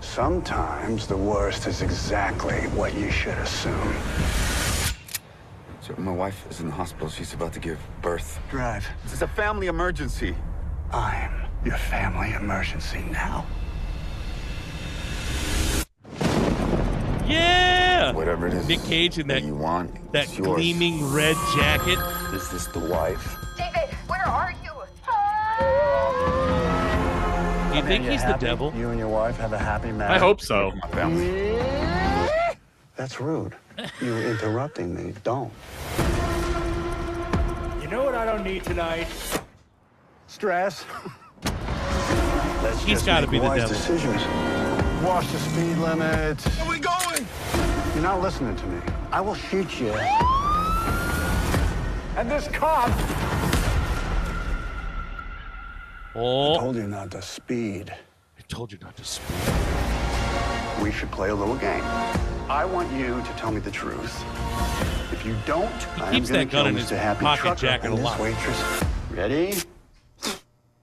Sometimes 0.03 1.07
the 1.07 1.17
worst 1.17 1.65
is 1.65 1.81
exactly 1.81 2.59
what 2.75 2.93
you 2.93 3.09
should 3.09 3.37
assume. 3.39 3.95
So 5.81 5.95
my 5.97 6.11
wife 6.11 6.45
is 6.51 6.59
in 6.59 6.67
the 6.67 6.73
hospital. 6.73 7.09
She's 7.09 7.33
about 7.33 7.53
to 7.53 7.59
give 7.59 7.79
birth. 8.01 8.39
Drive. 8.51 8.85
This 9.03 9.13
is 9.13 9.21
a 9.23 9.27
family 9.27 9.67
emergency. 9.67 10.35
I'm 10.91 11.31
your 11.65 11.77
family 11.77 12.33
emergency 12.33 13.03
now. 13.11 13.45
Yeah, 17.25 18.11
Whatever 18.11 18.47
it 18.47 18.53
is 18.53 18.67
Nick 18.67 18.83
Cage 18.83 19.17
in 19.17 19.27
that 19.29 19.43
you 19.43 19.55
want, 19.55 20.11
that 20.11 20.37
yours. 20.37 20.47
gleaming 20.47 21.11
red 21.11 21.37
jacket. 21.55 21.97
Is 22.35 22.51
this 22.51 22.67
the 22.67 22.79
wife? 22.79 23.42
Do 27.73 27.79
you 27.79 27.85
think 27.85 28.05
You 28.05 28.11
he's 28.11 28.21
the 28.21 28.27
happy? 28.27 28.45
devil? 28.45 28.71
You 28.77 28.89
and 28.91 28.99
your 28.99 29.07
wife 29.07 29.35
have 29.37 29.51
a 29.51 29.57
happy 29.57 29.91
marriage. 29.91 30.15
I 30.15 30.19
hope 30.19 30.41
so. 30.41 30.71
That's 32.95 33.19
rude. 33.19 33.55
You're 33.99 34.21
interrupting 34.29 34.93
me. 34.93 35.15
Don't. 35.23 35.51
You 37.81 37.87
know 37.89 38.03
what 38.05 38.13
I 38.13 38.25
don't 38.25 38.43
need 38.43 38.63
tonight? 38.63 39.07
Stress. 40.27 40.85
Let's 42.61 42.77
He's 42.83 42.89
just 42.97 43.05
gotta 43.07 43.25
be 43.25 43.39
the 43.39 43.49
devil. 43.49 43.67
decisions. 43.69 44.21
Watch 45.03 45.25
the 45.31 45.39
speed 45.39 45.77
limit. 45.77 46.39
Where 46.41 46.67
are 46.67 46.69
we 46.69 46.79
going? 46.79 47.27
You're 47.95 48.03
not 48.03 48.21
listening 48.21 48.55
to 48.55 48.65
me. 48.67 48.79
I 49.11 49.19
will 49.19 49.33
shoot 49.33 49.79
you. 49.79 49.91
And 52.17 52.29
this 52.29 52.47
cop 52.49 52.91
Oh, 56.15 56.59
told 56.59 56.75
you 56.75 56.85
not 56.85 57.09
to 57.11 57.23
speed. 57.23 57.89
I 57.89 58.41
told 58.47 58.71
you 58.71 58.77
not 58.83 58.95
to 58.97 59.03
speed. 59.03 59.35
We 60.83 60.91
should 60.91 61.09
play 61.09 61.29
a 61.29 61.35
little 61.35 61.55
game. 61.55 61.83
I 62.49 62.65
want 62.65 62.91
you 62.91 63.19
to 63.19 63.33
tell 63.35 63.51
me 63.51 63.59
the 63.59 63.71
truth. 63.71 64.23
If 65.11 65.25
you 65.25 65.35
don't, 65.47 65.71
I'm 65.99 66.13
keeps 66.13 66.29
gonna 66.29 66.45
that 66.45 66.51
gun 66.51 66.65
kill 66.65 66.65
in 66.67 66.75
his 66.75 66.91
Mr. 66.91 66.97
Happy 66.99 67.21
pocket 67.23 67.41
Trucker 67.41 67.61
jacket 67.61 67.85
and 67.85 67.93
a 67.93 67.97
this 67.97 68.05
lot. 68.05 68.19
waitress. 68.19 68.83
Ready? 69.09 69.53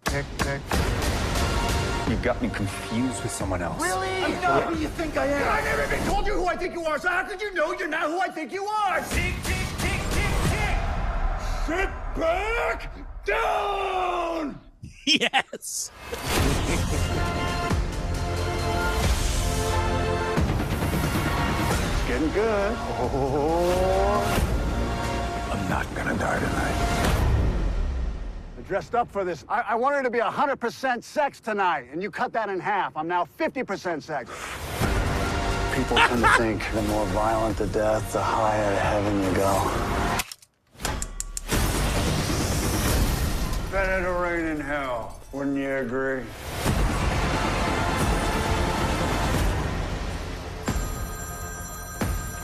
Tick, 0.04 0.26
tick. 0.38 0.60
You 2.08 2.16
got 2.16 2.42
me 2.42 2.48
confused 2.48 3.22
with 3.22 3.30
someone 3.30 3.62
else. 3.62 3.80
Really? 3.80 4.08
I'm 4.08 4.42
not 4.42 4.64
who 4.64 4.80
you 4.80 4.88
think 4.88 5.16
I 5.16 5.26
am. 5.26 5.48
I 5.48 5.60
never 5.60 5.84
even 5.84 6.04
told 6.08 6.26
you 6.26 6.34
who 6.34 6.46
I 6.46 6.56
think 6.56 6.74
you 6.74 6.84
are, 6.86 6.98
so 6.98 7.08
how 7.08 7.22
could 7.22 7.40
you 7.40 7.54
know 7.54 7.72
you're 7.72 7.86
not 7.86 8.10
who 8.10 8.18
I 8.18 8.26
think 8.26 8.52
you 8.52 8.64
are? 8.64 8.98
Tick, 8.98 9.34
tick, 9.44 9.66
tick, 9.78 10.00
tick, 10.10 10.32
tick. 10.50 10.76
Sit 11.66 11.90
back 12.16 12.92
down! 13.24 14.58
Yes. 15.06 15.90
Get 22.06 22.08
getting 22.08 22.30
good. 22.32 22.76
Oh. 22.98 23.40
I'm 25.50 25.68
not 25.70 25.94
gonna 25.94 26.16
die 26.18 26.38
tonight. 26.38 26.76
I 28.58 28.62
dressed 28.68 28.94
up 28.94 29.10
for 29.10 29.24
this. 29.24 29.44
I, 29.48 29.62
I 29.68 29.74
wanted 29.74 30.02
to 30.02 30.10
be 30.10 30.18
100% 30.18 31.02
sex 31.02 31.40
tonight, 31.40 31.86
and 31.92 32.02
you 32.02 32.10
cut 32.10 32.32
that 32.34 32.50
in 32.50 32.60
half. 32.60 32.94
I'm 32.96 33.08
now 33.08 33.26
50% 33.38 34.02
sex. 34.02 34.30
People 35.74 35.96
tend 35.96 36.22
to 36.22 36.30
think 36.36 36.62
the 36.74 36.82
more 36.82 37.06
violent 37.06 37.56
the 37.56 37.68
death, 37.68 38.12
the 38.12 38.22
higher 38.22 38.74
to 38.74 38.80
heaven 38.80 39.22
you 39.22 39.32
go. 39.34 40.19
Better 43.70 44.02
to 44.02 44.12
rain 44.12 44.46
in 44.46 44.58
hell, 44.58 45.20
wouldn't 45.30 45.56
you 45.56 45.70
agree? 45.76 46.24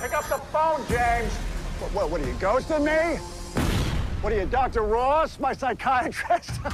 Pick 0.00 0.14
up 0.14 0.22
the 0.28 0.38
phone, 0.52 0.86
James. 0.88 1.32
What, 1.80 1.92
what, 1.92 2.10
what 2.10 2.20
are 2.20 2.28
you, 2.28 2.34
ghosting 2.34 2.84
me? 2.84 3.18
What 4.20 4.32
are 4.32 4.36
you, 4.36 4.46
Dr. 4.46 4.82
Ross, 4.82 5.40
my 5.40 5.52
psychiatrist? 5.52 6.60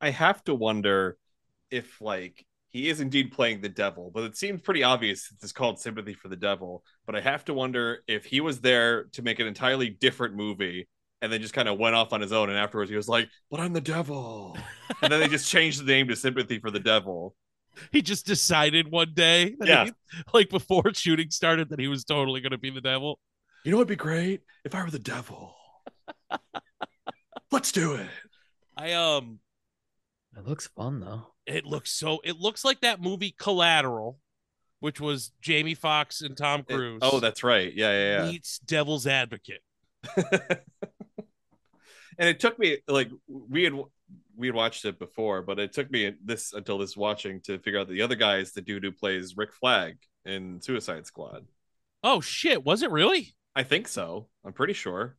I 0.00 0.10
have 0.10 0.44
to 0.44 0.54
wonder 0.54 1.18
if 1.72 2.00
like 2.00 2.46
he 2.78 2.88
is 2.88 3.00
indeed 3.00 3.32
playing 3.32 3.60
the 3.60 3.68
devil, 3.68 4.10
but 4.14 4.22
it 4.24 4.36
seems 4.36 4.60
pretty 4.60 4.82
obvious 4.82 5.28
it's 5.42 5.52
called 5.52 5.80
Sympathy 5.80 6.14
for 6.14 6.28
the 6.28 6.36
Devil. 6.36 6.82
But 7.06 7.16
I 7.16 7.20
have 7.20 7.44
to 7.46 7.54
wonder 7.54 8.02
if 8.06 8.24
he 8.24 8.40
was 8.40 8.60
there 8.60 9.04
to 9.12 9.22
make 9.22 9.40
an 9.40 9.46
entirely 9.46 9.90
different 9.90 10.34
movie 10.36 10.88
and 11.20 11.32
then 11.32 11.40
just 11.42 11.54
kind 11.54 11.68
of 11.68 11.78
went 11.78 11.96
off 11.96 12.12
on 12.12 12.20
his 12.20 12.32
own. 12.32 12.48
And 12.48 12.58
afterwards, 12.58 12.90
he 12.90 12.96
was 12.96 13.08
like, 13.08 13.28
"But 13.50 13.60
I'm 13.60 13.72
the 13.72 13.80
devil," 13.80 14.56
and 15.02 15.10
then 15.12 15.18
they 15.20 15.28
just 15.28 15.50
changed 15.50 15.80
the 15.80 15.84
name 15.92 16.06
to 16.08 16.16
Sympathy 16.16 16.60
for 16.60 16.70
the 16.70 16.78
Devil. 16.80 17.34
He 17.92 18.02
just 18.02 18.26
decided 18.26 18.90
one 18.90 19.12
day, 19.14 19.54
that 19.58 19.68
Yeah. 19.68 19.84
he- 19.86 19.92
like 20.34 20.48
before 20.50 20.84
shooting 20.94 21.30
started, 21.30 21.68
that 21.70 21.80
he 21.80 21.88
was 21.88 22.04
totally 22.04 22.40
going 22.40 22.52
to 22.52 22.58
be 22.58 22.70
the 22.70 22.80
devil. 22.80 23.18
You 23.64 23.72
know, 23.72 23.78
what'd 23.78 23.88
be 23.88 23.96
great 23.96 24.42
if 24.64 24.74
I 24.74 24.82
were 24.84 24.90
the 24.90 24.98
devil. 24.98 25.54
Let's 27.50 27.72
do 27.72 27.94
it. 27.94 28.06
I 28.76 28.92
um, 28.92 29.40
It 30.36 30.46
looks 30.46 30.68
fun 30.68 31.00
though. 31.00 31.28
it 31.46 31.64
looks 31.64 31.90
so. 31.92 32.20
It 32.24 32.36
looks 32.38 32.64
like 32.64 32.80
that 32.82 33.00
movie 33.00 33.34
Collateral, 33.38 34.18
which 34.80 35.00
was 35.00 35.32
Jamie 35.40 35.74
Foxx 35.74 36.20
and 36.20 36.36
Tom 36.36 36.60
It- 36.60 36.66
oh, 36.72 36.76
Cruise. 36.76 36.98
oh, 37.02 37.20
that's 37.20 37.42
right. 37.42 37.72
Yeah, 37.74 37.90
yeah, 37.90 38.24
yeah. 38.24 38.30
meets 38.30 38.58
Devil's 38.60 39.06
Advocate. 39.06 39.62
and 42.18 42.28
it 42.28 42.40
took 42.40 42.58
me 42.58 42.78
like 42.86 43.10
we 43.28 43.64
had 43.64 43.72
we 44.36 44.46
had 44.46 44.54
watched 44.54 44.84
it 44.84 44.98
before, 44.98 45.42
but 45.42 45.58
it 45.58 45.72
took 45.72 45.90
me 45.90 46.12
this 46.24 46.52
until 46.52 46.78
this 46.78 46.96
watching 46.96 47.40
to 47.42 47.58
figure 47.58 47.80
out 47.80 47.88
that 47.88 47.94
the 47.94 48.02
other 48.02 48.14
guy 48.14 48.36
is 48.38 48.52
the 48.52 48.60
dude 48.62 48.84
who 48.84 48.92
plays 48.92 49.36
Rick 49.36 49.52
Flag 49.54 49.98
in 50.24 50.60
Suicide 50.60 51.06
Squad. 51.06 51.46
Oh 52.04 52.20
shit! 52.20 52.64
Was 52.64 52.82
it 52.82 52.90
really? 52.92 53.34
I 53.56 53.64
think 53.64 53.88
so. 53.88 54.28
I'm 54.44 54.52
pretty 54.52 54.74
sure. 54.74 55.16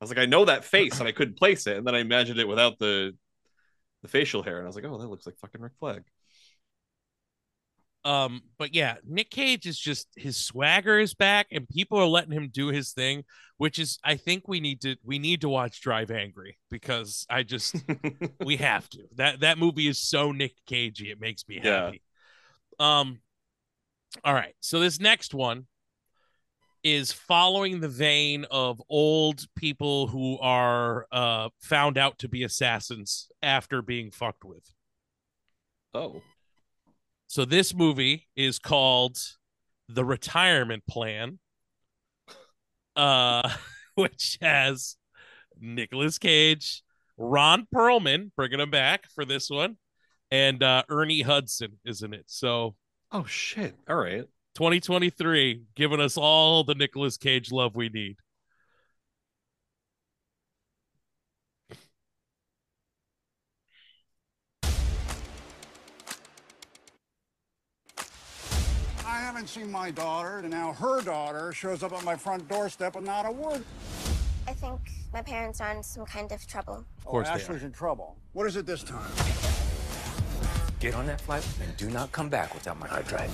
I 0.00 0.04
was 0.04 0.10
like, 0.10 0.18
I 0.20 0.26
know 0.26 0.44
that 0.44 0.64
face, 0.64 0.98
and 1.00 1.08
I 1.08 1.12
couldn't 1.12 1.36
place 1.36 1.66
it, 1.66 1.76
and 1.76 1.86
then 1.86 1.94
I 1.94 1.98
imagined 1.98 2.38
it 2.38 2.48
without 2.48 2.78
the 2.78 3.16
the 4.02 4.08
facial 4.08 4.42
hair, 4.42 4.56
and 4.58 4.66
I 4.66 4.68
was 4.68 4.76
like, 4.76 4.84
oh, 4.84 4.98
that 4.98 5.08
looks 5.08 5.26
like 5.26 5.38
fucking 5.38 5.60
Rick 5.60 5.74
Flag. 5.78 6.04
Um, 8.02 8.40
but 8.58 8.74
yeah, 8.74 8.96
Nick 9.06 9.30
Cage 9.30 9.66
is 9.66 9.78
just 9.78 10.08
his 10.16 10.36
swagger 10.36 10.98
is 10.98 11.12
back, 11.12 11.48
and 11.52 11.68
people 11.68 11.98
are 11.98 12.06
letting 12.06 12.32
him 12.32 12.48
do 12.50 12.68
his 12.68 12.92
thing, 12.92 13.24
which 13.58 13.78
is 13.78 13.98
I 14.02 14.16
think 14.16 14.48
we 14.48 14.58
need 14.58 14.80
to 14.82 14.96
we 15.04 15.18
need 15.18 15.42
to 15.42 15.50
watch 15.50 15.82
Drive 15.82 16.10
Angry 16.10 16.56
because 16.70 17.26
I 17.28 17.42
just 17.42 17.84
we 18.42 18.56
have 18.56 18.88
to. 18.90 19.00
That 19.16 19.40
that 19.40 19.58
movie 19.58 19.86
is 19.86 19.98
so 19.98 20.32
Nick 20.32 20.54
Cagey, 20.66 21.10
it 21.10 21.20
makes 21.20 21.46
me 21.46 21.60
Yeah. 21.62 21.90
happy. 21.90 22.02
Um, 22.78 23.20
all 24.24 24.34
right, 24.34 24.54
so 24.60 24.80
this 24.80 24.98
next 24.98 25.34
one 25.34 25.66
is 26.82 27.12
following 27.12 27.80
the 27.80 27.88
vein 27.88 28.46
of 28.50 28.80
old 28.88 29.46
people 29.56 30.06
who 30.06 30.38
are 30.38 31.06
uh 31.12 31.48
found 31.60 31.98
out 31.98 32.18
to 32.18 32.28
be 32.28 32.42
assassins 32.42 33.28
after 33.42 33.82
being 33.82 34.10
fucked 34.10 34.44
with. 34.44 34.72
oh, 35.94 36.22
So 37.26 37.44
this 37.44 37.74
movie 37.74 38.28
is 38.36 38.58
called 38.58 39.18
The 39.88 40.04
Retirement 40.04 40.84
Plan, 40.88 41.38
uh, 42.96 43.50
which 43.94 44.38
has 44.40 44.96
Nicolas 45.60 46.18
Cage, 46.18 46.82
Ron 47.16 47.66
Perlman, 47.74 48.30
bringing 48.36 48.60
him 48.60 48.70
back 48.70 49.06
for 49.14 49.24
this 49.24 49.50
one, 49.50 49.76
and 50.30 50.62
uh, 50.62 50.84
Ernie 50.88 51.22
Hudson 51.22 51.78
is 51.84 52.02
in 52.02 52.14
it. 52.14 52.24
So 52.26 52.74
oh 53.12 53.24
shit! 53.24 53.74
All 53.88 53.96
right. 53.96 54.24
2023, 54.54 55.62
giving 55.74 56.00
us 56.00 56.16
all 56.16 56.64
the 56.64 56.74
Nicolas 56.74 57.16
Cage 57.16 57.52
love 57.52 57.76
we 57.76 57.88
need. 57.88 58.16
I 69.06 69.18
haven't 69.18 69.48
seen 69.48 69.70
my 69.70 69.90
daughter, 69.90 70.38
and 70.38 70.50
now 70.50 70.72
her 70.72 71.00
daughter 71.02 71.52
shows 71.52 71.82
up 71.82 71.92
at 71.92 72.04
my 72.04 72.16
front 72.16 72.48
doorstep 72.48 72.96
with 72.96 73.04
not 73.04 73.26
a 73.26 73.30
word. 73.30 73.64
I 74.46 74.52
think 74.52 74.80
my 75.12 75.22
parents 75.22 75.60
are 75.60 75.72
in 75.72 75.82
some 75.82 76.04
kind 76.06 76.30
of 76.32 76.46
trouble. 76.46 76.84
Of 76.98 77.04
course, 77.04 77.28
oh, 77.30 77.36
they 77.36 77.42
Ashley's 77.42 77.62
in 77.62 77.72
trouble. 77.72 78.16
What 78.32 78.46
is 78.46 78.56
it 78.56 78.66
this 78.66 78.82
time? 78.82 79.10
Get 80.80 80.94
on 80.94 81.06
that 81.06 81.20
flight 81.20 81.46
and 81.62 81.76
do 81.76 81.90
not 81.90 82.10
come 82.10 82.28
back 82.28 82.54
without 82.54 82.78
my 82.80 82.88
hard 82.88 83.06
drive. 83.06 83.30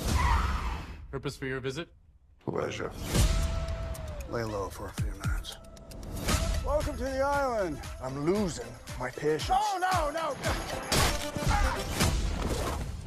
Purpose 1.17 1.39
for 1.39 1.47
your 1.47 1.61
visit? 1.61 1.89
Pleasure. 2.45 2.93
Lay 4.31 4.45
low 4.45 4.69
for 4.69 4.89
a 4.89 4.93
few 5.01 5.11
minutes. 5.13 5.57
Welcome 6.63 6.95
to 6.99 7.05
the 7.05 7.23
island. 7.23 7.81
I'm 8.03 8.27
losing 8.27 8.67
my 9.01 9.09
patience. 9.09 9.49
Oh, 9.51 9.79
no, 9.81 10.11
no. 10.11 10.37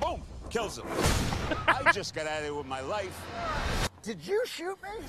Boom! 0.01 0.23
Kills 0.49 0.79
him. 0.79 0.87
I 1.67 1.91
just 1.91 2.15
got 2.15 2.25
out 2.25 2.37
of 2.37 2.43
there 2.45 2.55
with 2.55 2.65
my 2.65 2.81
life. 2.81 3.15
Did 4.01 4.25
you 4.25 4.41
shoot 4.43 4.79
me? 4.81 5.05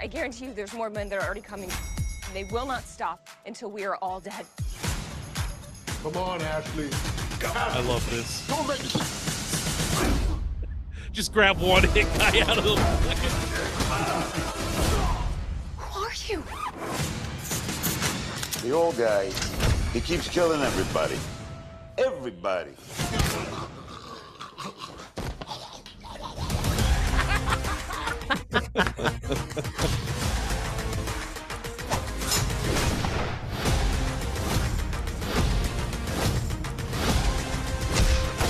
I 0.00 0.06
guarantee 0.06 0.44
you 0.44 0.54
there's 0.54 0.74
more 0.74 0.90
men 0.90 1.08
that 1.08 1.20
are 1.20 1.24
already 1.24 1.40
coming. 1.40 1.72
They 2.32 2.44
will 2.44 2.66
not 2.66 2.84
stop 2.84 3.26
until 3.44 3.72
we 3.72 3.84
are 3.84 3.96
all 3.96 4.20
dead. 4.20 4.46
Come 6.04 6.16
on, 6.16 6.42
Ashley. 6.42 6.90
I 7.42 7.80
love 7.88 8.08
this. 8.08 8.46
Don't 8.46 8.68
make 8.68 8.84
me. 8.84 9.17
Just 11.18 11.32
grab 11.32 11.58
one 11.58 11.82
hit 11.88 12.06
guy 12.16 12.42
out 12.42 12.58
of 12.58 12.62
the 12.62 12.76
Who 15.76 16.00
are 16.00 16.12
you? 16.28 16.44
The 18.62 18.70
old 18.72 18.96
guy, 18.96 19.32
he 19.92 20.00
keeps 20.00 20.28
killing 20.28 20.62
everybody. 20.62 21.18
Everybody. 21.98 22.70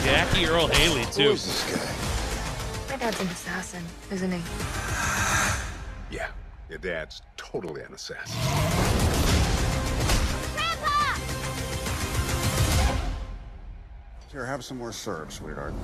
Jackie 0.04 0.44
Earle 0.44 0.68
Haley 0.68 1.06
too. 1.06 1.30
is 1.30 1.46
this 1.46 1.74
guy? 1.74 1.87
My 2.98 3.04
dad's 3.04 3.20
an 3.20 3.28
assassin, 3.28 3.84
isn't 4.10 4.32
he? 4.32 4.42
Yeah, 6.10 6.30
your 6.68 6.78
dad's 6.80 7.22
totally 7.36 7.82
an 7.82 7.94
assassin. 7.94 8.36
Here, 14.32 14.44
have 14.44 14.64
some 14.64 14.78
more 14.78 14.90
syrup, 14.90 15.30
sweetheart. 15.30 15.74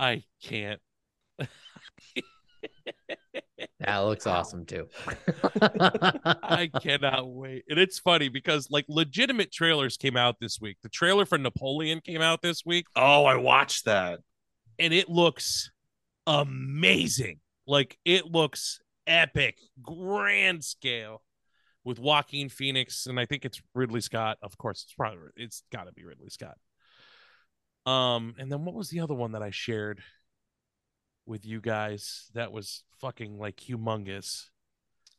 I 0.00 0.22
can't. 0.42 0.80
That 3.80 3.98
looks 3.98 4.26
awesome 4.26 4.64
too. 4.64 4.88
I 5.60 6.70
cannot 6.82 7.28
wait. 7.28 7.64
And 7.68 7.78
it's 7.78 7.98
funny 7.98 8.28
because 8.28 8.68
like 8.70 8.84
legitimate 8.88 9.52
trailers 9.52 9.96
came 9.96 10.16
out 10.16 10.36
this 10.40 10.60
week. 10.60 10.78
The 10.82 10.88
trailer 10.88 11.26
for 11.26 11.36
Napoleon 11.36 12.00
came 12.00 12.22
out 12.22 12.42
this 12.42 12.64
week 12.64 12.86
Oh, 12.94 13.24
I 13.24 13.36
watched 13.36 13.86
that. 13.86 14.20
And 14.82 14.92
it 14.92 15.08
looks 15.08 15.70
amazing. 16.26 17.38
Like 17.66 17.98
it 18.04 18.26
looks 18.26 18.80
epic, 19.06 19.58
grand 19.80 20.64
scale 20.64 21.22
with 21.84 22.00
Joaquin 22.00 22.48
Phoenix 22.48 23.06
and 23.06 23.18
I 23.18 23.26
think 23.26 23.44
it's 23.44 23.62
Ridley 23.74 24.00
Scott. 24.00 24.38
Of 24.42 24.58
course, 24.58 24.82
it's 24.82 24.94
probably 24.94 25.18
it's 25.36 25.62
got 25.72 25.84
to 25.84 25.92
be 25.92 26.04
Ridley 26.04 26.30
Scott. 26.30 26.58
Um 27.86 28.34
and 28.38 28.50
then 28.50 28.64
what 28.64 28.74
was 28.74 28.90
the 28.90 29.00
other 29.00 29.14
one 29.14 29.32
that 29.32 29.42
I 29.42 29.50
shared 29.50 30.02
with 31.26 31.46
you 31.46 31.60
guys 31.60 32.28
that 32.34 32.52
was 32.52 32.82
fucking 33.00 33.38
like 33.38 33.56
humongous? 33.56 34.46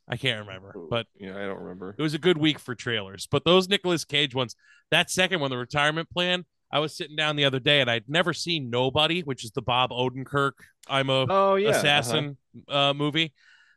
I 0.06 0.18
can't 0.18 0.46
remember, 0.46 0.76
but 0.90 1.08
yeah, 1.16 1.38
I 1.38 1.46
don't 1.46 1.62
remember. 1.62 1.96
it 1.98 2.02
was 2.02 2.14
a 2.14 2.20
good 2.20 2.38
week 2.38 2.60
for 2.60 2.76
trailers. 2.76 3.26
But 3.26 3.46
those 3.46 3.70
Nicolas 3.70 4.04
Cage 4.04 4.36
ones, 4.36 4.54
that 4.92 5.10
second 5.10 5.40
one, 5.40 5.50
the 5.50 5.58
retirement 5.58 6.10
plan, 6.10 6.44
I 6.74 6.80
was 6.80 6.98
sitting 6.98 7.16
down 7.16 7.36
the 7.36 7.46
other 7.46 7.60
day 7.60 7.82
and 7.82 7.90
I'd 7.90 8.10
never 8.10 8.34
seen 8.34 8.72
Nobody, 8.72 9.22
which 9.22 9.46
is 9.46 9.52
the 9.52 9.62
Bob 9.62 9.92
Odenkirk 9.92 10.54
I'm 10.90 11.12
a 11.12 11.28
Oh 11.30 11.56
yeah, 11.56 11.70
uh-huh. 11.70 11.78
assassin 11.78 12.38
uh, 12.68 12.96
movie. 12.96 13.32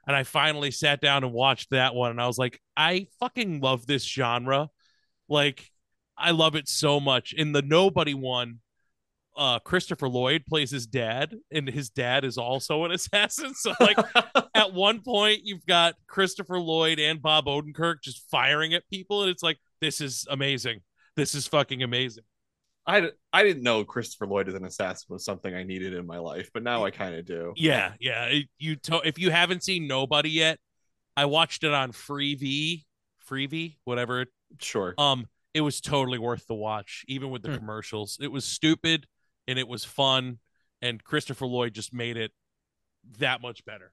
And 0.07 0.16
I 0.16 0.22
finally 0.22 0.70
sat 0.70 1.03
down 1.03 1.22
and 1.22 1.32
watched 1.32 1.70
that 1.70 1.94
one. 1.94 2.11
And 2.11 2.20
I 2.20 2.26
was 2.26 2.38
like, 2.38 2.59
I 2.74 3.09
fucking 3.20 3.61
love 3.61 3.86
this 3.86 4.03
genre. 4.03 4.70
Like, 5.28 5.70
I 6.16 6.30
love 6.30 6.57
it 6.57 6.68
so 6.68 6.99
much. 6.99 7.34
In 7.34 7.53
the 7.53 7.61
Nobody 7.61 8.14
one, 8.14 8.61
uh, 9.36 9.59
Christopher 9.59 10.09
Lloyd 10.09 10.44
plays 10.47 10.70
his 10.70 10.86
dad, 10.86 11.34
and 11.53 11.68
his 11.68 11.90
dad 11.90 12.24
is 12.24 12.38
also 12.38 12.84
an 12.84 12.92
assassin. 12.92 13.53
So, 13.55 13.74
like, 13.78 13.99
at 14.55 14.72
one 14.72 15.03
point, 15.03 15.40
you've 15.42 15.66
got 15.66 15.97
Christopher 16.07 16.61
Lloyd 16.61 16.99
and 16.99 17.20
Bob 17.20 17.47
Odenkirk 17.47 17.97
just 18.03 18.30
firing 18.30 18.72
at 18.72 18.88
people. 18.88 19.22
And 19.22 19.30
it's 19.30 19.42
like, 19.42 19.59
this 19.80 20.01
is 20.01 20.26
amazing. 20.30 20.80
This 21.16 21.34
is 21.34 21.47
fucking 21.47 21.82
amazing. 21.82 22.24
I, 22.87 23.11
I 23.32 23.43
didn't 23.43 23.64
know 23.64 23.84
Christopher 23.84 24.26
Lloyd 24.26 24.49
as 24.49 24.55
an 24.55 24.64
assassin 24.64 25.07
was 25.09 25.24
something 25.24 25.53
I 25.53 25.64
needed 25.64 25.93
in 25.93 26.07
my 26.07 26.18
life, 26.18 26.51
but 26.55 26.62
now 26.62 26.84
I 26.84 26.91
kind 26.93 27.16
of 27.16 27.24
do. 27.26 27.53
Yeah, 27.57 27.95
yeah. 27.99 28.32
You 28.59 28.76
to- 28.76 29.03
if 29.05 29.18
you 29.18 29.30
haven't 29.30 29.64
seen 29.64 29.89
Nobody 29.89 30.30
yet, 30.30 30.59
I 31.16 31.24
watched 31.24 31.64
it 31.64 31.72
on 31.72 31.91
Freevee, 31.93 32.84
Freevee, 33.28 33.78
whatever. 33.84 34.26
Sure. 34.61 34.95
Um, 34.99 35.26
it 35.53 35.62
was 35.62 35.80
totally 35.80 36.18
worth 36.18 36.47
the 36.47 36.55
watch, 36.55 37.05
even 37.09 37.30
with 37.30 37.43
the 37.43 37.49
Hmm. 37.51 37.57
commercials. 37.57 38.18
It 38.20 38.28
was 38.30 38.45
stupid 38.45 39.07
and 39.49 39.59
it 39.59 39.66
was 39.66 39.84
fun, 39.84 40.39
and 40.82 41.03
Christopher 41.03 41.47
Lloyd 41.47 41.74
just 41.74 41.93
made 41.93 42.16
it 42.16 42.32
that 43.18 43.41
much 43.41 43.64
better. 43.64 43.93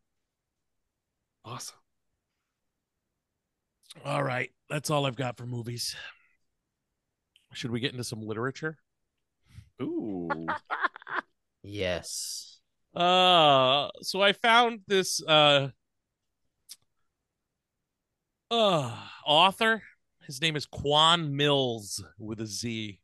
Awesome. 1.45 1.77
All 4.05 4.23
right, 4.23 4.51
that's 4.69 4.89
all 4.89 5.05
I've 5.05 5.15
got 5.15 5.37
for 5.37 5.45
movies. 5.45 5.95
Should 7.53 7.71
we 7.71 7.79
get 7.79 7.91
into 7.91 8.03
some 8.03 8.21
literature? 8.21 8.77
Ooh. 9.81 10.29
Yes. 11.63 12.59
Uh, 12.93 13.87
so 14.01 14.21
I 14.21 14.33
found 14.33 14.81
this 14.85 15.23
uh 15.25 15.69
uh 18.51 18.97
author. 19.25 19.81
His 20.27 20.41
name 20.41 20.55
is 20.55 20.65
Quan 20.65 21.33
Millz 21.33 22.01
with 22.19 22.41
a 22.41 22.45
Z. 22.45 22.99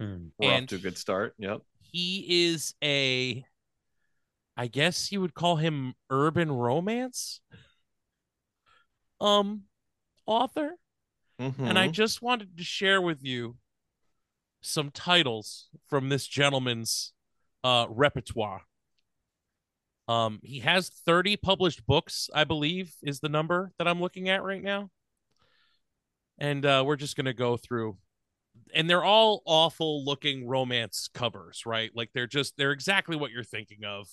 Hmm. 0.00 0.28
We're 0.38 0.52
And 0.52 0.64
off 0.64 0.68
to 0.68 0.76
a 0.76 0.78
good 0.78 0.96
start. 0.96 1.34
Yep. 1.38 1.62
He 1.80 2.46
is 2.46 2.74
a 2.82 3.44
I 4.56 4.66
guess 4.68 5.12
you 5.12 5.20
would 5.20 5.34
call 5.34 5.56
him 5.56 5.94
urban 6.10 6.50
romance 6.50 7.40
um 9.20 9.62
author. 10.26 10.76
And 11.68 11.78
I 11.78 11.88
just 11.88 12.20
wanted 12.20 12.56
to 12.58 12.64
share 12.64 13.00
with 13.00 13.24
you 13.24 13.56
some 14.60 14.90
titles 14.90 15.68
from 15.86 16.08
this 16.08 16.26
gentleman's 16.26 17.12
uh, 17.62 17.86
repertoire. 17.88 18.62
Um, 20.08 20.40
he 20.42 20.60
has 20.60 20.88
30 20.88 21.36
published 21.36 21.86
books, 21.86 22.30
I 22.34 22.44
believe, 22.44 22.94
is 23.02 23.20
the 23.20 23.28
number 23.28 23.72
that 23.78 23.86
I'm 23.86 24.00
looking 24.00 24.28
at 24.28 24.42
right 24.42 24.62
now. 24.62 24.90
And 26.38 26.64
uh, 26.64 26.82
we're 26.86 26.96
just 26.96 27.16
going 27.16 27.26
to 27.26 27.34
go 27.34 27.56
through. 27.56 27.98
And 28.74 28.88
they're 28.88 29.04
all 29.04 29.42
awful 29.44 30.04
looking 30.04 30.48
romance 30.48 31.08
covers, 31.12 31.64
right? 31.66 31.90
Like 31.94 32.10
they're 32.14 32.26
just, 32.26 32.56
they're 32.56 32.72
exactly 32.72 33.16
what 33.16 33.30
you're 33.30 33.44
thinking 33.44 33.84
of. 33.84 34.08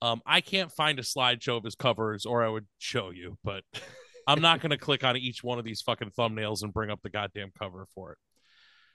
Um, 0.00 0.22
I 0.24 0.40
can't 0.40 0.72
find 0.72 0.98
a 0.98 1.02
slideshow 1.02 1.58
of 1.58 1.64
his 1.64 1.74
covers 1.74 2.24
or 2.24 2.42
I 2.42 2.48
would 2.48 2.66
show 2.78 3.10
you, 3.10 3.36
but 3.44 3.64
I'm 4.28 4.42
not 4.42 4.60
going 4.60 4.70
to 4.70 4.76
click 4.76 5.04
on 5.04 5.16
each 5.16 5.42
one 5.42 5.58
of 5.58 5.64
these 5.64 5.80
fucking 5.80 6.10
thumbnails 6.10 6.62
and 6.62 6.72
bring 6.72 6.90
up 6.90 7.00
the 7.02 7.08
goddamn 7.08 7.50
cover 7.58 7.86
for 7.94 8.12
it. 8.12 8.18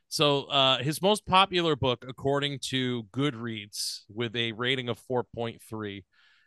So, 0.08 0.44
uh, 0.44 0.78
his 0.78 1.02
most 1.02 1.26
popular 1.26 1.76
book, 1.76 2.06
according 2.08 2.60
to 2.68 3.04
Goodreads, 3.12 4.02
with 4.14 4.36
a 4.36 4.52
rating 4.52 4.90
of 4.90 5.00
4.3, 5.10 6.04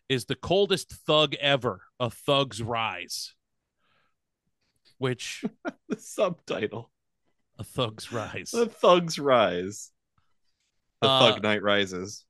is 0.09 0.27
The 0.27 0.37
Coldest 0.37 0.93
Thug 0.93 1.35
Ever 1.35 1.83
A 1.99 2.09
Thug's 2.09 2.63
Rise. 2.63 3.35
Which, 4.99 5.45
the 5.89 5.99
subtitle. 5.99 6.93
A 7.59 7.65
Thug's 7.65 8.13
Rise. 8.13 8.53
The 8.53 8.67
Thugs 8.67 9.19
Rise. 9.19 9.91
The 11.03 11.09
Uh, 11.09 11.33
Thug 11.33 11.43
Night 11.43 11.63
Rises. 11.63 12.25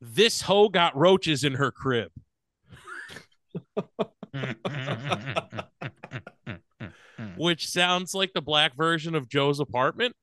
This 0.00 0.40
hoe 0.40 0.70
got 0.70 0.96
roaches 0.96 1.44
in 1.44 1.54
her 1.54 1.70
crib. 1.70 2.12
Which 7.42 7.68
sounds 7.68 8.14
like 8.14 8.32
the 8.32 8.42
black 8.42 8.74
version 8.76 9.14
of 9.14 9.28
Joe's 9.28 9.60
apartment, 9.60 10.14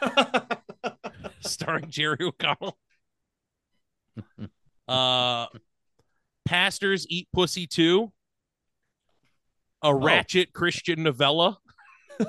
starring 1.40 1.90
Jerry 1.90 2.18
O'Connell. 2.20 2.78
uh, 4.86 5.46
pastors 6.44 7.06
eat 7.08 7.28
pussy 7.32 7.66
too. 7.66 8.12
A 9.82 9.92
ratchet 9.94 10.52
Christian 10.52 11.02
novella. 11.02 11.58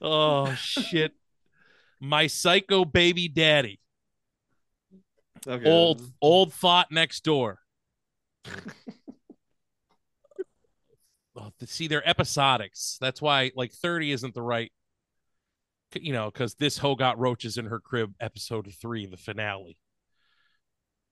oh 0.00 0.54
shit! 0.54 1.12
My 2.00 2.26
psycho 2.28 2.84
baby 2.84 3.28
daddy. 3.28 3.81
Okay. 5.46 5.70
Old 5.70 6.02
old 6.20 6.52
thought 6.52 6.90
next 6.90 7.24
door. 7.24 7.58
Oh, 11.34 11.50
see, 11.64 11.88
they're 11.88 12.02
episodics. 12.02 12.98
That's 12.98 13.22
why 13.22 13.52
like 13.56 13.72
30 13.72 14.12
isn't 14.12 14.34
the 14.34 14.42
right, 14.42 14.70
you 15.94 16.12
know, 16.12 16.30
because 16.30 16.54
this 16.54 16.76
hoe 16.76 16.94
got 16.94 17.18
roaches 17.18 17.56
in 17.56 17.66
her 17.66 17.80
crib, 17.80 18.14
episode 18.20 18.70
three, 18.80 19.06
the 19.06 19.16
finale. 19.16 19.78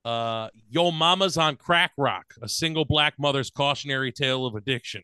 Uh, 0.04 0.48
Yo 0.68 0.90
Mama's 0.90 1.36
on 1.36 1.56
Crack 1.56 1.92
Rock, 1.96 2.34
a 2.42 2.48
single 2.48 2.84
black 2.84 3.14
mother's 3.18 3.50
cautionary 3.50 4.12
tale 4.12 4.46
of 4.46 4.54
addiction. 4.54 5.02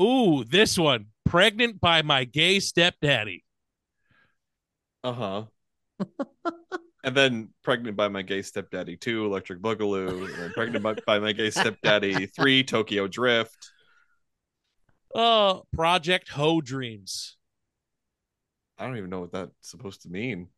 Ooh, 0.00 0.44
this 0.44 0.76
one, 0.76 1.06
pregnant 1.24 1.80
by 1.80 2.02
my 2.02 2.24
gay 2.24 2.60
stepdaddy. 2.60 3.44
Uh 5.04 5.12
huh. 5.12 5.44
and 7.04 7.14
then 7.14 7.50
pregnant 7.62 7.96
by 7.96 8.08
my 8.08 8.22
gay 8.22 8.40
stepdaddy 8.40 8.96
two, 8.96 9.26
Electric 9.26 9.60
Boogaloo. 9.60 10.24
And 10.26 10.34
then 10.42 10.50
pregnant 10.52 10.82
by, 10.82 10.94
by 11.06 11.18
my 11.18 11.32
gay 11.32 11.50
stepdaddy 11.50 12.26
three, 12.34 12.64
Tokyo 12.64 13.06
Drift. 13.06 13.70
Uh, 15.14 15.60
Project 15.74 16.30
Ho 16.30 16.62
Dreams. 16.62 17.36
I 18.78 18.86
don't 18.86 18.96
even 18.96 19.10
know 19.10 19.20
what 19.20 19.32
that's 19.32 19.52
supposed 19.60 20.02
to 20.02 20.08
mean. 20.08 20.48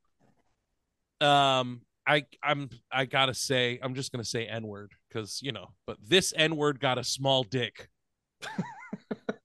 um 1.21 1.81
i 2.07 2.25
i'm 2.43 2.69
i 2.93 3.05
gotta 3.07 3.35
say 3.35 3.79
i'm 3.83 3.95
just 3.95 4.13
gonna 4.13 4.23
say 4.23 4.47
n-word 4.47 4.93
because 5.09 5.41
you 5.43 5.51
know 5.51 5.69
but 5.87 5.97
this 6.07 6.33
n-word 6.37 6.79
got 6.79 6.99
a 6.99 7.05
small 7.05 7.43
dick 7.43 7.89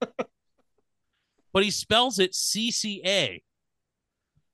but 1.53 1.63
he 1.63 1.71
spells 1.71 2.19
it 2.19 2.33
cca 2.33 3.41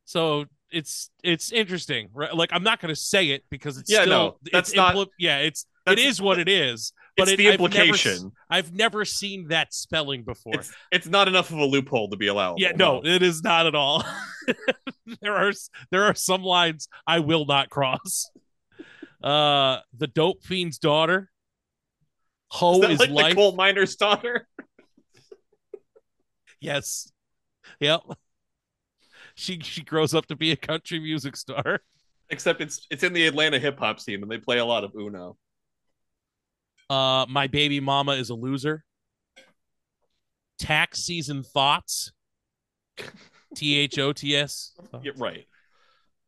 so 0.07 0.45
it's 0.71 1.09
it's 1.23 1.51
interesting 1.51 2.09
right 2.13 2.33
like 2.35 2.49
i'm 2.53 2.63
not 2.63 2.79
gonna 2.81 2.95
say 2.95 3.27
it 3.29 3.43
because 3.49 3.77
it's 3.77 3.91
Yeah, 3.91 4.01
still 4.01 4.11
no, 4.11 4.37
it's 4.43 4.51
that's 4.51 4.75
not- 4.75 4.95
impli- 4.95 5.07
yeah 5.19 5.37
it's 5.39 5.65
it 5.85 5.99
is 5.99 6.21
what 6.21 6.39
it 6.39 6.49
is 6.49 6.91
but 7.15 7.23
It's 7.29 7.31
it, 7.33 7.37
the 7.37 7.47
I've 7.49 7.59
never 7.59 7.65
implication. 7.81 8.31
I've 8.49 8.73
never 8.73 9.03
seen 9.05 9.47
that 9.47 9.73
spelling 9.73 10.23
before 10.23 10.53
It's 10.55 10.71
it's 10.91 11.07
not 11.07 11.27
enough 11.27 11.49
of 11.51 11.57
a 11.59 11.65
loophole 11.65 12.09
to 12.11 12.17
be 12.17 12.27
allowed. 12.27 12.59
yeah, 12.59 12.73
no, 12.75 13.01
it 13.03 13.21
is 13.23 13.41
not 13.43 13.65
at 13.65 13.73
all. 13.75 14.03
there 15.21 15.35
are 15.35 15.51
there 15.89 16.03
are 16.03 16.13
some 16.13 16.43
lines 16.43 16.87
I 17.07 17.19
will 17.19 17.45
not 17.45 17.69
cross. 17.71 18.29
Uh, 19.23 19.79
the 19.97 20.05
dope 20.07 20.43
fiend's 20.43 20.77
daughter. 20.77 21.31
Ho 22.49 22.81
Is 22.83 22.91
is 22.91 22.99
like 22.99 23.09
life. 23.09 23.29
the 23.31 23.35
coal 23.35 23.55
miner's 23.55 23.95
daughter? 23.95 24.47
yes. 26.59 27.11
Yep. 27.79 28.01
She 29.37 29.59
she 29.61 29.83
grows 29.83 30.15
up 30.15 30.25
to 30.27 30.35
be 30.35 30.51
a 30.51 30.55
country 30.55 30.99
music 30.99 31.37
star. 31.37 31.79
Except 32.31 32.59
it's 32.59 32.87
it's 32.89 33.03
in 33.03 33.13
the 33.13 33.27
Atlanta 33.27 33.59
hip 33.59 33.77
hop 33.77 33.99
scene 33.99 34.23
and 34.23 34.31
they 34.31 34.39
play 34.39 34.57
a 34.57 34.65
lot 34.65 34.83
of 34.83 34.91
Uno. 34.95 35.37
Uh, 36.89 37.25
my 37.29 37.45
baby 37.45 37.79
mama 37.79 38.13
is 38.13 38.31
a 38.31 38.33
loser. 38.33 38.83
Tax 40.57 41.03
season 41.03 41.43
thoughts. 41.43 42.11
T 43.55 43.77
H 43.77 43.99
O 43.99 44.11
T 44.11 44.35
S. 44.35 44.73
Right. 45.17 45.45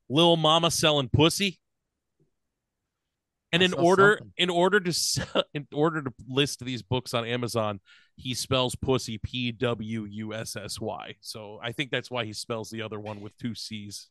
Lil 0.07 0.37
Mama 0.37 0.69
selling 0.69 1.09
pussy. 1.09 1.59
And 3.51 3.63
in 3.63 3.73
order 3.73 4.17
something. 4.19 4.33
in 4.37 4.49
order 4.49 4.79
to 4.79 4.93
sell, 4.93 5.43
in 5.53 5.67
order 5.73 6.01
to 6.03 6.13
list 6.27 6.63
these 6.63 6.81
books 6.83 7.13
on 7.13 7.25
Amazon, 7.25 7.79
he 8.15 8.33
spells 8.33 8.75
pussy 8.75 9.17
P 9.17 9.51
W 9.51 10.05
U 10.05 10.33
S 10.33 10.55
S 10.55 10.79
Y. 10.79 11.15
So 11.21 11.59
I 11.61 11.71
think 11.71 11.89
that's 11.91 12.11
why 12.11 12.25
he 12.25 12.33
spells 12.33 12.69
the 12.69 12.81
other 12.83 12.99
one 12.99 13.21
with 13.21 13.35
two 13.37 13.55
C's. 13.55 14.07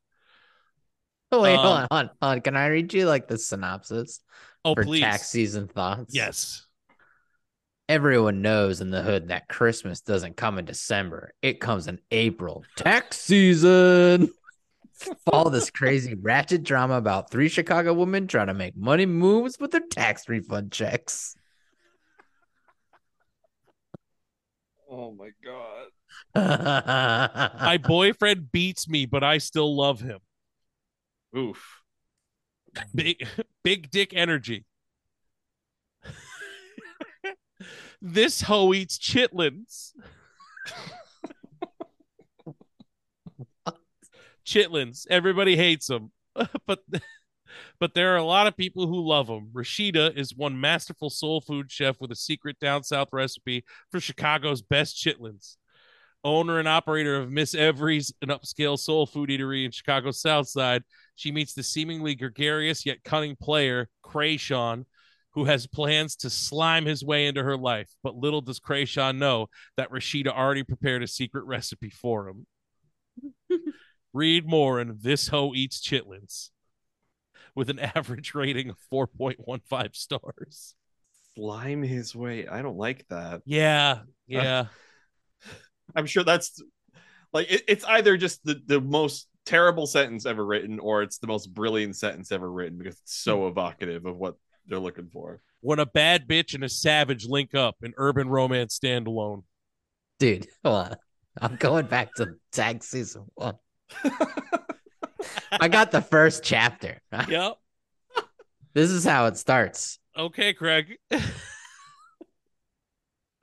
Oh 1.31 1.43
wait, 1.43 1.57
hold 1.57 1.67
Um, 1.67 1.73
on, 1.73 1.79
hold 1.91 2.01
on, 2.01 2.07
hold 2.23 2.33
on. 2.37 2.41
Can 2.41 2.57
I 2.57 2.67
read 2.69 2.93
you 2.95 3.07
like 3.07 3.29
the 3.29 3.39
synopsis? 3.39 4.21
Oh, 4.65 4.75
for 4.75 4.83
please. 4.85 5.03
tax 5.03 5.29
season 5.29 5.69
thoughts? 5.69 6.15
Yes. 6.15 6.65
Everyone 7.89 8.43
knows 8.43 8.83
in 8.83 8.91
the 8.91 9.03
hood 9.03 9.29
that 9.29 9.49
Christmas 9.49 10.01
doesn't 10.03 10.37
come 10.37 10.59
in 10.59 10.67
December. 10.67 11.33
It 11.41 11.59
comes 11.61 11.87
in 11.87 11.99
April. 12.11 12.63
Tax 12.77 13.17
season. 13.19 14.29
Follow 15.31 15.51
this 15.51 15.71
crazy 15.71 16.15
ratchet 16.15 16.65
drama 16.65 16.95
about 16.95 17.31
three 17.31 17.49
Chicago 17.49 17.93
women 17.93 18.27
trying 18.27 18.49
to 18.49 18.55
make 18.55 18.77
money 18.77 19.07
moves 19.07 19.59
with 19.59 19.71
their 19.71 19.87
tax 19.91 20.29
refund 20.29 20.73
checks. 20.73 21.37
Oh 24.91 25.13
my 25.13 25.31
god. 25.45 25.89
My 26.35 27.79
boyfriend 27.85 28.51
beats 28.51 28.89
me, 28.89 29.07
but 29.07 29.23
I 29.23 29.39
still 29.39 29.77
love 29.77 30.01
him. 30.01 30.19
Oof. 31.37 31.83
Big 32.95 33.27
big 33.63 33.91
dick 33.91 34.13
energy. 34.15 34.65
this 38.01 38.43
hoe 38.43 38.73
eats 38.73 38.99
chitlins. 38.99 39.93
chitlins. 44.49 45.07
Everybody 45.11 45.57
hates 45.57 45.87
them, 45.87 46.11
but 46.67 46.81
but 47.81 47.95
there 47.95 48.15
are 48.15 48.19
a 48.19 48.25
lot 48.25 48.47
of 48.47 48.57
people 48.57 48.87
who 48.87 49.07
love 49.07 49.27
them. 49.27 49.51
Rashida 49.53 50.17
is 50.17 50.35
one 50.35 50.61
masterful 50.61 51.11
soul 51.11 51.41
food 51.41 51.71
chef 51.71 52.01
with 52.01 52.11
a 52.11 52.17
secret 52.17 52.59
down 52.59 52.83
south 52.83 53.09
recipe 53.13 53.65
for 53.91 54.01
Chicago's 54.01 54.63
best 54.63 54.97
chitlins. 54.97 55.57
Owner 56.25 56.59
and 56.59 56.69
operator 56.69 57.17
of 57.17 57.31
Miss 57.31 57.55
Every's, 57.55 58.13
an 58.23 58.29
upscale 58.29 58.79
soul 58.79 59.07
food 59.07 59.31
eatery 59.31 59.65
in 59.65 59.71
Chicago's 59.71 60.21
South 60.21 60.49
Side, 60.49 60.83
she 61.15 61.31
meets 61.31 61.55
the 61.55 61.63
seemingly 61.63 62.17
gregarious 62.17 62.85
yet 62.85 63.05
cunning 63.05 63.37
player, 63.37 63.89
Krayshawn, 64.05 64.85
who 65.35 65.45
has 65.45 65.69
plans 65.69 66.17
to 66.17 66.31
slime 66.31 66.87
his 66.87 67.05
way 67.05 67.27
into 67.27 67.45
her 67.45 67.57
life. 67.57 67.89
But 68.03 68.17
little 68.17 68.41
does 68.41 68.59
Krayshawn 68.59 69.19
know 69.19 69.47
that 69.77 69.93
Rashida 69.93 70.29
already 70.29 70.65
prepared 70.65 71.05
a 71.05 71.07
secret 71.07 71.45
recipe 71.45 71.91
for 71.91 72.29
him. 72.29 72.47
Read 74.19 74.49
more 74.49 74.81
in 74.81 74.99
This 75.01 75.29
Hoe 75.29 75.55
Eats 75.55 75.81
Chitlins 75.81 76.51
with 77.55 77.71
an 77.71 77.79
average 77.95 78.35
rating 78.35 78.69
of 78.69 78.77
4.15 78.93 79.95
stars. 79.95 80.75
Slime 81.37 81.85
his 81.85 82.17
way. 82.17 82.49
I 82.49 82.61
don't 82.63 82.77
like 82.77 83.07
that. 83.11 83.43
Yeah, 83.45 83.99
uh, 84.01 84.05
yeah. 84.27 84.65
I'm 85.95 86.07
sure 86.07 86.25
that's 86.25 86.61
like 87.33 87.49
it, 87.49 87.63
it's 87.69 87.85
either 87.85 88.17
just 88.17 88.45
the, 88.45 88.61
the 88.67 88.81
most 88.81 89.29
terrible 89.47 89.87
sentence 89.87 90.27
ever 90.27 90.45
written 90.45 90.81
or 90.81 91.03
it's 91.03 91.19
the 91.19 91.29
most 91.29 91.55
brilliant 91.55 91.95
sentence 91.95 92.33
ever 92.33 92.51
written 92.51 92.77
because 92.77 92.99
it's 92.99 93.15
so 93.15 93.43
hmm. 93.43 93.51
evocative 93.53 94.05
of 94.05 94.17
what 94.17 94.35
they're 94.67 94.81
looking 94.81 95.11
for. 95.13 95.41
when 95.61 95.79
a 95.79 95.87
bad 95.87 96.27
bitch 96.27 96.55
and 96.55 96.65
a 96.65 96.69
savage 96.69 97.25
link 97.25 97.55
up, 97.55 97.77
an 97.83 97.95
urban 97.99 98.29
romance 98.29 98.77
standalone. 98.77 99.45
Dude, 100.19 100.49
hold 100.65 100.89
on. 100.89 100.97
I'm 101.41 101.55
going 101.55 101.87
back 101.87 102.15
to 102.15 102.35
tag 102.51 102.83
season 102.83 103.27
one. 103.37 103.55
I 105.53 105.69
got 105.69 105.91
the 105.91 106.03
first 106.03 106.43
chapter. 106.45 107.01
Yep. 107.29 107.59
This 108.75 108.91
is 108.91 109.05
how 109.05 109.27
it 109.27 109.37
starts. 109.37 109.99
Okay, 110.17 110.53
Craig. 110.53 110.99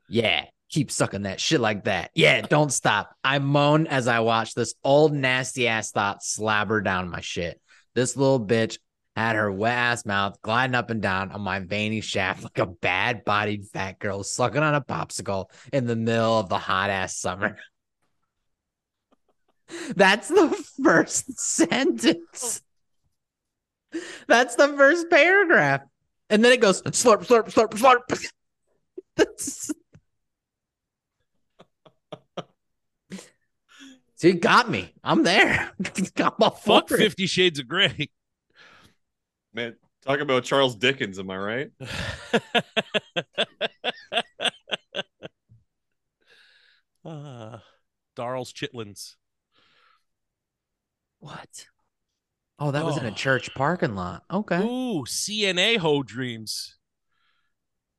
Yeah, 0.07 0.45
keep 0.69 0.91
sucking 0.91 1.23
that 1.23 1.39
shit 1.39 1.59
like 1.59 1.85
that. 1.85 2.11
Yeah, 2.13 2.41
don't 2.41 2.71
stop. 2.71 3.15
I 3.23 3.39
moan 3.39 3.87
as 3.87 4.07
I 4.07 4.19
watch 4.19 4.53
this 4.53 4.75
old 4.83 5.13
nasty 5.13 5.67
ass 5.67 5.91
thought 5.91 6.23
slabber 6.23 6.81
down 6.81 7.09
my 7.09 7.21
shit. 7.21 7.59
This 7.95 8.15
little 8.15 8.39
bitch 8.39 8.77
had 9.15 9.35
her 9.35 9.51
wet 9.51 9.73
ass 9.77 10.05
mouth 10.05 10.41
gliding 10.41 10.75
up 10.75 10.89
and 10.89 11.01
down 11.01 11.31
on 11.31 11.41
my 11.41 11.59
veiny 11.59 12.01
shaft 12.01 12.43
like 12.43 12.59
a 12.59 12.65
bad 12.65 13.23
bodied 13.23 13.65
fat 13.65 13.97
girl 13.97 14.23
sucking 14.23 14.61
on 14.61 14.75
a 14.75 14.81
popsicle 14.81 15.45
in 15.71 15.87
the 15.87 15.95
middle 15.95 16.37
of 16.37 16.49
the 16.49 16.57
hot 16.57 16.89
ass 16.89 17.17
summer. 17.17 17.57
That's 19.95 20.27
the 20.27 20.49
first 20.83 21.39
sentence. 21.39 22.61
That's 24.27 24.55
the 24.55 24.67
first 24.69 25.09
paragraph. 25.09 25.81
And 26.29 26.43
then 26.43 26.51
it 26.51 26.61
goes 26.61 26.81
slurp, 26.83 27.25
slurp, 27.25 27.51
slurp, 27.51 27.71
slurp. 27.71 28.27
That's- 29.15 29.71
So 34.17 34.29
you 34.29 34.35
got 34.35 34.69
me. 34.69 34.93
I'm 35.03 35.23
there. 35.23 35.71
I'm 36.17 36.31
all 36.39 36.51
Fuck 36.51 36.87
for. 36.87 36.97
Fifty 36.97 37.27
Shades 37.27 37.59
of 37.59 37.67
Grey. 37.67 38.09
Man, 39.53 39.75
talk 40.05 40.21
about 40.21 40.45
Charles 40.45 40.73
Dickens, 40.75 41.19
am 41.19 41.29
I 41.29 41.37
right? 41.37 41.69
uh, 47.05 47.57
Darl's 48.15 48.53
Chitlins. 48.53 49.15
What? 51.25 51.65
Oh, 52.59 52.69
that 52.69 52.85
was 52.85 52.97
in 52.97 53.05
a 53.07 53.09
Oh. 53.09 53.13
church 53.15 53.51
parking 53.55 53.95
lot. 53.95 54.23
Okay. 54.29 54.59
Ooh, 54.59 55.05
CNA 55.07 55.77
Ho 55.77 56.03
Dreams. 56.03 56.77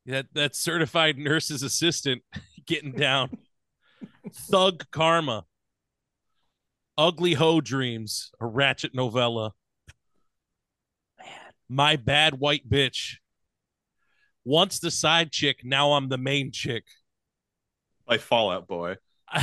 That 0.05 0.27
that 0.33 0.55
certified 0.55 1.17
nurse's 1.17 1.61
assistant 1.61 2.23
getting 2.65 2.93
down. 2.93 3.37
Thug 4.31 4.85
Karma. 4.91 5.43
Ugly 6.97 7.33
Ho 7.33 7.59
Dreams, 7.59 8.31
a 8.39 8.45
ratchet 8.45 8.95
novella. 8.95 9.51
Man. 11.19 11.27
My 11.67 11.97
bad 11.97 12.35
white 12.39 12.69
bitch. 12.69 13.15
Once 14.45 14.79
the 14.79 14.89
side 14.89 15.33
chick, 15.33 15.65
now 15.65 15.91
I'm 15.91 16.07
the 16.07 16.17
main 16.17 16.53
chick. 16.53 16.85
By 18.07 18.19
Fall 18.19 18.51
Out 18.51 18.67
Boy. 18.69 18.95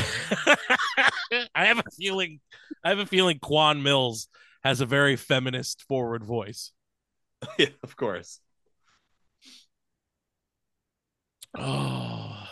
I 1.54 1.66
have 1.66 1.78
a 1.78 1.90
feeling 1.96 2.40
I 2.84 2.88
have 2.88 2.98
a 2.98 3.06
feeling 3.06 3.38
Quan 3.38 3.82
Millz 3.82 4.28
has 4.62 4.80
a 4.80 4.86
very 4.86 5.16
feminist 5.16 5.82
forward 5.82 6.24
voice. 6.24 6.72
yeah, 7.58 7.68
of 7.82 7.96
course. 7.96 8.40
Oh. 11.56 12.48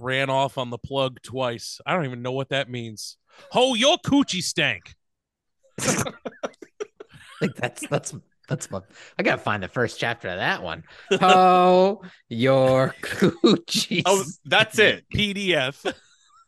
Ran 0.00 0.30
off 0.30 0.58
on 0.58 0.70
the 0.70 0.78
plug 0.78 1.20
twice. 1.22 1.80
I 1.86 1.94
don't 1.94 2.06
even 2.06 2.22
know 2.22 2.32
what 2.32 2.48
that 2.48 2.68
means. 2.68 3.18
Oh, 3.54 3.74
your 3.74 3.98
coochie 3.98 4.42
stank. 4.42 4.94
Like 7.42 7.56
that's 7.56 7.84
that's 7.88 8.14
that's 8.48 8.70
my 8.70 8.80
I 9.18 9.22
gotta 9.22 9.40
find 9.40 9.62
the 9.62 9.68
first 9.68 9.98
chapter 9.98 10.28
of 10.28 10.38
that 10.38 10.62
one. 10.62 10.84
Oh, 11.20 12.02
your 12.28 12.94
coochie. 13.02 14.02
Oh, 14.04 14.24
that's 14.44 14.78
it. 14.78 15.04
PDF. 15.14 15.92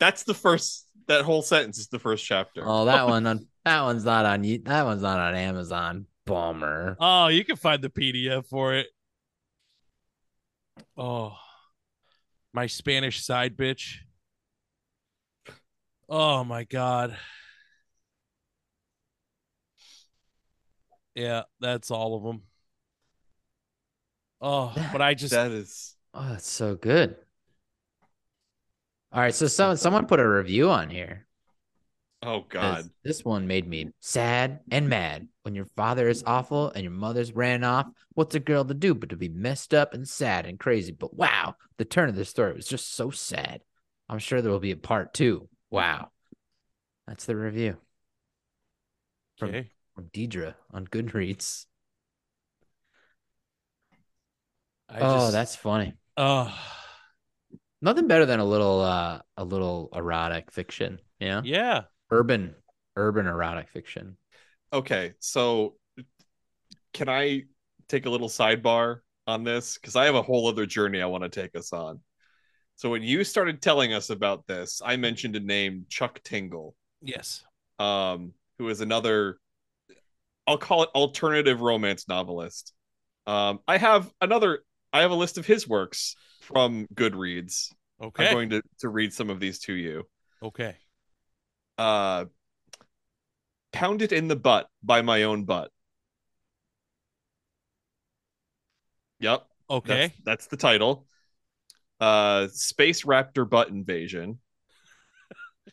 That's 0.00 0.24
the 0.24 0.34
first. 0.34 0.86
That 1.06 1.22
whole 1.22 1.42
sentence 1.42 1.78
is 1.78 1.88
the 1.88 1.98
first 1.98 2.24
chapter. 2.24 2.62
Oh, 2.64 2.86
that 2.86 3.06
one 3.06 3.26
on 3.26 3.46
that 3.64 3.82
one's 3.82 4.04
not 4.04 4.24
on. 4.26 4.42
That 4.64 4.84
one's 4.84 5.02
not 5.02 5.18
on 5.18 5.34
Amazon. 5.34 6.06
Bummer. 6.26 6.96
Oh, 6.98 7.28
you 7.28 7.44
can 7.44 7.56
find 7.56 7.82
the 7.82 7.90
PDF 7.90 8.46
for 8.46 8.74
it. 8.74 8.86
Oh, 10.96 11.36
my 12.52 12.66
Spanish 12.66 13.24
side 13.24 13.56
bitch. 13.56 13.96
Oh 16.08 16.44
my 16.44 16.64
god. 16.64 17.16
Yeah, 21.14 21.42
that's 21.60 21.90
all 21.90 22.16
of 22.16 22.22
them. 22.22 22.42
Oh, 24.40 24.72
but 24.92 25.00
I 25.00 25.14
just 25.14 25.32
that 25.32 25.52
is. 25.52 25.96
Oh, 26.12 26.28
that's 26.28 26.48
so 26.48 26.74
good. 26.74 27.16
All 29.12 29.20
right, 29.20 29.34
so 29.34 29.46
someone 29.46 29.76
someone 29.76 30.06
put 30.06 30.20
a 30.20 30.28
review 30.28 30.70
on 30.70 30.90
here. 30.90 31.26
Oh 32.22 32.44
God. 32.48 32.88
This 33.04 33.24
one 33.24 33.46
made 33.46 33.68
me 33.68 33.90
sad 34.00 34.60
and 34.70 34.88
mad. 34.88 35.28
When 35.42 35.54
your 35.54 35.66
father 35.76 36.08
is 36.08 36.24
awful 36.26 36.70
and 36.70 36.82
your 36.82 36.92
mother's 36.92 37.34
ran 37.34 37.64
off, 37.64 37.86
what's 38.14 38.34
a 38.34 38.40
girl 38.40 38.64
to 38.64 38.72
do 38.72 38.94
but 38.94 39.10
to 39.10 39.16
be 39.16 39.28
messed 39.28 39.74
up 39.74 39.92
and 39.92 40.08
sad 40.08 40.46
and 40.46 40.58
crazy? 40.58 40.92
But 40.92 41.14
wow, 41.14 41.56
the 41.76 41.84
turn 41.84 42.08
of 42.08 42.16
the 42.16 42.24
story 42.24 42.54
was 42.54 42.66
just 42.66 42.94
so 42.94 43.10
sad. 43.10 43.60
I'm 44.08 44.18
sure 44.18 44.40
there 44.40 44.50
will 44.50 44.58
be 44.58 44.70
a 44.70 44.76
part 44.76 45.12
two. 45.12 45.48
Wow. 45.70 46.08
That's 47.06 47.26
the 47.26 47.36
review 47.36 47.76
from, 49.36 49.50
okay. 49.50 49.70
From 49.94 50.06
Deidre 50.12 50.54
on 50.72 50.86
Goodreads. 50.86 51.66
I 54.88 55.00
oh, 55.00 55.14
just- 55.16 55.32
that's 55.32 55.56
funny. 55.56 55.94
oh 56.16 56.52
Nothing 57.82 58.06
better 58.08 58.24
than 58.24 58.40
a 58.40 58.44
little 58.44 58.80
uh 58.80 59.20
a 59.36 59.44
little 59.44 59.90
erotic 59.94 60.50
fiction, 60.50 61.00
Yeah. 61.20 61.42
yeah. 61.44 61.82
Urban 62.10 62.54
urban 62.96 63.26
erotic 63.26 63.68
fiction. 63.68 64.16
Okay, 64.72 65.12
so 65.18 65.76
can 66.94 67.08
I 67.08 67.42
take 67.88 68.06
a 68.06 68.10
little 68.10 68.28
sidebar 68.28 69.00
on 69.26 69.44
this? 69.44 69.74
Because 69.76 69.96
I 69.96 70.06
have 70.06 70.14
a 70.14 70.22
whole 70.22 70.48
other 70.48 70.64
journey 70.64 71.02
I 71.02 71.06
want 71.06 71.24
to 71.24 71.28
take 71.28 71.54
us 71.56 71.72
on. 71.72 72.00
So 72.76 72.88
when 72.90 73.02
you 73.02 73.22
started 73.22 73.60
telling 73.60 73.92
us 73.92 74.10
about 74.10 74.46
this, 74.46 74.80
I 74.84 74.96
mentioned 74.96 75.36
a 75.36 75.40
name, 75.40 75.86
Chuck 75.88 76.20
Tingle, 76.24 76.74
Yes. 77.02 77.44
um, 77.78 78.32
who 78.58 78.68
is 78.68 78.80
another 78.80 79.38
I'll 80.46 80.58
call 80.58 80.82
it 80.82 80.90
alternative 80.94 81.60
romance 81.60 82.06
novelist. 82.08 82.72
Um, 83.26 83.60
I 83.66 83.78
have 83.78 84.12
another. 84.20 84.60
I 84.92 85.00
have 85.00 85.10
a 85.10 85.16
list 85.16 85.38
of 85.38 85.46
his 85.46 85.66
works 85.66 86.14
from 86.42 86.86
Goodreads. 86.94 87.72
Okay. 88.02 88.28
I'm 88.28 88.34
going 88.34 88.50
to 88.50 88.62
to 88.80 88.88
read 88.88 89.12
some 89.12 89.30
of 89.30 89.40
these 89.40 89.60
to 89.60 89.72
you. 89.72 90.06
Okay. 90.42 90.76
Uh, 91.78 92.26
"Pound 93.72 94.02
It 94.02 94.12
in 94.12 94.28
the 94.28 94.36
Butt" 94.36 94.68
by 94.82 95.02
my 95.02 95.22
own 95.22 95.44
butt. 95.44 95.70
Yep. 99.20 99.46
Okay. 99.70 100.06
That's, 100.08 100.20
that's 100.24 100.46
the 100.48 100.56
title. 100.56 101.06
Uh, 101.98 102.48
Space 102.52 103.04
Raptor 103.04 103.48
Butt 103.48 103.68
Invasion. 103.68 104.38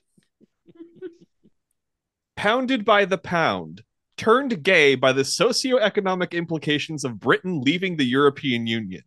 Pounded 2.37 2.85
by 2.85 3.05
the 3.05 3.17
pound, 3.17 3.83
turned 4.21 4.61
gay 4.61 4.93
by 4.93 5.11
the 5.11 5.23
socioeconomic 5.23 6.31
implications 6.33 7.03
of 7.03 7.19
Britain 7.19 7.59
leaving 7.61 7.97
the 7.97 8.05
European 8.05 8.67
Union. 8.67 9.01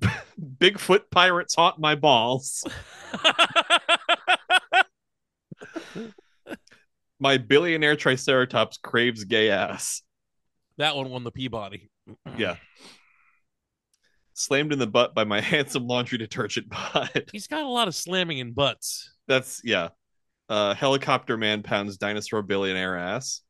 Bigfoot 0.40 1.10
pirates 1.10 1.54
haunt 1.54 1.78
my 1.78 1.94
balls. 1.94 2.64
My 7.20 7.38
billionaire 7.38 7.96
triceratops 7.96 8.78
craves 8.78 9.24
gay 9.24 9.50
ass. 9.50 10.02
that 10.78 10.96
one 10.96 11.10
won 11.10 11.24
the 11.24 11.30
Peabody. 11.30 11.90
Yeah. 12.36 12.56
Slammed 14.34 14.72
in 14.72 14.78
the 14.78 14.86
butt 14.86 15.14
by 15.14 15.24
my 15.24 15.40
handsome 15.52 15.86
laundry 15.86 16.18
detergent 16.18 16.68
butt. 16.68 17.28
He's 17.30 17.46
got 17.46 17.62
a 17.62 17.68
lot 17.68 17.88
of 17.88 17.94
slamming 17.94 18.38
in 18.38 18.52
butts. 18.52 19.14
That's 19.28 19.62
yeah. 19.64 19.90
Uh 20.48 20.74
helicopter 20.74 21.36
man 21.36 21.62
pounds 21.62 21.96
dinosaur 21.96 22.42
billionaire 22.42 22.96
ass. 22.96 23.40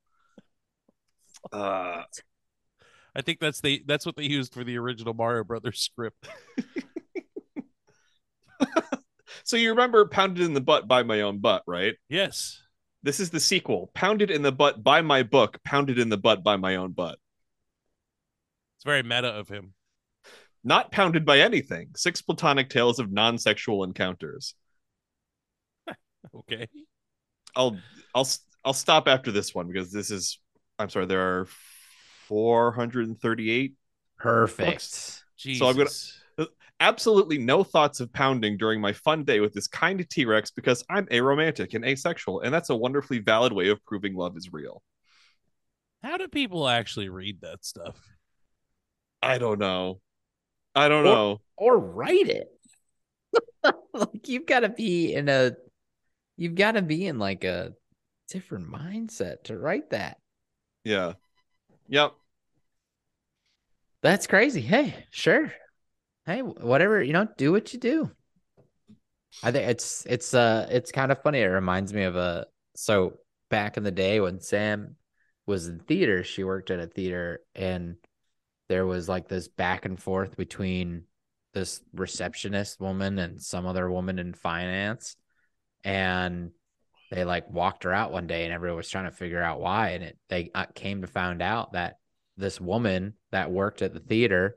Uh 1.53 2.03
I 3.17 3.23
think 3.23 3.39
that's 3.41 3.61
the 3.61 3.83
that's 3.87 4.07
what 4.07 4.17
they 4.17 4.25
used 4.25 4.55
for 4.55 4.65
the 4.65 4.79
original 4.79 5.15
Mario 5.15 5.45
Brothers 5.45 5.81
script. 5.81 6.29
so 9.45 9.57
you 9.57 9.71
remember 9.71 10.07
pounded 10.07 10.45
in 10.45 10.55
the 10.55 10.61
butt 10.61 10.89
by 10.89 11.03
my 11.03 11.21
own 11.23 11.39
butt, 11.39 11.63
right? 11.67 11.95
Yes. 12.09 12.61
This 13.03 13.21
is 13.21 13.31
the 13.31 13.41
sequel. 13.41 13.91
Pounded 13.95 14.31
in 14.31 14.43
the 14.43 14.53
butt 14.53 14.83
by 14.83 15.03
my 15.03 15.23
book, 15.23 15.61
pounded 15.65 15.99
in 15.99 16.09
the 16.09 16.17
butt 16.17 16.43
by 16.43 16.57
my 16.57 16.77
own 16.77 16.93
butt. 16.93 17.19
It's 18.77 18.85
very 18.85 19.03
meta 19.03 19.29
of 19.29 19.49
him. 19.49 19.75
Not 20.65 20.91
pounded 20.91 21.27
by 21.27 21.41
anything. 21.41 21.91
Six 21.95 22.23
platonic 22.23 22.71
tales 22.71 22.99
of 22.99 23.13
non-sexual 23.13 23.85
encounters. 23.85 24.55
Okay. 26.35 26.67
I'll 27.57 27.79
I'll 28.15 28.29
I'll 28.65 28.73
stop 28.73 29.09
after 29.09 29.31
this 29.33 29.55
one 29.55 29.67
because 29.69 29.93
this 29.93 30.11
is 30.11 30.39
I'm 30.79 30.89
sorry, 30.91 31.07
there 31.07 31.41
are 31.41 31.47
438 32.29 33.75
Perfect. 34.19 35.23
Jesus. 35.37 35.59
So 35.59 35.67
I'm 35.69 35.77
gonna- 35.77 36.49
absolutely 36.81 37.39
no 37.39 37.63
thoughts 37.63 38.01
of 38.01 38.13
pounding 38.13 38.57
during 38.57 38.81
my 38.81 38.93
fun 38.93 39.25
day 39.25 39.41
with 39.41 39.53
this 39.53 39.69
kind 39.69 40.01
of 40.01 40.09
T-Rex 40.09 40.51
because 40.51 40.85
I'm 40.91 41.07
aromantic 41.07 41.75
and 41.75 41.85
asexual, 41.85 42.41
and 42.41 42.53
that's 42.53 42.71
a 42.71 42.77
wonderfully 42.77 43.19
valid 43.21 43.53
way 43.53 43.69
of 43.69 43.85
proving 43.85 44.15
love 44.15 44.37
is 44.37 44.53
real. 44.53 44.83
How 46.03 46.17
do 46.17 46.27
people 46.29 46.69
actually 46.69 47.09
read 47.09 47.41
that 47.43 47.65
stuff? 47.65 47.97
I 49.23 49.39
don't 49.39 49.59
know. 49.59 50.01
I 50.75 50.89
don't 50.89 51.03
Or- 51.07 51.15
know. 51.15 51.41
Or 51.57 51.79
write 51.79 52.29
it. 52.29 52.49
like 53.95 54.29
you've 54.29 54.47
got 54.47 54.61
to 54.61 54.69
be 54.69 55.15
in 55.15 55.29
a 55.29 55.53
you've 56.37 56.55
got 56.55 56.73
to 56.73 56.83
be 56.83 57.07
in 57.07 57.19
like 57.19 57.45
a 57.45 57.73
different 58.29 58.71
mindset 58.71 59.45
to 59.45 59.59
write 59.59 59.91
that. 59.91 60.19
Yeah. 60.85 61.15
Yep. 61.89 62.13
That's 64.03 64.27
crazy. 64.27 64.61
Hey, 64.61 65.07
sure. 65.11 65.53
Hey, 66.27 66.41
whatever, 66.41 67.03
you 67.03 67.13
know, 67.13 67.29
do 67.37 67.53
what 67.53 67.73
you 67.73 67.79
do. 67.79 68.11
I 69.43 69.51
think 69.51 69.69
it's 69.69 70.07
it's 70.07 70.33
uh 70.33 70.69
it's 70.71 70.93
kind 70.93 71.11
of 71.11 71.23
funny. 71.23 71.41
It 71.41 71.47
reminds 71.47 71.93
me 71.93 72.05
of 72.05 72.17
a 72.17 72.47
so 72.77 73.19
back 73.51 73.77
in 73.77 73.83
the 73.83 73.91
day 73.91 74.21
when 74.21 74.41
Sam 74.41 74.97
was 75.47 75.69
in 75.69 75.81
theater, 75.81 76.23
she 76.23 76.45
worked 76.45 76.71
at 76.71 76.81
a 76.81 76.87
theater 76.87 77.41
and 77.55 77.97
there 78.69 78.87
was 78.87 79.09
like 79.09 79.29
this 79.29 79.49
back 79.49 79.85
and 79.85 80.01
forth 80.01 80.37
between 80.37 81.05
this 81.53 81.81
receptionist 81.93 82.81
woman 82.81 83.19
and 83.19 83.41
some 83.41 83.67
other 83.67 83.91
woman 83.91 84.19
in 84.19 84.35
finance 84.35 85.17
and 85.85 86.51
they 87.11 87.25
like 87.25 87.49
walked 87.51 87.85
her 87.85 87.93
out 87.93 88.13
one 88.13 88.27
day 88.27 88.45
and 88.45 88.53
everyone 88.53 88.79
was 88.79 88.89
trying 88.89 89.05
to 89.05 89.11
figure 89.11 89.43
out 89.43 89.61
why 89.61 89.91
and 89.91 90.05
it 90.05 90.19
they 90.29 90.51
uh, 90.55 90.67
came 90.75 91.03
to 91.03 91.07
find 91.07 91.43
out 91.43 91.73
that 91.73 91.99
this 92.37 92.61
woman 92.61 93.15
that 93.31 93.53
worked 93.53 93.83
at 93.83 93.93
the 93.93 94.01
theater 94.01 94.57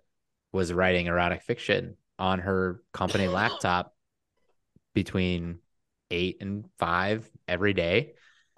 was 0.51 0.73
writing 0.73 1.05
erotic 1.05 1.41
fiction 1.43 1.95
on 2.17 2.39
her 2.39 2.81
company 2.93 3.27
laptop 3.27 3.93
between 4.93 5.59
8 6.09 6.37
and 6.41 6.65
5 6.79 7.29
every 7.47 7.73
day 7.73 8.13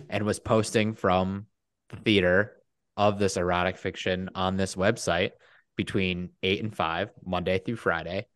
and 0.10 0.24
was 0.24 0.40
posting 0.40 0.94
from 0.94 1.48
the 1.90 1.98
theater 1.98 2.54
of 2.96 3.20
this 3.20 3.36
erotic 3.38 3.78
fiction 3.78 4.30
on 4.36 4.56
this 4.56 4.76
website 4.76 5.32
between 5.76 6.30
8 6.44 6.64
and 6.64 6.76
5 6.76 7.12
Monday 7.26 7.58
through 7.58 7.76
Friday 7.78 8.28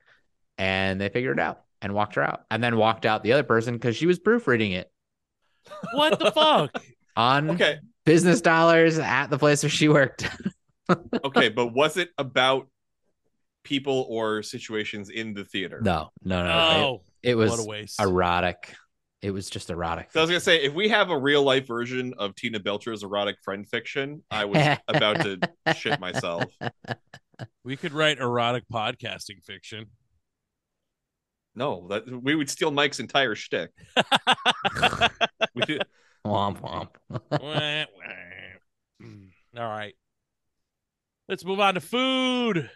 and 0.57 0.99
they 0.99 1.09
figured 1.09 1.38
it 1.38 1.41
out 1.41 1.61
and 1.84 1.93
walked 1.93 2.15
her 2.15 2.23
out 2.23 2.45
and 2.49 2.63
then 2.63 2.77
walked 2.77 3.05
out 3.05 3.21
the 3.21 3.34
other 3.34 3.43
person 3.43 3.77
cuz 3.77 3.95
she 3.95 4.07
was 4.07 4.17
proofreading 4.17 4.71
it 4.71 4.89
What 5.93 6.17
the 6.17 6.31
fuck? 6.31 6.81
on 7.15 7.51
Okay. 7.51 7.79
business 8.05 8.41
dollars 8.41 8.97
at 8.97 9.27
the 9.27 9.38
place 9.38 9.61
where 9.61 9.69
she 9.69 9.88
worked. 9.89 10.27
Okay, 11.23 11.47
but 11.47 11.67
was 11.67 11.95
it 11.95 12.09
about 12.17 12.67
people 13.63 14.05
or 14.09 14.43
situations 14.43 15.09
in 15.09 15.34
the 15.34 15.45
theater? 15.45 15.79
no, 15.81 16.11
no, 16.23 16.43
no. 16.43 16.51
Oh, 16.59 17.01
It, 17.23 17.31
it 17.31 17.36
was 17.36 17.51
what 17.51 17.59
a 17.59 17.63
waste. 17.63 18.01
erotic. 18.01 18.73
It 19.21 19.31
was 19.31 19.49
just 19.49 19.69
erotic. 19.69 20.11
So 20.11 20.19
I 20.19 20.23
was 20.23 20.29
gonna 20.29 20.41
say, 20.41 20.61
if 20.61 20.73
we 20.73 20.89
have 20.89 21.09
a 21.09 21.17
real 21.17 21.41
life 21.43 21.65
version 21.65 22.13
of 22.17 22.36
Tina 22.36 22.59
Belcher's 22.59 23.03
erotic 23.03 23.38
friend 23.41 23.65
fiction, 23.67 24.21
I 24.29 24.43
was 24.43 24.59
about 24.89 25.21
to 25.21 25.39
shit 25.73 25.97
myself. 26.01 26.51
We 27.63 27.77
could 27.77 27.93
write 27.93 28.19
erotic 28.19 28.65
podcasting 28.71 29.41
fiction. 29.45 29.86
No, 31.56 31.88
that 31.89 32.08
we 32.08 32.36
would 32.36 32.49
steal 32.49 32.72
Mike's 32.72 32.99
entire 32.99 33.36
shtick. 33.36 33.72
We 35.56 35.80
Womp 36.26 36.62
womp. 36.62 36.89
Wah, 37.10 37.20
wah. 37.39 37.86
All 39.62 39.70
right. 39.70 39.93
Let's 41.28 41.45
move 41.45 41.60
on 41.60 41.76
to 41.76 41.82
food. 41.82 42.70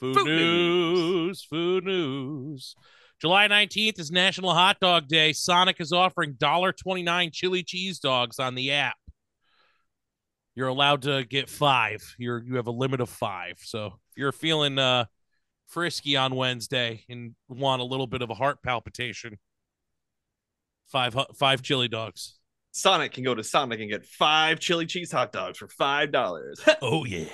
Food, 0.00 0.16
Food 0.16 0.26
news. 0.26 1.44
Food 1.44 1.84
news. 1.84 2.74
July 3.20 3.48
19th 3.48 3.98
is 3.98 4.10
National 4.10 4.54
Hot 4.54 4.78
Dog 4.80 5.08
Day. 5.08 5.32
Sonic 5.32 5.80
is 5.80 5.92
offering 5.92 6.34
$1.29 6.34 7.32
chili 7.32 7.62
cheese 7.62 7.98
dogs 7.98 8.38
on 8.38 8.54
the 8.54 8.72
app. 8.72 8.96
You're 10.54 10.68
allowed 10.68 11.02
to 11.02 11.24
get 11.24 11.50
five. 11.50 12.14
You're 12.18 12.42
you 12.42 12.56
have 12.56 12.68
a 12.68 12.72
limit 12.72 13.00
of 13.00 13.08
five. 13.08 13.58
So 13.60 13.86
if 13.86 14.16
you're 14.16 14.32
feeling 14.32 14.78
uh 14.78 15.06
frisky 15.74 16.16
on 16.16 16.36
Wednesday 16.36 17.04
and 17.08 17.34
want 17.48 17.82
a 17.82 17.84
little 17.84 18.06
bit 18.06 18.22
of 18.22 18.30
a 18.30 18.34
heart 18.34 18.62
palpitation, 18.62 19.38
five 20.86 21.16
five 21.34 21.60
chili 21.62 21.88
dogs. 21.88 22.38
Sonic 22.70 23.12
can 23.12 23.24
go 23.24 23.34
to 23.34 23.44
Sonic 23.44 23.80
and 23.80 23.90
get 23.90 24.06
five 24.06 24.60
chili 24.60 24.86
cheese 24.86 25.10
hot 25.12 25.32
dogs 25.32 25.58
for 25.58 25.68
five 25.68 26.12
dollars. 26.12 26.60
Oh 26.80 27.04
yeah. 27.04 27.26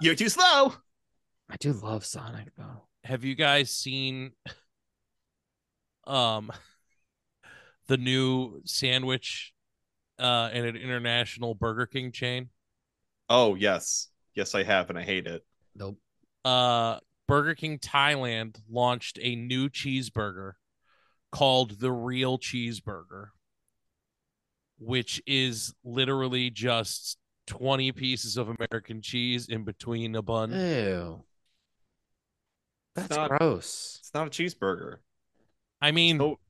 You're 0.00 0.14
too 0.14 0.28
slow. 0.28 0.72
I 1.50 1.56
do 1.58 1.72
love 1.72 2.04
Sonic 2.04 2.48
though. 2.56 2.84
have 3.04 3.24
you 3.24 3.34
guys 3.34 3.70
seen 3.70 4.30
um 6.06 6.50
the 7.88 7.96
new 7.96 8.62
sandwich 8.64 9.52
uh 10.18 10.48
in 10.52 10.64
an 10.64 10.76
international 10.76 11.54
Burger 11.54 11.86
King 11.86 12.12
chain? 12.12 12.50
Oh 13.28 13.56
yes, 13.56 14.08
yes 14.34 14.54
I 14.54 14.62
have, 14.62 14.90
and 14.90 14.98
I 14.98 15.02
hate 15.02 15.26
it. 15.26 15.44
Nope. 15.74 15.98
Uh 16.44 16.98
Burger 17.30 17.54
King 17.54 17.78
Thailand 17.78 18.60
launched 18.68 19.18
a 19.22 19.36
new 19.36 19.68
cheeseburger 19.68 20.54
called 21.30 21.78
the 21.78 21.92
Real 21.92 22.38
Cheeseburger, 22.38 23.28
which 24.80 25.22
is 25.28 25.72
literally 25.84 26.50
just 26.50 27.18
20 27.46 27.92
pieces 27.92 28.36
of 28.36 28.48
American 28.48 29.00
cheese 29.00 29.48
in 29.48 29.62
between 29.62 30.16
a 30.16 30.22
bun. 30.22 30.50
Ew. 30.50 31.24
That's 32.96 33.10
not- 33.10 33.30
gross. 33.30 33.98
It's 34.00 34.12
not 34.12 34.26
a 34.26 34.30
cheeseburger. 34.30 34.96
I 35.80 35.92
mean, 35.92 36.18
No, 36.18 36.40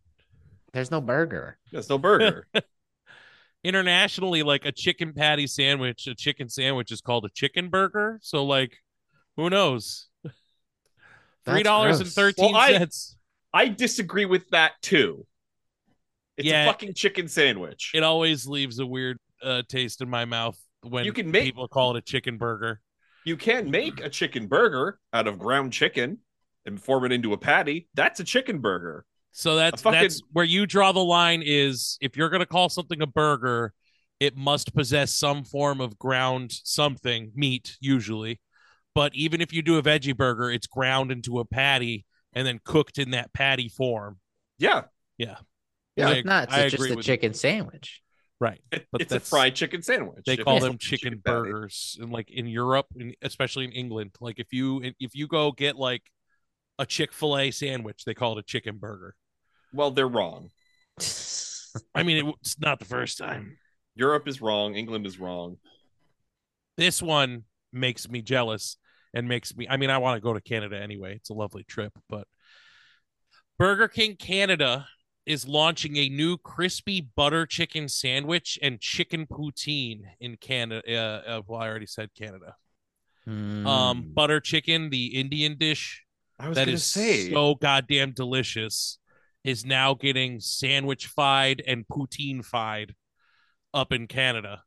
There's 0.72 0.90
no 0.90 1.02
burger. 1.02 1.58
There's 1.70 1.90
no 1.90 1.98
burger. 1.98 2.46
internationally 3.64 4.42
like 4.42 4.64
a 4.64 4.72
chicken 4.72 5.12
patty 5.12 5.46
sandwich 5.46 6.06
a 6.06 6.14
chicken 6.14 6.48
sandwich 6.48 6.90
is 6.90 7.02
called 7.02 7.26
a 7.26 7.28
chicken 7.28 7.68
burger 7.68 8.18
so 8.22 8.42
like 8.42 8.78
who 9.36 9.50
knows 9.50 10.06
That's 10.08 10.09
three 11.44 11.62
dollars 11.62 12.00
and 12.00 12.08
thirteen 12.08 12.52
Well, 12.52 12.56
I- 12.56 12.86
I 13.52 13.68
disagree 13.68 14.26
with 14.26 14.48
that 14.50 14.72
too. 14.82 15.26
It's 16.36 16.46
Yeah. 16.46 16.64
a 16.64 16.66
fucking 16.66 16.94
chicken 16.94 17.28
sandwich. 17.28 17.90
it 17.94 18.02
always 18.02 18.46
leaves 18.46 18.78
a 18.78 18.86
weird 18.86 19.18
uh, 19.42 19.62
taste 19.68 20.00
in 20.02 20.08
my 20.10 20.24
mouth 20.24 20.58
when 20.82 21.04
You 21.04 21.12
can 21.12 21.30
make- 21.30 21.44
people 21.44 21.66
call 21.68 21.96
it 21.96 21.98
a 21.98 22.02
chicken 22.02 22.36
burger. 22.38 22.80
You 23.24 23.36
can 23.36 23.70
make 23.70 24.00
a 24.00 24.08
chicken 24.08 24.46
burger 24.46 24.98
out 25.12 25.26
of 25.26 25.38
ground 25.38 25.72
chicken 25.72 26.18
and 26.66 26.80
form 26.82 27.04
it 27.04 27.12
into 27.12 27.32
a 27.32 27.38
patty. 27.38 27.88
That's 27.94 28.20
a 28.20 28.24
chicken 28.24 28.60
burger. 28.60 29.04
So 29.32 29.56
that's 29.56 29.82
fucking- 29.82 30.00
that's 30.00 30.20
where 30.32 30.44
you 30.44 30.66
draw 30.66 30.92
the 30.92 31.04
line 31.04 31.42
is 31.44 31.98
if 32.00 32.16
you're 32.16 32.28
gonna 32.30 32.46
call 32.46 32.68
something 32.68 33.00
a 33.02 33.06
burger, 33.06 33.72
it 34.20 34.36
must 34.36 34.74
possess 34.74 35.14
some 35.14 35.44
form 35.44 35.80
of 35.80 35.98
ground 35.98 36.52
something, 36.64 37.32
meat 37.34 37.76
usually. 37.80 38.40
But 38.94 39.14
even 39.14 39.40
if 39.40 39.52
you 39.52 39.62
do 39.62 39.78
a 39.78 39.82
veggie 39.82 40.16
burger, 40.16 40.50
it's 40.50 40.66
ground 40.66 41.12
into 41.12 41.38
a 41.38 41.44
patty 41.44 42.04
and 42.32 42.46
then 42.46 42.60
cooked 42.64 42.98
in 42.98 43.10
that 43.12 43.32
patty 43.32 43.68
form. 43.68 44.18
Yeah, 44.58 44.84
Yeah. 45.18 45.36
Yeah, 45.96 46.08
I- 46.08 46.12
it's 46.14 46.26
not. 46.26 46.50
I 46.52 46.60
It's 46.62 46.70
just 46.72 46.74
agree 46.82 46.92
a 46.92 46.96
with 46.96 47.06
you. 47.06 47.12
chicken 47.14 47.34
sandwich. 47.34 48.00
Right. 48.40 48.60
it- 48.72 48.86
But 48.90 49.02
it's 49.02 49.12
a 49.12 49.20
fried 49.20 49.54
chicken 49.54 49.82
sandwich. 49.82 50.24
They 50.24 50.36
call 50.38 50.60
them 50.60 50.74
a 50.74 50.78
chicken 50.78 51.20
patty. 51.20 51.22
burgers 51.50 51.98
and 52.00 52.10
like 52.10 52.30
in 52.30 52.46
Europe, 52.46 52.86
and 52.98 53.14
especially 53.22 53.64
in 53.66 53.72
England. 53.72 54.12
Like 54.20 54.38
if 54.38 54.52
you 54.52 54.82
if 54.98 55.14
you 55.14 55.26
go 55.26 55.52
get 55.52 55.76
like 55.76 56.02
a 56.78 56.86
Chick-fil-A 56.86 57.50
sandwich, 57.50 58.04
they 58.04 58.14
call 58.14 58.38
it 58.38 58.40
a 58.40 58.42
chicken 58.44 58.78
burger. 58.78 59.14
Well, 59.74 59.90
they're 59.90 60.08
wrong. 60.08 60.50
I 61.94 62.02
mean, 62.02 62.26
it- 62.28 62.34
it's 62.40 62.58
not 62.58 62.78
the 62.78 62.86
first 62.86 63.18
time. 63.18 63.58
Europe 63.94 64.26
is 64.26 64.40
wrong. 64.40 64.74
England 64.76 65.06
is 65.06 65.18
wrong. 65.18 65.58
this 66.76 67.02
one 67.02 67.44
makes 67.72 68.08
me 68.08 68.22
jealous 68.22 68.76
and 69.14 69.28
makes 69.28 69.54
me 69.56 69.66
i 69.68 69.76
mean 69.76 69.90
i 69.90 69.98
want 69.98 70.16
to 70.16 70.20
go 70.20 70.32
to 70.32 70.40
canada 70.40 70.76
anyway 70.80 71.14
it's 71.14 71.30
a 71.30 71.34
lovely 71.34 71.64
trip 71.64 71.92
but 72.08 72.26
burger 73.58 73.88
king 73.88 74.16
canada 74.16 74.86
is 75.26 75.46
launching 75.46 75.96
a 75.96 76.08
new 76.08 76.36
crispy 76.38 77.00
butter 77.14 77.46
chicken 77.46 77.88
sandwich 77.88 78.58
and 78.62 78.80
chicken 78.80 79.26
poutine 79.26 80.00
in 80.20 80.36
canada 80.36 80.82
uh, 80.88 81.30
uh, 81.30 81.42
well 81.46 81.60
i 81.60 81.68
already 81.68 81.86
said 81.86 82.08
canada 82.14 82.54
um 83.26 84.02
Mm. 84.02 84.14
butter 84.14 84.40
chicken 84.40 84.90
the 84.90 85.06
indian 85.18 85.56
dish 85.58 86.04
I 86.38 86.48
was 86.48 86.56
that 86.56 86.78
say. 86.78 87.30
so 87.30 87.54
goddamn 87.54 88.12
delicious 88.12 88.98
is 89.44 89.64
now 89.64 89.94
getting 89.94 90.40
sandwich 90.40 91.06
fied 91.06 91.62
and 91.66 91.86
poutine 91.86 92.44
fied 92.44 92.94
up 93.72 93.92
in 93.92 94.06
Canada. 94.06 94.62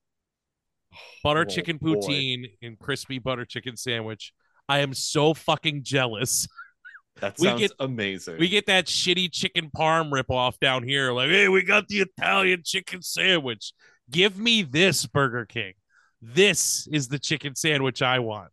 Butter 1.24 1.41
Oh, 1.41 1.46
chicken 1.46 1.78
boy. 1.78 1.96
poutine 1.96 2.52
and 2.62 2.78
crispy 2.80 3.20
butter 3.20 3.46
chicken 3.46 3.76
sandwich. 3.78 4.34
I 4.70 4.80
am 4.80 4.94
so 4.94 5.34
fucking 5.34 5.84
jealous. 5.84 6.48
that 7.22 7.36
we 7.39 7.48
sounds 7.48 7.62
get- 7.62 7.72
amazing. 7.80 8.38
We 8.39 8.50
get 8.50 8.66
that 8.68 8.86
shitty 8.88 9.32
chicken 9.32 9.70
parm 9.76 10.12
ripoff 10.12 10.60
down 10.60 10.84
here. 10.88 11.12
Like, 11.12 11.30
hey, 11.30 11.48
we 11.50 11.64
got 11.64 11.88
the 11.88 12.00
Italian 12.02 12.62
chicken 12.66 13.02
sandwich. 13.02 13.74
Give 14.10 14.38
me 14.38 14.64
this, 14.64 15.06
Burger 15.06 15.46
King. 15.46 15.74
This 16.22 16.88
is 16.91 17.08
the 17.10 17.20
chicken 17.20 17.56
sandwich 17.56 18.02
I 18.02 18.20
want. 18.20 18.50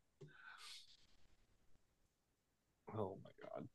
oh 2.97 3.17
my 3.23 3.31
god. 3.43 3.69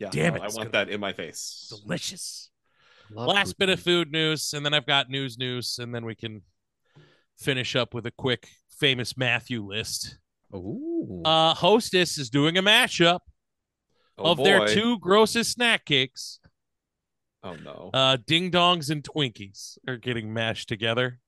Yeah, 0.00 0.08
damn 0.10 0.34
no, 0.34 0.40
it, 0.40 0.42
I 0.42 0.46
want 0.46 0.56
gonna 0.56 0.70
that 0.70 0.88
in 0.90 1.00
my 1.00 1.12
face. 1.12 1.72
Delicious. 1.84 2.50
Love 3.10 3.28
last 3.28 3.58
bit 3.58 3.68
of 3.70 3.80
food 3.80 4.10
news, 4.12 4.52
and 4.52 4.64
then 4.64 4.74
I've 4.74 4.86
got 4.86 5.08
news 5.08 5.38
news, 5.38 5.78
and 5.80 5.94
then 5.94 6.04
we 6.04 6.14
can 6.14 6.42
finish 7.38 7.76
up 7.76 7.94
with 7.94 8.06
a 8.06 8.10
quick 8.10 8.48
famous 8.70 9.16
Matthew 9.16 9.64
list. 9.64 10.18
Ooh. 10.54 11.22
Uh 11.24 11.54
Hostess 11.54 12.18
is 12.18 12.30
doing 12.30 12.56
a 12.56 12.62
mashup 12.62 13.20
Oh, 14.16 14.32
of 14.32 14.38
their 14.38 14.66
two 14.66 14.98
grossest 14.98 15.52
snack 15.52 15.84
cakes. 15.84 16.40
Oh 17.42 17.54
no. 17.54 17.90
Uh 17.94 18.16
Ding 18.26 18.50
Dongs 18.50 18.90
and 18.90 19.02
Twinkies 19.02 19.78
are 19.86 19.96
getting 19.96 20.32
mashed 20.32 20.68
together. 20.68 21.18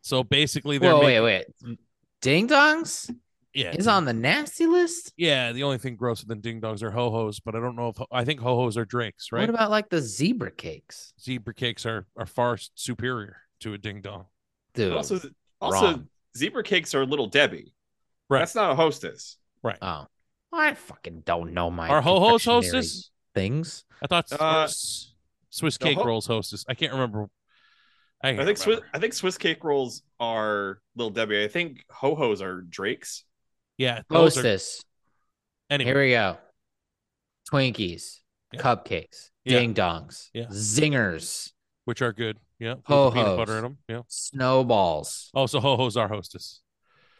So 0.00 0.24
basically 0.24 0.78
they're 0.78 0.94
Whoa, 0.94 1.02
making, 1.02 1.22
wait, 1.22 1.46
wait. 1.68 1.78
Ding 2.20 2.48
dongs 2.48 3.12
yeah, 3.54 3.72
is 3.72 3.86
on 3.86 4.04
the 4.04 4.12
nasty 4.12 4.66
list. 4.66 5.12
yeah, 5.16 5.52
the 5.52 5.62
only 5.62 5.76
thing 5.78 5.94
grosser 5.94 6.26
than 6.26 6.40
ding 6.40 6.60
dongs 6.60 6.82
are 6.82 6.90
ho-hos, 6.90 7.38
but 7.38 7.54
I 7.54 7.60
don't 7.60 7.76
know 7.76 7.88
if 7.88 7.98
I 8.10 8.24
think 8.24 8.40
ho-hos 8.40 8.76
are 8.78 8.84
drinks, 8.84 9.30
right? 9.30 9.40
What 9.40 9.50
about 9.50 9.70
like 9.70 9.90
the 9.90 10.00
zebra 10.00 10.52
cakes, 10.52 11.12
Zebra 11.20 11.54
cakes 11.54 11.84
are 11.84 12.06
are 12.16 12.26
far 12.26 12.56
superior 12.74 13.36
to 13.60 13.74
a 13.74 13.78
ding 13.78 14.00
dong. 14.00 14.26
Dude? 14.74 14.92
also, 14.92 15.20
also, 15.60 15.84
wrong. 15.86 16.08
zebra 16.36 16.62
cakes 16.62 16.94
are 16.94 17.04
little 17.06 17.26
Debbie. 17.26 17.72
Right. 18.30 18.40
That's 18.40 18.54
not 18.54 18.70
a 18.72 18.74
hostess. 18.74 19.36
Right. 19.62 19.78
Oh, 19.82 20.06
I 20.52 20.74
fucking 20.74 21.22
don't 21.24 21.52
know 21.54 21.70
my. 21.70 21.88
Are 21.88 22.00
ho-hos 22.02 22.44
hostess? 22.44 23.10
things? 23.34 23.84
I 24.02 24.06
thought 24.06 24.30
Uh, 24.32 24.66
Swiss, 24.66 25.14
Swiss 25.50 25.78
cake 25.78 25.96
ho- 25.98 26.04
rolls 26.04 26.26
hostess. 26.26 26.64
I 26.68 26.74
can't 26.74 26.92
remember. 26.92 27.28
I, 28.22 28.30
I 28.30 28.34
can't 28.34 28.46
think 28.46 28.58
Swiss. 28.58 28.80
I 28.92 28.98
think 28.98 29.12
Swiss 29.14 29.38
cake 29.38 29.64
rolls 29.64 30.02
are 30.20 30.80
little 30.96 31.10
Debbie. 31.10 31.42
I 31.44 31.48
think 31.48 31.84
ho 31.90 32.14
hos 32.14 32.40
are 32.42 32.60
Drake's. 32.62 33.24
Yeah, 33.78 34.02
those 34.10 34.36
are 34.36 34.42
Hostess. 34.42 34.82
anyway. 35.70 35.90
Here 35.90 36.00
we 36.02 36.10
go. 36.10 36.36
Twinkies, 37.50 38.20
Yeah. 38.52 38.60
cupcakes, 38.60 39.30
Yeah. 39.44 39.58
ding 39.60 39.74
dongs, 39.74 40.30
Yeah. 40.32 40.46
zingers, 40.46 41.52
which 41.84 42.02
are 42.02 42.12
good. 42.12 42.38
Yeah, 42.62 42.74
with 42.74 42.84
the 42.84 43.10
peanut 43.10 43.26
Ho-hos. 43.26 43.36
butter 43.38 43.56
in 43.58 43.62
them. 43.64 43.78
Yeah. 43.88 44.02
snowballs, 44.08 45.30
Oh, 45.34 45.46
so 45.46 45.58
ho 45.60 45.76
hos 45.76 45.96
are 45.96 46.08
hostess. 46.08 46.60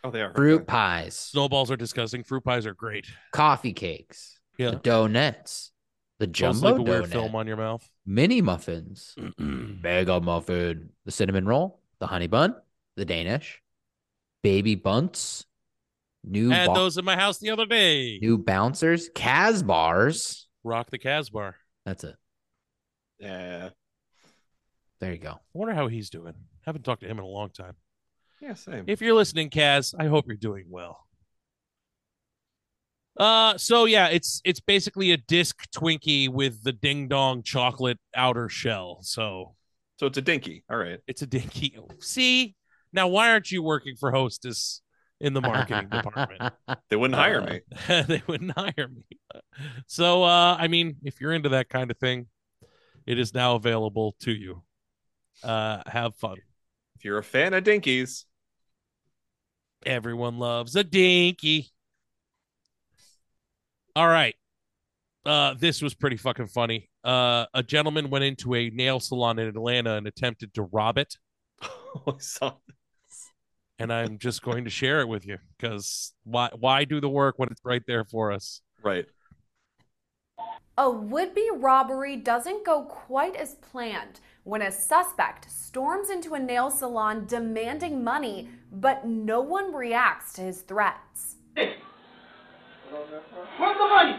Oh, 0.04 0.10
they 0.10 0.20
are 0.22 0.32
fruit 0.34 0.56
okay. 0.56 0.64
pies, 0.64 1.16
Snowballs 1.18 1.70
are 1.70 1.76
disgusting. 1.76 2.22
Fruit 2.24 2.44
pies 2.44 2.64
are 2.66 2.74
great. 2.74 3.06
coffee 3.32 3.72
cakes, 3.72 4.38
Yeah. 4.58 4.70
the 4.70 4.76
donuts, 4.76 5.72
the 6.18 6.26
jumbo 6.26 6.70
like 6.72 6.78
a 6.78 6.82
weird 6.82 7.04
donut, 7.06 7.10
film 7.12 7.34
on 7.34 7.46
your 7.46 7.56
mouth. 7.56 7.88
mini 8.06 8.40
muffins, 8.40 9.16
mega 9.38 10.20
muffin, 10.20 10.90
the 11.04 11.10
cinnamon 11.10 11.46
roll, 11.46 11.80
the 11.98 12.06
honey 12.06 12.26
bun, 12.28 12.54
the 12.96 13.04
Danish, 13.04 13.60
baby 14.42 14.74
bunts, 14.76 15.44
new 16.24 16.50
Had 16.50 16.66
bo- 16.68 16.74
those 16.74 16.98
in 16.98 17.04
my 17.04 17.16
house 17.16 17.38
the 17.38 17.50
other 17.50 17.66
day. 17.66 18.18
new 18.20 18.38
bouncers, 18.38 19.08
Kaz 19.10 19.66
bars. 19.66 20.46
Rock 20.64 20.90
the 20.90 20.98
Casbar. 21.00 21.54
That's 21.84 22.04
it. 22.04 22.14
Yeah. 23.18 23.70
There 25.02 25.10
you 25.10 25.18
go. 25.18 25.30
I 25.30 25.38
wonder 25.52 25.74
how 25.74 25.88
he's 25.88 26.10
doing. 26.10 26.34
Haven't 26.64 26.84
talked 26.84 27.00
to 27.00 27.08
him 27.08 27.18
in 27.18 27.24
a 27.24 27.28
long 27.28 27.50
time. 27.50 27.74
Yeah. 28.40 28.54
Same. 28.54 28.84
If 28.86 29.00
you're 29.00 29.16
listening, 29.16 29.50
Kaz, 29.50 29.96
I 29.98 30.06
hope 30.06 30.28
you're 30.28 30.36
doing 30.36 30.66
well. 30.70 31.08
Uh, 33.16 33.58
so 33.58 33.84
yeah, 33.86 34.06
it's 34.06 34.40
it's 34.44 34.60
basically 34.60 35.10
a 35.10 35.16
disc 35.16 35.68
Twinkie 35.76 36.28
with 36.28 36.62
the 36.62 36.70
ding 36.70 37.08
dong 37.08 37.42
chocolate 37.42 37.98
outer 38.14 38.48
shell. 38.48 39.00
So 39.02 39.56
so 39.98 40.06
it's 40.06 40.18
a 40.18 40.22
dinky. 40.22 40.62
All 40.70 40.76
right. 40.76 41.00
it's 41.08 41.22
a 41.22 41.26
dinky. 41.26 41.76
See, 41.98 42.54
now 42.92 43.08
why 43.08 43.30
aren't 43.30 43.50
you 43.50 43.60
working 43.60 43.96
for 43.98 44.12
Hostess 44.12 44.82
in 45.20 45.34
the 45.34 45.40
marketing 45.40 45.88
department? 45.90 46.54
They 46.90 46.96
wouldn't 46.96 47.18
hire 47.18 47.40
me. 47.40 47.60
they 48.06 48.22
wouldn't 48.28 48.52
hire 48.56 48.88
me. 48.88 49.18
So, 49.88 50.22
uh, 50.22 50.56
I 50.60 50.68
mean, 50.68 50.98
if 51.02 51.20
you're 51.20 51.32
into 51.32 51.48
that 51.48 51.68
kind 51.68 51.90
of 51.90 51.98
thing, 51.98 52.28
it 53.04 53.18
is 53.18 53.34
now 53.34 53.56
available 53.56 54.14
to 54.20 54.30
you. 54.30 54.62
Uh, 55.42 55.82
have 55.86 56.14
fun. 56.16 56.36
If 56.96 57.04
you're 57.04 57.18
a 57.18 57.24
fan 57.24 57.54
of 57.54 57.64
dinkies, 57.64 58.24
Everyone 59.84 60.38
loves 60.38 60.76
a 60.76 60.84
dinky. 60.84 61.70
All 63.96 64.08
right. 64.08 64.34
Uh, 65.24 65.54
this 65.54 65.82
was 65.82 65.94
pretty 65.94 66.16
fucking 66.16 66.48
funny. 66.48 66.88
Uh, 67.04 67.46
a 67.54 67.62
gentleman 67.62 68.10
went 68.10 68.24
into 68.24 68.54
a 68.54 68.70
nail 68.70 69.00
salon 69.00 69.38
in 69.38 69.48
Atlanta 69.48 69.94
and 69.94 70.06
attempted 70.06 70.54
to 70.54 70.62
rob 70.62 70.98
it. 70.98 71.16
I 71.62 72.12
saw 72.18 72.54
this. 72.66 73.30
And 73.78 73.92
I'm 73.92 74.18
just 74.18 74.42
going 74.42 74.64
to 74.64 74.70
share 74.70 75.00
it 75.00 75.08
with 75.08 75.26
you 75.26 75.38
because 75.58 76.12
why 76.24 76.50
why 76.58 76.84
do 76.84 77.00
the 77.00 77.08
work 77.08 77.38
when 77.38 77.48
it's 77.50 77.64
right 77.64 77.82
there 77.86 78.04
for 78.04 78.30
us? 78.30 78.60
right. 78.82 79.06
A 80.78 80.90
would 80.90 81.34
be 81.34 81.50
robbery 81.54 82.16
doesn't 82.16 82.64
go 82.64 82.84
quite 82.84 83.36
as 83.36 83.56
planned 83.56 84.20
when 84.44 84.62
a 84.62 84.72
suspect 84.72 85.50
storms 85.50 86.10
into 86.10 86.34
a 86.34 86.38
nail 86.38 86.70
salon 86.70 87.26
demanding 87.26 88.02
money, 88.02 88.48
but 88.72 89.06
no 89.06 89.40
one 89.40 89.72
reacts 89.74 90.32
to 90.34 90.40
his 90.40 90.62
threats. 90.62 91.36
Where's 91.54 91.76
the 93.58 93.88
money? 93.88 94.18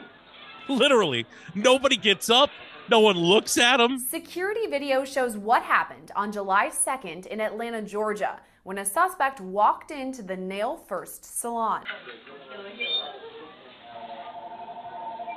Literally, 0.69 1.26
nobody 1.55 1.97
gets 1.97 2.30
up, 2.30 2.49
no 2.89 3.01
one 3.01 3.17
looks 3.17 3.57
at 3.57 3.82
him. 3.82 3.99
Security 3.99 4.65
video 4.67 5.03
shows 5.03 5.36
what 5.36 5.63
happened 5.63 6.11
on 6.15 6.32
July 6.32 6.69
2nd 6.69 7.26
in 7.28 7.41
Atlanta, 7.41 7.82
Georgia, 7.82 8.39
when 8.63 8.78
a 8.78 8.86
suspect 8.86 9.41
walked 9.41 9.91
into 9.91 10.24
the 10.24 10.38
Nail 10.38 10.78
First 10.78 11.39
salon. 11.39 11.84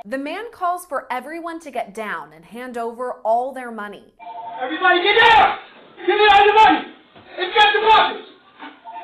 The 0.05 0.19
man 0.19 0.53
calls 0.53 0.87
for 0.87 1.13
everyone 1.13 1.59
to 1.61 1.73
get 1.73 1.93
down 1.93 2.33
and 2.33 2.45
hand 2.45 2.79
over 2.79 3.15
all 3.25 3.53
their 3.53 3.73
money. 3.73 4.15
Everybody 4.61 5.03
get 5.03 5.19
down! 5.19 5.59
Give 5.99 6.09
me 6.17 6.27
all 6.33 6.45
your 6.45 6.55
money! 6.55 6.89
It's 7.39 7.55
got 7.57 7.73
the 7.75 7.81
boxes! 7.87 8.27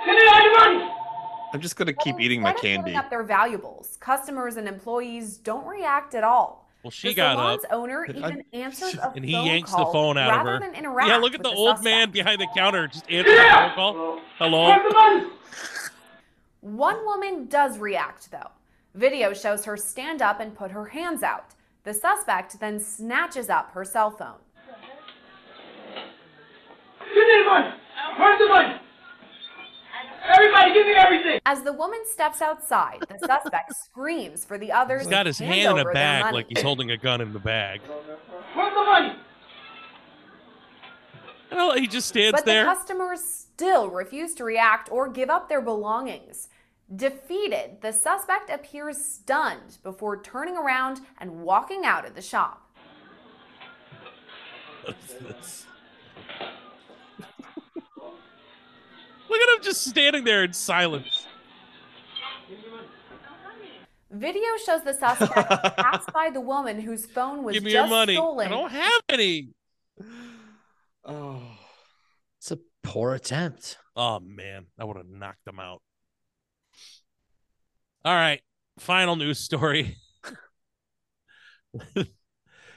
Give 0.04 0.14
me 0.14 0.22
all 0.32 0.42
your 0.42 0.58
money! 0.58 0.90
I'm 1.52 1.60
just 1.60 1.76
gonna 1.76 1.92
keep 1.92 2.18
eating 2.18 2.40
my 2.40 2.52
Instead 2.52 2.66
of 2.66 2.70
candy. 2.76 2.90
filling 2.92 2.96
up 3.04 3.10
their 3.10 3.22
valuables, 3.22 3.98
customers 4.00 4.56
and 4.56 4.66
employees 4.66 5.36
don't 5.36 5.66
react 5.66 6.14
at 6.14 6.24
all. 6.24 6.68
Well, 6.82 6.90
she 6.90 7.08
the 7.08 7.14
got 7.14 7.36
salon's 7.36 7.64
up 7.64 7.72
owner 7.72 8.06
even 8.06 8.42
answers 8.54 8.94
a 8.96 9.12
and 9.14 9.24
he 9.24 9.32
phone 9.32 9.46
yanks 9.46 9.70
the 9.70 9.76
call 9.76 9.92
phone 9.92 10.18
out 10.18 10.30
of 10.30 10.36
rather 10.38 10.50
her. 10.52 10.60
than 10.60 10.74
interact 10.74 11.08
Yeah, 11.08 11.16
look 11.18 11.34
at 11.34 11.40
with 11.40 11.50
the 11.52 11.56
old 11.56 11.76
suspect. 11.76 11.84
man 11.84 12.10
behind 12.10 12.40
the 12.40 12.48
counter 12.56 12.88
just 12.88 13.04
answering 13.10 13.36
the 13.36 13.50
phone 13.52 13.74
call. 13.74 14.20
Hello. 14.38 15.28
One 16.60 17.04
woman 17.04 17.46
does 17.46 17.78
react, 17.78 18.30
though. 18.30 18.50
Video 18.94 19.32
shows 19.32 19.64
her 19.64 19.76
stand 19.76 20.22
up 20.22 20.40
and 20.40 20.54
put 20.56 20.70
her 20.70 20.86
hands 20.86 21.22
out. 21.22 21.54
The 21.84 21.92
suspect 21.94 22.58
then 22.60 22.78
snatches 22.80 23.48
up 23.48 23.72
her 23.72 23.84
cell 23.84 24.10
phone. 24.10 24.38
The 28.42 28.48
money? 28.48 28.74
Everybody, 30.24 30.72
give 30.72 30.86
me 30.86 30.94
everything! 30.94 31.40
As 31.44 31.62
the 31.62 31.72
woman 31.72 32.00
steps 32.06 32.40
outside, 32.40 32.98
the 33.08 33.18
suspect 33.18 33.74
screams 33.84 34.44
for 34.44 34.56
the 34.56 34.70
others 34.70 35.02
He's 35.02 35.10
got 35.10 35.26
his 35.26 35.38
hand 35.38 35.52
hand 35.52 35.78
in 35.78 35.86
a 35.86 35.92
bag 35.92 36.32
like 36.32 36.46
he's 36.48 36.62
holding 36.62 36.90
a 36.90 36.96
gun 36.96 37.20
in 37.20 37.32
the 37.32 37.38
bag. 37.40 37.80
Where's 38.54 38.74
the 38.74 38.84
money? 38.84 39.16
Well, 41.50 41.74
he 41.74 41.86
just 41.86 42.08
stands 42.08 42.32
But 42.32 42.46
there. 42.46 42.64
the 42.64 42.72
customers 42.72 43.20
still 43.22 43.90
refuse 43.90 44.34
to 44.36 44.44
react 44.44 44.90
or 44.90 45.08
give 45.08 45.28
up 45.28 45.48
their 45.48 45.60
belongings. 45.60 46.48
Defeated, 46.94 47.78
the 47.80 47.92
suspect 47.92 48.50
appears 48.50 49.02
stunned 49.04 49.78
before 49.82 50.20
turning 50.22 50.56
around 50.56 51.00
and 51.18 51.42
walking 51.42 51.84
out 51.84 52.06
of 52.06 52.14
the 52.14 52.22
shop. 52.22 52.70
What's 54.84 55.14
this? 55.14 55.66
Look 59.32 59.40
at 59.40 59.56
him 59.56 59.64
just 59.64 59.86
standing 59.86 60.24
there 60.24 60.44
in 60.44 60.52
silence. 60.52 61.26
Video 64.10 64.42
shows 64.66 64.84
the 64.84 64.92
suspect 64.92 65.32
pass 65.78 66.04
by 66.12 66.28
the 66.28 66.40
woman 66.40 66.78
whose 66.78 67.06
phone 67.06 67.42
was 67.42 67.54
Give 67.54 67.62
me 67.62 67.72
just 67.72 67.88
your 67.88 67.98
money. 67.98 68.14
stolen. 68.14 68.46
I 68.46 68.50
don't 68.50 68.70
have 68.70 69.02
any. 69.08 69.48
Oh. 71.06 71.40
It's 72.36 72.50
a 72.50 72.58
poor 72.82 73.14
attempt. 73.14 73.78
Oh 73.96 74.20
man, 74.20 74.66
I 74.78 74.84
would 74.84 74.98
have 74.98 75.08
knocked 75.08 75.46
him 75.46 75.58
out. 75.58 75.80
All 78.04 78.14
right, 78.14 78.42
final 78.78 79.16
news 79.16 79.38
story. 79.38 79.96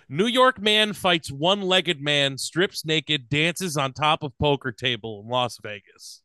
New 0.08 0.28
York 0.28 0.62
man 0.62 0.93
fights 0.93 1.30
one-legged 1.30 1.99
man, 1.99 2.38
strips 2.38 2.86
naked, 2.86 3.28
dances 3.28 3.76
on 3.76 3.91
top 3.91 4.24
of 4.24 4.32
poker 4.39 4.72
table 4.72 5.22
in 5.22 5.30
Las 5.30 5.58
Vegas. 5.62 6.22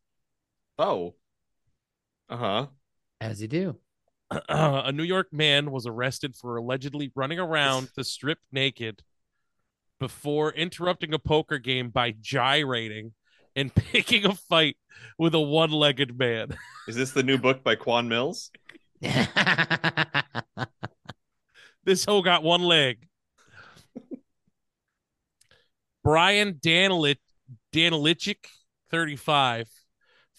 Oh. 0.81 1.15
Uh 2.31 2.37
huh. 2.37 2.67
As 3.21 3.43
you 3.43 3.49
do. 3.49 3.77
a 4.49 4.93
New 4.93 5.03
York 5.03 5.33
man 5.33 5.71
was 5.71 5.87
arrested 5.87 6.35
for 6.35 6.57
allegedly 6.57 7.13
running 7.15 7.39
around 7.39 7.91
the 7.97 8.05
strip 8.05 8.39
naked 8.51 9.03
before 9.99 10.53
interrupting 10.53 11.13
a 11.13 11.19
poker 11.19 11.59
game 11.59 11.91
by 11.91 12.13
gyrating 12.13 13.13
and 13.55 13.75
picking 13.93 14.25
a 14.25 14.35
fight 14.35 14.77
with 15.19 15.35
a 15.35 15.41
one-legged 15.41 16.19
man. 16.19 16.57
Is 16.89 16.97
this 16.97 17.11
the 17.11 17.23
new 17.23 17.37
book 17.37 17.63
by 17.63 17.75
Quan 17.75 18.09
Millz? 18.09 18.49
this 21.85 22.07
hoe 22.07 22.23
got 22.23 22.43
one 22.43 22.63
leg. 22.63 23.07
Brian 26.03 26.55
Danilich, 26.55 27.19
Danilichik, 27.75 28.47
35, 28.91 29.69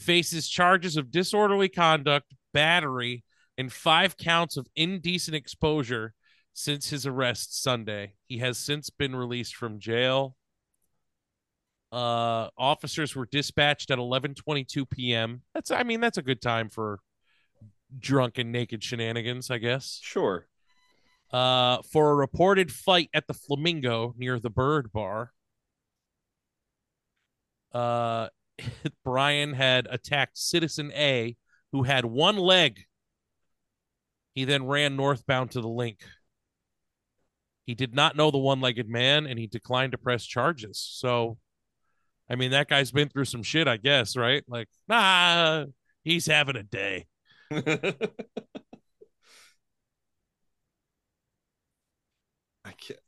faces 0.01 0.49
charges 0.49 0.97
of 0.97 1.11
disorderly 1.11 1.69
conduct, 1.69 2.33
battery, 2.53 3.23
and 3.57 3.71
five 3.71 4.17
counts 4.17 4.57
of 4.57 4.67
indecent 4.75 5.35
exposure 5.35 6.13
since 6.53 6.89
his 6.89 7.05
arrest 7.05 7.61
Sunday. 7.61 8.13
He 8.27 8.39
has 8.39 8.57
since 8.57 8.89
been 8.89 9.15
released 9.15 9.55
from 9.55 9.79
jail. 9.79 10.35
Uh, 11.91 12.47
officers 12.57 13.15
were 13.15 13.25
dispatched 13.25 13.91
at 13.91 13.99
11:22 13.99 14.89
p.m. 14.89 15.41
That's, 15.53 15.71
I 15.71 15.83
mean, 15.83 15.99
that's 15.99 16.17
a 16.17 16.21
good 16.21 16.41
time 16.41 16.69
for 16.69 16.99
drunken 17.97 18.51
naked 18.51 18.83
shenanigans, 18.83 19.51
I 19.51 19.57
guess. 19.57 19.99
Sure. 20.01 20.47
Uh, 21.31 21.81
for 21.91 22.11
a 22.11 22.15
reported 22.15 22.71
fight 22.71 23.09
at 23.13 23.27
the 23.27 23.33
Flamingo 23.33 24.13
near 24.17 24.39
the 24.39 24.49
Bird 24.49 24.91
Bar. 24.91 25.31
Uh, 27.73 28.27
Brian 29.03 29.53
had 29.53 29.88
attacked 29.89 30.38
Citizen 30.38 30.91
A, 30.93 31.36
who 31.72 31.84
had 31.84 32.05
one 32.05 32.38
leg. 32.38 32.86
He 34.34 34.45
then 34.45 34.66
ran 34.66 34.95
northbound 34.95 35.51
to 35.51 35.62
the 35.62 35.70
LINQ. 35.70 36.05
He 37.66 37.76
did 37.76 37.93
not 37.93 38.16
know 38.16 38.32
the 38.32 38.38
one 38.38 38.59
legged 38.59 38.89
man 38.89 39.28
and 39.28 39.39
he 39.39 39.47
declined 39.47 39.91
to 39.93 39.97
press 39.97 40.26
charges. 40.26 40.80
So, 40.80 41.38
I 42.30 42.36
mean, 42.36 42.51
that 42.51 42.68
guy's 42.70 42.91
been 42.91 43.09
through 43.09 43.26
some 43.26 43.43
shit, 43.43 43.68
I 43.68 43.78
guess, 43.78 44.16
right? 44.18 44.43
Like, 44.47 44.68
nah, 44.88 45.66
he's 46.03 46.26
having 46.26 46.55
a 46.57 46.64
day. 46.64 47.07
I 47.51 47.84
can't. 52.78 52.99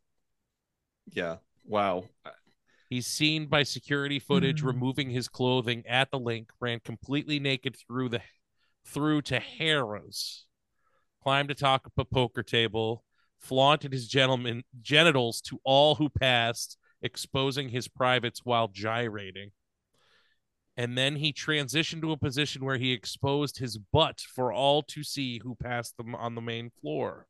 Yeah. 1.11 1.37
Wow. 1.65 2.05
He's 2.93 3.07
seen 3.07 3.47
by 3.47 3.63
security 3.63 4.19
footage 4.19 4.61
Hmm. 4.61 4.67
removing 4.67 5.09
his 5.09 5.27
clothing 5.27 5.83
at 5.87 6.11
the 6.11 6.19
LINQ, 6.19 6.51
ran 6.59 6.79
completely 6.79 7.39
naked 7.39 7.75
through 7.75 8.09
the 8.09 8.21
through 8.85 9.23
to 9.23 9.39
Harrah's, 9.39 10.45
climbed 11.23 11.49
atop 11.49 11.91
a 11.97 12.05
poker 12.05 12.43
table, 12.43 13.03
flaunted 13.39 13.93
his 13.93 14.07
gentleman 14.07 14.63
genitals 14.79 15.41
to 15.41 15.59
all 15.63 15.95
who 15.95 16.07
passed, 16.07 16.77
exposing 17.01 17.69
his 17.69 17.87
privates 17.87 18.45
while 18.45 18.67
gyrating. 18.67 19.53
And 20.77 20.95
then 20.95 21.15
he 21.15 21.33
transitioned 21.33 22.01
to 22.01 22.11
a 22.11 22.17
position 22.17 22.63
where 22.63 22.77
he 22.77 22.91
exposed 22.91 23.57
his 23.57 23.79
butt 23.79 24.21
for 24.21 24.53
all 24.53 24.83
to 24.83 25.03
see 25.03 25.39
who 25.39 25.55
passed 25.55 25.97
them 25.97 26.13
on 26.13 26.35
the 26.35 26.41
main 26.41 26.69
floor. 26.79 27.25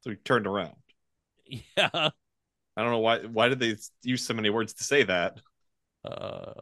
So 0.00 0.08
he 0.08 0.16
turned 0.16 0.46
around. 0.46 0.76
Yeah. 1.76 2.08
I 2.76 2.82
don't 2.82 2.90
know 2.90 2.98
why. 2.98 3.18
Why 3.20 3.48
did 3.48 3.58
they 3.58 3.76
use 4.02 4.24
so 4.24 4.34
many 4.34 4.50
words 4.50 4.74
to 4.74 4.84
say 4.84 5.02
that? 5.04 5.40
Uh, 6.04 6.52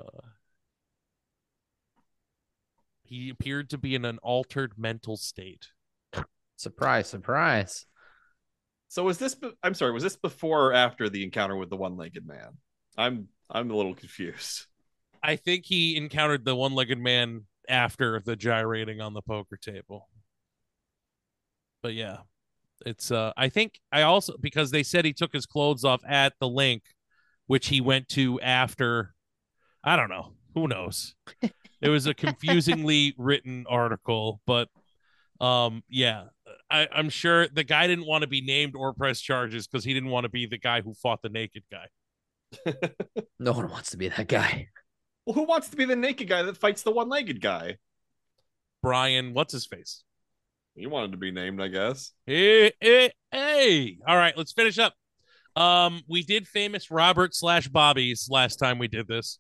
he 3.05 3.31
appeared 3.31 3.71
to 3.71 3.79
be 3.79 3.95
in 3.95 4.05
an 4.05 4.19
altered 4.19 4.73
mental 4.77 5.17
state. 5.17 5.69
Surprise, 6.57 7.09
surprise. 7.09 7.87
So 8.89 9.05
was 9.05 9.19
this? 9.19 9.35
be- 9.35 9.53
I'm 9.63 9.75
sorry. 9.75 9.93
Was 9.93 10.03
this 10.03 10.17
before 10.17 10.67
or 10.67 10.73
after 10.73 11.09
the 11.09 11.23
encounter 11.23 11.57
with 11.57 11.71
the 11.71 11.77
one-legged 11.77 12.27
man? 12.27 12.59
I'm 12.99 13.29
I'm 13.49 13.71
a 13.71 13.77
little 13.77 13.95
confused. 13.95 14.67
I 15.23 15.37
think 15.37 15.65
he 15.65 15.97
encountered 15.97 16.45
the 16.45 16.57
one-legged 16.57 16.99
man 16.99 17.47
after 17.69 18.21
the 18.21 18.37
gyrating 18.37 19.01
on 19.01 19.15
the 19.15 19.23
poker 19.23 19.57
table. 19.57 20.09
But 21.83 21.95
yeah, 21.95 22.19
it's 22.87 23.11
uh 23.11 23.33
I 23.37 23.49
think 23.49 23.81
I 23.93 24.03
also 24.03 24.35
because 24.41 24.71
they 24.71 24.83
said 24.83 25.05
he 25.05 25.13
took 25.13 25.33
his 25.33 25.47
clothes 25.47 25.85
off 25.85 26.03
at 26.07 26.35
the 26.41 26.49
LINQ, 26.49 26.83
which 27.47 27.69
he 27.69 27.81
went 27.81 28.09
to 28.11 28.41
after. 28.41 29.15
I 29.83 29.97
don't 29.97 30.11
know. 30.11 30.33
Who 30.55 30.69
knows? 30.69 31.15
it 31.81 31.89
was 31.89 32.07
a 32.07 32.15
confusingly 32.27 33.15
written 33.17 33.65
article, 33.69 34.41
but 34.47 34.69
um 35.41 35.83
yeah, 35.89 36.25
I, 36.71 36.89
I'm 36.93 37.09
sure 37.09 37.49
the 37.49 37.65
guy 37.65 37.87
didn't 37.87 38.07
want 38.07 38.23
to 38.23 38.29
be 38.29 38.43
named 38.43 38.75
or 38.77 38.93
press 38.93 39.21
charges 39.21 39.67
because 39.67 39.85
he 39.85 39.95
didn't 39.95 40.11
want 40.11 40.25
to 40.25 40.31
be 40.31 40.47
the 40.47 40.59
guy 40.59 40.81
who 40.83 40.95
fought 40.95 41.23
the 41.23 41.29
naked 41.29 41.65
guy. 41.71 41.87
No 43.39 43.53
one 43.53 43.71
wants 43.71 43.93
to 43.93 43.97
be 43.97 44.09
that 44.09 44.29
guy. 44.29 44.69
Well, 45.25 45.35
who 45.35 45.45
wants 45.45 45.71
to 45.71 45.77
be 45.77 45.87
the 45.87 45.97
naked 45.97 46.29
guy 46.29 46.43
that 46.43 46.59
fights 46.59 46.83
the 46.83 46.91
one-legged 46.91 47.41
guy? 47.41 47.79
Brian, 48.83 49.33
what's 49.33 49.53
his 49.53 49.65
face? 49.67 50.05
He 50.81 50.87
wanted 50.87 51.13
to 51.13 51.19
be 51.19 51.31
named, 51.31 51.61
I 51.61 51.69
guess. 51.69 52.13
Hey, 52.25 52.73
hey, 52.81 53.13
hey. 53.31 53.99
All 54.09 54.17
right, 54.17 54.35
let's 54.35 54.53
finish 54.53 54.79
up. 54.79 54.95
Um, 55.55 56.01
we 56.09 56.23
did 56.23 56.49
famous 56.49 56.91
Robert 56.91 57.35
slash 57.35 57.69
Bobby's 57.69 58.29
last 58.31 58.57
time 58.57 58.79
we 58.79 58.89
did 58.89 59.07
this, 59.07 59.39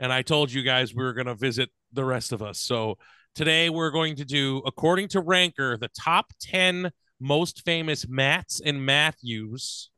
and 0.00 0.12
I 0.12 0.22
told 0.22 0.50
you 0.50 0.64
guys 0.64 0.92
we 0.92 1.04
were 1.04 1.12
gonna 1.12 1.36
visit 1.36 1.70
the 1.92 2.04
rest 2.04 2.32
of 2.32 2.42
us. 2.42 2.58
So 2.58 2.98
today 3.36 3.70
we're 3.70 3.92
going 3.92 4.16
to 4.16 4.24
do, 4.24 4.58
according 4.66 5.06
to 5.08 5.20
Ranker, 5.20 5.76
the 5.76 5.88
top 5.88 6.32
ten 6.40 6.90
most 7.20 7.64
famous 7.64 8.08
Matts 8.08 8.60
and 8.60 8.84
Matthews. 8.84 9.88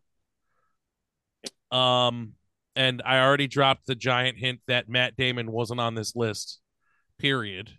Um, 1.71 2.35
and 2.77 3.01
I 3.07 3.21
already 3.21 3.47
dropped 3.47 3.87
the 3.87 3.95
giant 3.95 4.37
hint 4.37 4.61
that 4.67 4.91
Matt 4.91 5.17
Damon 5.17 5.51
wasn't 5.51 5.81
on 5.81 5.95
this 5.95 6.15
list, 6.15 6.61
period, 7.19 7.71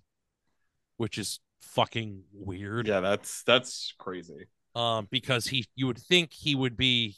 which 0.98 1.20
is 1.20 1.40
fucking 1.74 2.24
weird 2.34 2.88
Yeah, 2.88 3.00
that's 3.02 3.44
that's 3.44 3.94
crazy. 3.98 4.48
um, 4.76 5.08
because 5.12 5.48
he 5.48 5.66
you 5.76 5.88
would 5.88 5.98
think 6.00 6.32
he 6.34 6.56
would 6.56 6.78
be 6.78 7.16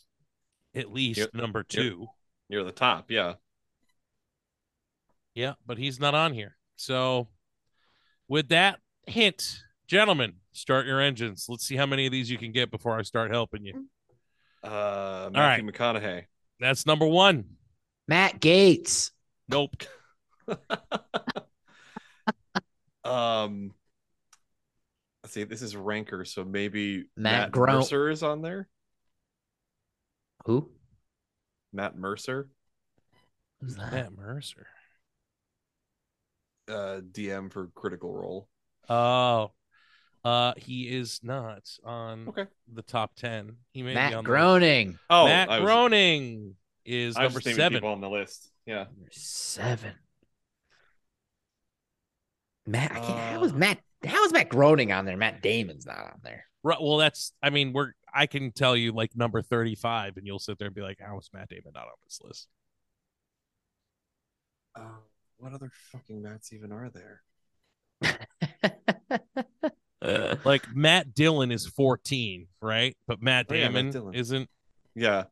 at 0.76 0.92
least 0.92 1.20
Yep. 1.20 1.34
number 1.34 1.60
Yep. 1.60 1.68
two. 1.68 2.08
Near 2.50 2.64
the 2.64 2.72
top. 2.72 3.10
Yeah. 3.12 3.36
Yeah, 5.36 5.54
but 5.66 5.78
he's 5.78 6.00
not 6.00 6.16
on 6.16 6.34
here. 6.34 6.58
So, 6.78 7.30
with 8.28 8.50
that 8.50 8.80
hint, 9.06 9.60
gentlemen, 9.88 10.34
start 10.52 10.86
your 10.88 11.00
engines. 11.00 11.46
Let's 11.48 11.66
see 11.66 11.76
how 11.76 11.86
many 11.86 12.06
of 12.08 12.12
these 12.12 12.30
you 12.30 12.38
can 12.40 12.52
get 12.52 12.72
before 12.72 12.98
I 12.98 13.04
start 13.04 13.30
helping 13.32 13.64
you. 13.66 13.88
Uh, 14.64 15.30
Matthew 15.32 15.70
McConaughey. 15.72 16.26
That's 16.60 16.86
number 16.88 17.06
one. 17.06 17.46
Matt 18.08 18.40
Gaetz. 18.42 19.12
Nope. 19.48 19.84
Um, 23.04 23.74
let's 25.28 25.34
see. 25.34 25.44
This 25.44 25.62
is 25.62 25.76
Ranker, 25.76 26.24
so 26.24 26.46
maybe 26.46 27.00
Matt 27.18 27.42
Matt, 27.42 27.52
Gro- 27.52 27.74
Mercer 27.74 28.10
is 28.10 28.24
on 28.24 28.42
there. 28.42 28.70
Who? 30.46 30.70
Matt 31.74 31.98
Mercer, 31.98 32.48
Who's 33.60 33.76
that? 33.76 33.92
Matt 33.92 34.14
Mercer. 34.16 34.68
uh, 36.70 37.02
DM 37.12 37.52
for 37.52 37.68
Critical 37.76 38.14
Role. 38.14 38.48
Oh, 38.88 39.52
uh, 40.24 40.54
he 40.56 40.84
is 40.88 41.20
not 41.24 41.70
on 41.84 42.30
Okay. 42.30 42.46
the 42.74 42.82
top 42.82 43.16
ten. 43.18 43.58
He 43.74 43.82
may 43.84 43.90
be 43.90 43.96
Matt 43.96 44.14
on 44.14 44.24
the- 44.24 44.28
Groening. 44.30 44.98
Oh, 45.10 45.26
Matt 45.26 45.50
I 45.50 45.60
was, 45.60 45.66
Groening 45.66 46.56
is 46.86 47.18
I 47.18 47.26
was 47.26 47.34
number 47.34 47.42
just 47.42 47.56
seven. 47.58 47.84
on 47.84 48.00
the 48.00 48.10
list. 48.10 48.50
Yeah. 48.66 48.86
Number 48.86 49.10
seven. 49.12 49.92
Matt, 52.66 52.92
I 52.94 53.00
can't, 53.02 53.20
how 53.34 53.40
was 53.42 53.52
Uh, 53.52 53.56
Matt? 53.58 53.80
How 54.08 54.26
is 54.26 54.34
Matt 54.34 54.50
Groening 54.50 54.92
on 54.92 55.06
there? 55.06 55.18
Matt 55.18 55.42
Damon's 55.42 55.86
not 55.86 56.00
on 56.00 56.20
there. 56.24 56.46
Right. 56.64 56.82
Well, 56.82 56.98
that's. 56.98 57.34
I 57.42 57.50
mean, 57.50 57.74
we're. 57.74 57.94
I 58.14 58.26
can 58.26 58.52
tell 58.52 58.76
you 58.76 58.92
like 58.92 59.16
number 59.16 59.42
thirty-five, 59.42 60.18
and 60.18 60.26
you'll 60.26 60.40
sit 60.40 60.58
there 60.58 60.68
and 60.68 60.76
be 60.76 60.82
like, 60.82 60.98
"How 61.00 61.18
is 61.18 61.30
Matt 61.34 61.50
Damon 61.50 61.72
not 61.74 61.84
on 61.84 61.94
this 62.04 62.20
list?" 62.24 62.48
Uh, 64.76 64.82
what 65.38 65.54
other 65.54 65.72
fucking 65.92 66.22
Matts 66.22 66.52
even 66.54 66.72
are 66.72 66.90
there? 66.90 67.22
Like 70.46 70.64
Matt 70.74 71.14
Dillon 71.14 71.52
is 71.52 71.68
fourteen, 71.68 72.48
right? 72.62 72.96
But 73.08 73.22
Matt 73.22 73.48
Oh, 73.50 73.56
yeah, 73.56 73.70
Matt 73.70 73.92
Damon 73.92 74.14
isn't. 74.14 74.50
Yeah. 74.96 75.26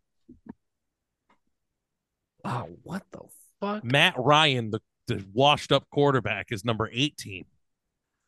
Oh, 2.44 2.70
what 2.84 3.04
the 3.12 3.22
fuck? 3.62 3.84
Matt 3.84 4.16
Ryan, 4.18 4.72
the 4.72 4.82
the 5.08 5.24
washed-up 5.34 5.86
quarterback, 5.92 6.52
is 6.52 6.66
number 6.66 6.90
eighteen. 6.92 7.46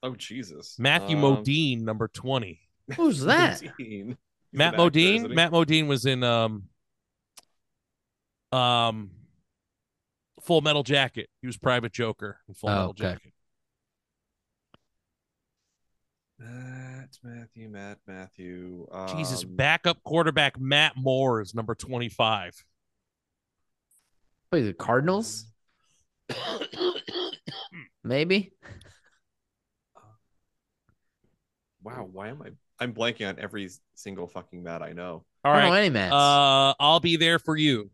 Oh 0.07 0.15
Jesus. 0.15 0.77
Matthew 0.79 1.17
Um, 1.17 1.23
Modine, 1.43 1.81
number 1.81 2.07
twenty. 2.07 2.59
Who's 2.95 3.21
that? 3.25 3.61
Modine. 3.61 4.17
Matt 4.53 4.73
actor, 4.75 4.83
Modine. 4.89 5.33
Matt 5.33 5.51
Modine 5.51 5.87
was 5.87 6.05
in 6.05 6.23
um 6.23 6.63
um 8.51 9.11
Full 10.41 10.61
Metal 10.61 10.83
Jacket. 10.83 11.29
He 11.41 11.47
was 11.47 11.57
Private 11.57 11.91
Joker 11.91 12.39
in 12.47 12.53
Full 12.53 12.69
Oh, 12.69 12.73
Metal 12.73 12.89
okay. 12.91 13.03
Jacket. 13.03 13.33
Matt, 16.39 17.17
Matthew, 17.23 17.67
Matt, 17.69 17.97
Matthew. 18.05 18.87
Jesus, 19.15 19.43
um, 19.43 19.55
backup 19.55 20.03
quarterback 20.03 20.59
Matt 20.59 20.93
Moore 20.95 21.41
is 21.41 21.53
number 21.55 21.73
twenty-five. 21.75 22.53
Wait, 24.51 24.61
the 24.61 24.73
Cardinals? 24.73 25.45
Maybe. 28.03 28.51
Wow, 31.87 32.09
why 32.11 32.27
am 32.27 32.41
I? 32.41 32.49
I'm 32.83 32.93
blanking 32.93 33.29
on 33.29 33.39
every 33.39 33.69
single 33.95 34.27
fucking 34.27 34.61
Matt 34.61 34.81
I 34.81 34.91
know. 34.91 35.23
All 35.45 35.53
right, 35.53 35.59
I 35.59 35.61
don't 35.61 35.69
know 35.69 35.75
right, 35.75 35.85
any 35.85 35.89
Matts. 35.89 36.13
uh, 36.13 36.73
I'll 36.81 36.99
be 36.99 37.15
there 37.15 37.39
for 37.39 37.55
you. 37.55 37.89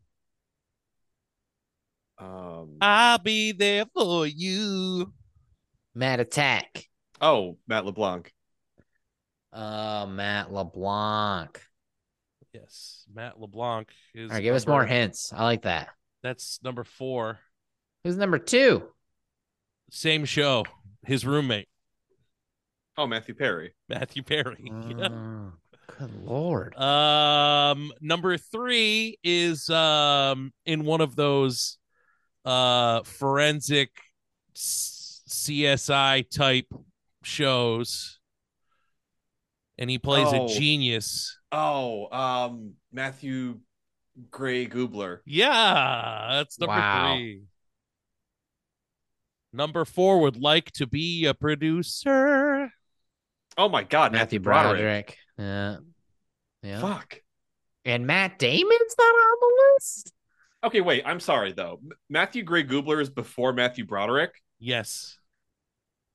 Um. 2.18 2.78
I'll 2.82 3.20
be 3.20 3.52
there 3.52 3.86
for 3.94 4.26
you. 4.26 5.14
Matt 5.94 6.20
Attack. 6.20 6.90
Oh, 7.22 7.60
Matt 7.68 7.86
LeBlanc. 7.86 8.34
Uh, 9.54 10.08
Matt 10.10 10.52
LeBlanc. 10.52 11.62
Yes, 12.52 13.06
Matt 13.14 13.40
LeBlanc 13.40 13.90
is. 14.16 14.32
All 14.32 14.38
right, 14.38 14.42
give 14.42 14.56
us 14.56 14.66
more 14.66 14.88
hints. 14.88 15.32
I 15.32 15.44
like 15.44 15.62
that. 15.64 15.90
That's 16.24 16.60
number 16.64 16.84
four. 16.84 17.38
Who's 18.04 18.18
number 18.18 18.40
two? 18.40 18.88
Same 19.92 20.26
show. 20.26 20.66
His 21.06 21.28
roommate 21.28 21.68
Oh, 22.98 23.08
Matthew 23.08 23.34
Perry. 23.36 23.74
Matthew 23.90 24.24
Perry. 24.24 24.72
Yeah. 24.88 25.08
Oh, 25.12 25.52
good 26.00 26.24
lord. 26.26 26.76
Um, 26.78 27.92
number 28.02 28.38
three 28.38 29.18
is 29.24 29.70
um 29.70 30.54
in 30.66 30.86
one 30.86 31.02
of 31.02 31.16
those 31.16 31.78
uh 32.46 33.04
forensic 33.04 33.90
CSI 34.56 36.30
type 36.30 36.68
shows, 37.24 38.20
and 39.78 39.90
he 39.90 39.98
plays 39.98 40.28
Oh. 40.32 40.46
a 40.46 40.48
genius. 40.50 41.38
Oh, 41.52 42.08
um, 42.12 42.74
Matthew 42.92 43.60
Gray 44.32 44.66
Gubler. 44.68 45.20
Yeah, 45.26 46.28
that's 46.32 46.60
number 46.60 46.76
Wow. 46.76 47.16
three. 47.16 47.44
Number 49.56 49.86
four 49.86 50.22
would 50.22 50.38
like 50.38 50.72
to 50.74 50.88
be 50.88 51.26
a 51.26 51.34
producer. 51.34 52.43
Oh 53.58 53.70
my 53.70 53.84
God, 53.84 54.12
Matthew 54.12 54.40
Matthew, 54.40 54.40
Broderick. 54.40 55.18
Broderick. 55.38 55.82
Yeah. 56.64 56.70
Yeah. 56.70 56.80
Fuck. 56.82 57.22
And 57.86 58.08
Matt 58.08 58.40
Damon's 58.40 58.96
not 58.98 59.04
on 59.04 59.38
the 59.42 59.74
list? 59.76 60.14
Okay, 60.64 60.82
wait. 60.82 61.04
I'm 61.06 61.20
sorry 61.20 61.52
though. 61.52 61.82
Matthew 62.10 62.44
Gray 62.44 62.64
Gubler 62.64 63.02
is 63.02 63.10
before 63.10 63.52
Matthew 63.54 63.86
Broderick. 63.86 64.42
Yes. 64.60 65.18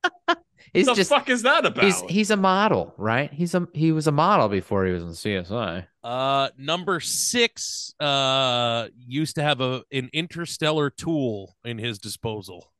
He's 0.72 0.86
the 0.86 0.94
just 0.94 1.08
fuck 1.10 1.28
is 1.30 1.42
that 1.42 1.64
about? 1.64 1.84
he's 1.84 2.00
he's 2.08 2.30
a 2.30 2.36
model, 2.36 2.92
right? 2.98 3.32
He's 3.32 3.54
a 3.54 3.66
he 3.72 3.92
was 3.92 4.06
a 4.06 4.12
model 4.12 4.48
before 4.48 4.84
he 4.84 4.92
was 4.92 5.02
in 5.02 5.10
CSI. 5.10 5.86
Uh, 6.04 6.48
number 6.58 7.00
six 7.00 7.94
uh 8.00 8.88
used 8.96 9.36
to 9.36 9.42
have 9.42 9.60
a 9.60 9.82
an 9.92 10.10
interstellar 10.12 10.90
tool 10.90 11.56
in 11.64 11.78
his 11.78 11.98
disposal. 11.98 12.70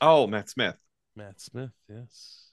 oh, 0.00 0.26
Matt 0.26 0.48
Smith. 0.48 0.76
Matt 1.16 1.40
Smith, 1.40 1.72
yes. 1.88 2.47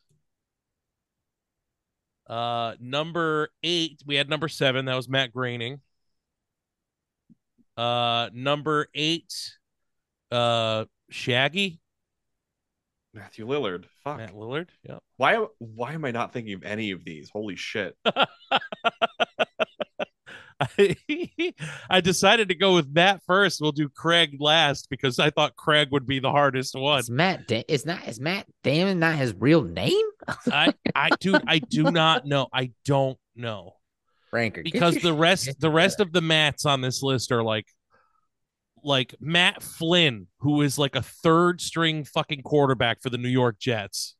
Uh, 2.28 2.76
number 2.80 3.50
eight, 3.64 4.02
we 4.06 4.16
had 4.16 4.30
number 4.30 4.48
seven. 4.48 4.86
That 4.86 4.96
was 4.96 5.08
Matt 5.08 5.34
Groening. 5.34 5.82
Uh, 7.78 8.30
number 8.34 8.88
eight, 8.94 9.34
uh, 10.32 10.86
Shaggy, 11.10 11.82
Matthew 13.16 13.48
Lillard. 13.48 13.86
Fuck. 14.04 14.18
Matt 14.18 14.34
Lillard. 14.34 14.68
Yep. 14.84 15.02
Why? 15.18 15.46
Why 15.60 15.94
am 15.94 16.04
I 16.06 16.12
not 16.12 16.34
thinking 16.34 16.54
of 16.54 16.64
any 16.64 16.92
of 16.92 17.06
these? 17.06 17.30
Holy 17.30 17.56
shit. 17.56 17.96
I, 20.60 20.95
I 21.89 22.01
decided 22.01 22.49
to 22.49 22.56
go 22.56 22.76
with 22.76 22.88
Matt 22.93 23.22
first. 23.28 23.60
We'll 23.62 23.72
do 23.72 23.89
Craig 23.89 24.38
last 24.39 24.89
because 24.89 25.20
I 25.20 25.30
thought 25.30 25.56
Craig 25.56 25.89
would 25.91 26.06
be 26.08 26.20
the 26.20 26.32
hardest 26.32 26.76
one. 26.76 26.99
Is 26.99 27.10
Matt 27.10 27.47
da- 27.47 27.66
is 27.68 27.86
not 27.86 28.08
is 28.08 28.20
Matt 28.20 28.47
Damon 28.63 29.00
not 29.00 29.16
his 29.16 29.34
real 29.38 29.62
name? 29.63 30.05
I, 30.51 30.74
I 30.93 31.09
do, 31.20 31.36
I 31.47 31.59
do 31.59 31.84
not 31.84 32.25
know. 32.25 32.47
I 32.54 32.71
don't 32.86 33.17
know. 33.36 33.74
Ranker. 34.32 34.63
because 34.63 34.96
the 34.97 35.13
rest 35.13 35.59
the 35.62 35.70
rest 35.70 36.01
of 36.01 36.12
the 36.12 36.20
mats 36.21 36.66
on 36.66 36.82
this 36.82 37.01
list 37.01 37.32
are 37.32 37.42
like 37.43 37.67
like 38.84 39.16
Matt 39.20 39.63
Flynn, 39.63 40.28
who 40.39 40.62
is 40.62 40.78
like 40.78 40.96
a 40.96 41.01
third 41.01 41.59
string 41.62 42.04
fucking 42.04 42.42
quarterback 42.43 43.01
for 43.01 43.09
the 43.09 43.17
New 43.17 43.30
York 43.30 43.58
Jets, 43.59 44.16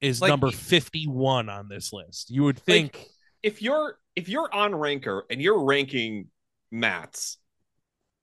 is 0.00 0.20
Like- 0.20 0.30
number 0.30 0.50
51 0.50 1.48
on 1.48 1.68
this 1.68 1.92
list. 1.92 2.30
You 2.30 2.42
would 2.44 2.58
think 2.58 3.06
If 3.42 3.60
you're 3.62 3.98
if 4.16 4.28
you're 4.28 4.52
on 4.52 4.74
Ranker 4.74 5.24
and 5.30 5.40
you're 5.40 5.62
ranking 5.64 6.28
Matt's, 6.72 7.38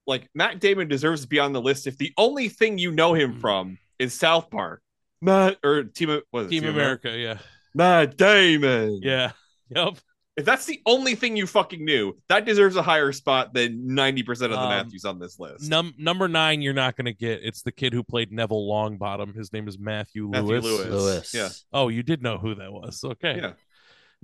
like 0.05 0.27
Matt 0.35 0.59
Damon 0.59 0.87
deserves 0.87 1.21
to 1.21 1.27
be 1.27 1.39
on 1.39 1.53
the 1.53 1.61
list. 1.61 1.87
If 1.87 1.97
the 1.97 2.11
only 2.17 2.49
thing 2.49 2.77
you 2.77 2.91
know 2.91 3.13
Hmm. 3.13 3.19
him 3.21 3.39
from 3.39 3.77
is 3.99 4.13
South 4.13 4.49
Park, 4.49 4.81
Matt 5.21 5.57
or 5.63 5.83
Team 5.83 6.19
was 6.31 6.47
it 6.47 6.49
Team 6.49 6.65
America, 6.65 7.17
yeah. 7.17 7.37
Matt 7.73 8.17
Damon. 8.17 8.99
Yeah. 9.01 9.31
Yep. 9.69 9.97
If 10.35 10.45
that's 10.45 10.65
the 10.65 10.81
only 10.85 11.15
thing 11.15 11.35
you 11.37 11.47
fucking 11.47 11.83
knew, 11.83 12.15
that 12.27 12.45
deserves 12.45 12.75
a 12.75 12.81
higher 12.83 13.11
spot 13.11 13.53
than 13.53 13.87
90% 13.87 14.29
of 14.45 14.51
the 14.51 14.59
Um, 14.59 14.69
Matthews 14.69 15.03
on 15.05 15.17
this 15.19 15.39
list. 15.39 15.67
Num- 15.69 15.93
number 15.97 16.27
9 16.27 16.61
you're 16.61 16.73
not 16.73 16.95
going 16.95 17.05
to 17.05 17.13
get. 17.13 17.39
It's 17.43 17.61
the 17.63 17.71
kid 17.71 17.93
who 17.93 18.03
played 18.03 18.31
Neville 18.31 18.67
Longbottom. 18.67 19.35
His 19.35 19.51
name 19.53 19.67
is 19.67 19.79
Matthew, 19.79 20.27
Matthew 20.27 20.47
Lewis. 20.47 20.63
Lewis. 20.65 20.89
Lewis. 20.89 21.33
Yeah. 21.33 21.49
Oh, 21.71 21.87
you 21.87 22.03
did 22.03 22.21
know 22.21 22.37
who 22.37 22.53
that 22.55 22.71
was. 22.71 23.03
Okay. 23.03 23.37
Yeah. 23.37 23.53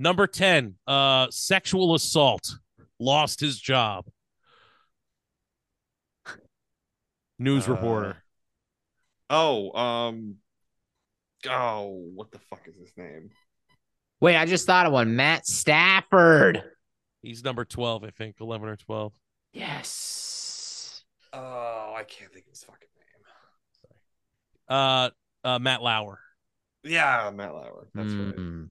Number 0.01 0.27
10, 0.27 0.75
uh 0.87 1.27
sexual 1.29 1.93
assault. 1.93 2.55
Lost 2.99 3.39
his 3.41 3.59
job. 3.59 4.05
News 7.37 7.67
Uh, 7.67 7.73
reporter. 7.73 8.23
Oh, 9.29 9.71
um 9.77 10.35
Oh, 11.49 12.09
what 12.15 12.31
the 12.31 12.39
fuck 12.39 12.67
is 12.67 12.75
his 12.75 12.91
name? 12.97 13.29
Wait, 14.21 14.35
I 14.35 14.45
just 14.45 14.65
thought 14.65 14.85
of 14.85 14.91
one. 14.93 15.15
Matt 15.15 15.45
Stafford. 15.45 16.63
He's 17.21 17.43
number 17.43 17.63
12, 17.65 18.03
I 18.05 18.09
think, 18.11 18.35
11 18.41 18.67
or 18.69 18.75
12. 18.77 19.13
Yes. 19.53 21.03
Oh, 21.33 21.93
I 21.95 22.03
can't 22.07 22.31
think 22.33 22.45
of 22.45 22.51
his 22.51 22.63
fucking 22.63 22.87
name. 22.95 23.97
Uh 24.69 25.09
uh 25.43 25.59
Matt 25.59 25.81
Lauer. 25.81 26.19
Yeah, 26.83 27.31
Matt 27.35 27.53
Lauer. 27.53 27.87
That's 27.93 28.13
right. 28.13 28.69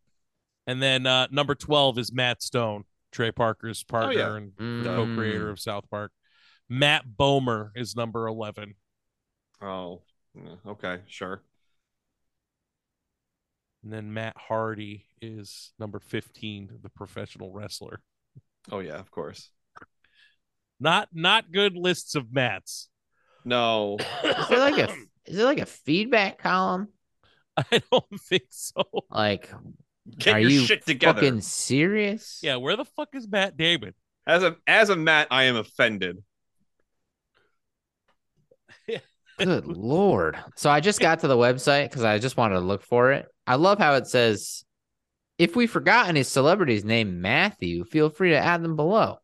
And 0.69 0.81
then 0.83 1.07
uh 1.07 1.27
number 1.33 1.57
12 1.57 1.99
is 1.99 2.13
Matt 2.13 2.43
Stone. 2.43 2.85
Trey 3.11 3.33
Parker's 3.33 3.83
partner 3.83 4.13
yeah. 4.19 4.37
and 4.37 4.53
Mm. 4.57 4.85
co-creator 4.85 5.49
of 5.51 5.59
South 5.59 5.89
Park. 5.91 6.13
Matt 6.69 7.07
Bomer 7.19 7.71
is 7.75 7.97
number 7.97 8.27
eleven. 8.27 8.75
Oh, 9.63 10.03
okay, 10.67 11.01
sure. 11.09 11.43
And 13.83 13.93
then 13.93 14.13
Matt 14.13 14.37
Hardy 14.37 15.07
is 15.23 15.73
number 15.79 15.99
15, 16.01 16.81
the 16.83 16.91
professional 16.91 17.51
wrestler. 17.53 18.01
Oh 18.71 18.81
yeah, 18.81 18.99
of 18.99 19.11
course. 19.11 19.51
Not 20.79 21.09
not 21.13 21.51
good 21.51 21.77
lists 21.77 22.15
of 22.15 22.33
Matts. 22.33 22.89
No, 23.45 23.97
Is 24.23 24.49
there 24.49 24.59
like 24.59 24.79
a 24.79 24.93
is 25.25 25.37
there 25.37 25.47
like 25.47 25.61
a 25.61 25.67
feedback 25.67 26.39
column? 26.39 26.89
I 27.57 27.81
don't 27.91 28.21
think 28.21 28.45
so. 28.51 28.85
Like, 29.11 29.51
get 30.17 30.35
are 30.35 30.41
your 30.41 30.51
you 30.51 30.61
shit 30.61 30.87
together. 30.87 31.21
fucking 31.21 31.41
serious? 31.41 32.41
Yeah, 32.43 32.57
where 32.57 32.77
the 32.77 32.85
fuck 32.85 33.15
is 33.15 33.29
Matt 33.29 33.57
Damon? 33.57 33.95
As 34.27 34.43
a 34.43 34.57
as 34.67 34.91
a 34.91 34.97
Matt, 34.97 35.29
I 35.31 35.45
am 35.45 35.57
offended. 35.57 36.23
Good 39.39 39.67
lord. 39.67 40.37
So 40.57 40.69
I 40.71 40.81
just 40.81 41.01
got 41.01 41.21
to 41.21 41.29
the 41.29 41.37
website 41.37 41.85
because 41.85 42.05
I 42.05 42.19
just 42.19 42.37
wanted 42.37 42.57
to 42.57 42.61
look 42.61 42.83
for 42.83 43.13
it. 43.13 43.27
I 43.47 43.55
love 43.55 43.79
how 43.79 43.95
it 43.95 44.07
says, 44.07 44.65
if 45.39 45.55
we 45.55 45.67
forgot 45.67 46.09
any 46.09 46.25
celebrities 46.25 46.85
named 46.85 47.15
Matthew, 47.15 47.85
feel 47.85 48.11
free 48.11 48.31
to 48.31 48.37
add 48.37 48.63
them 48.63 48.77
below. 48.77 49.19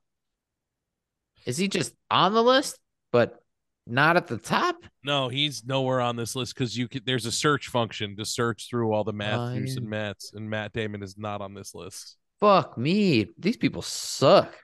Is 1.45 1.59
he 1.59 1.69
just 1.69 1.93
on 2.11 2.33
the 2.33 2.43
list, 2.43 2.79
but 3.13 3.44
not 3.87 4.17
at 4.17 4.27
the 4.27 4.39
top? 4.39 4.77
No, 5.05 5.29
he's 5.29 5.65
nowhere 5.65 6.01
on 6.01 6.17
this 6.17 6.35
list 6.35 6.55
because 6.55 6.77
you 6.77 6.89
could 6.89 7.05
there's 7.05 7.27
a 7.27 7.33
search 7.33 7.69
function 7.69 8.17
to 8.17 8.25
search 8.25 8.69
through 8.69 8.93
all 8.93 9.05
the 9.05 9.13
Matthews 9.13 9.75
yeah. 9.75 9.81
and 9.81 9.91
Matts, 9.91 10.33
and 10.35 10.49
Matt 10.49 10.73
Damon 10.73 11.03
is 11.03 11.19
not 11.19 11.41
on 11.41 11.55
this 11.55 11.75
list. 11.75 12.17
Fuck 12.41 12.77
me. 12.77 13.27
These 13.39 13.57
people 13.57 13.83
suck. 13.83 14.55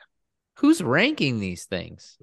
Who's 0.58 0.82
ranking 0.82 1.40
these 1.40 1.64
things? 1.64 2.18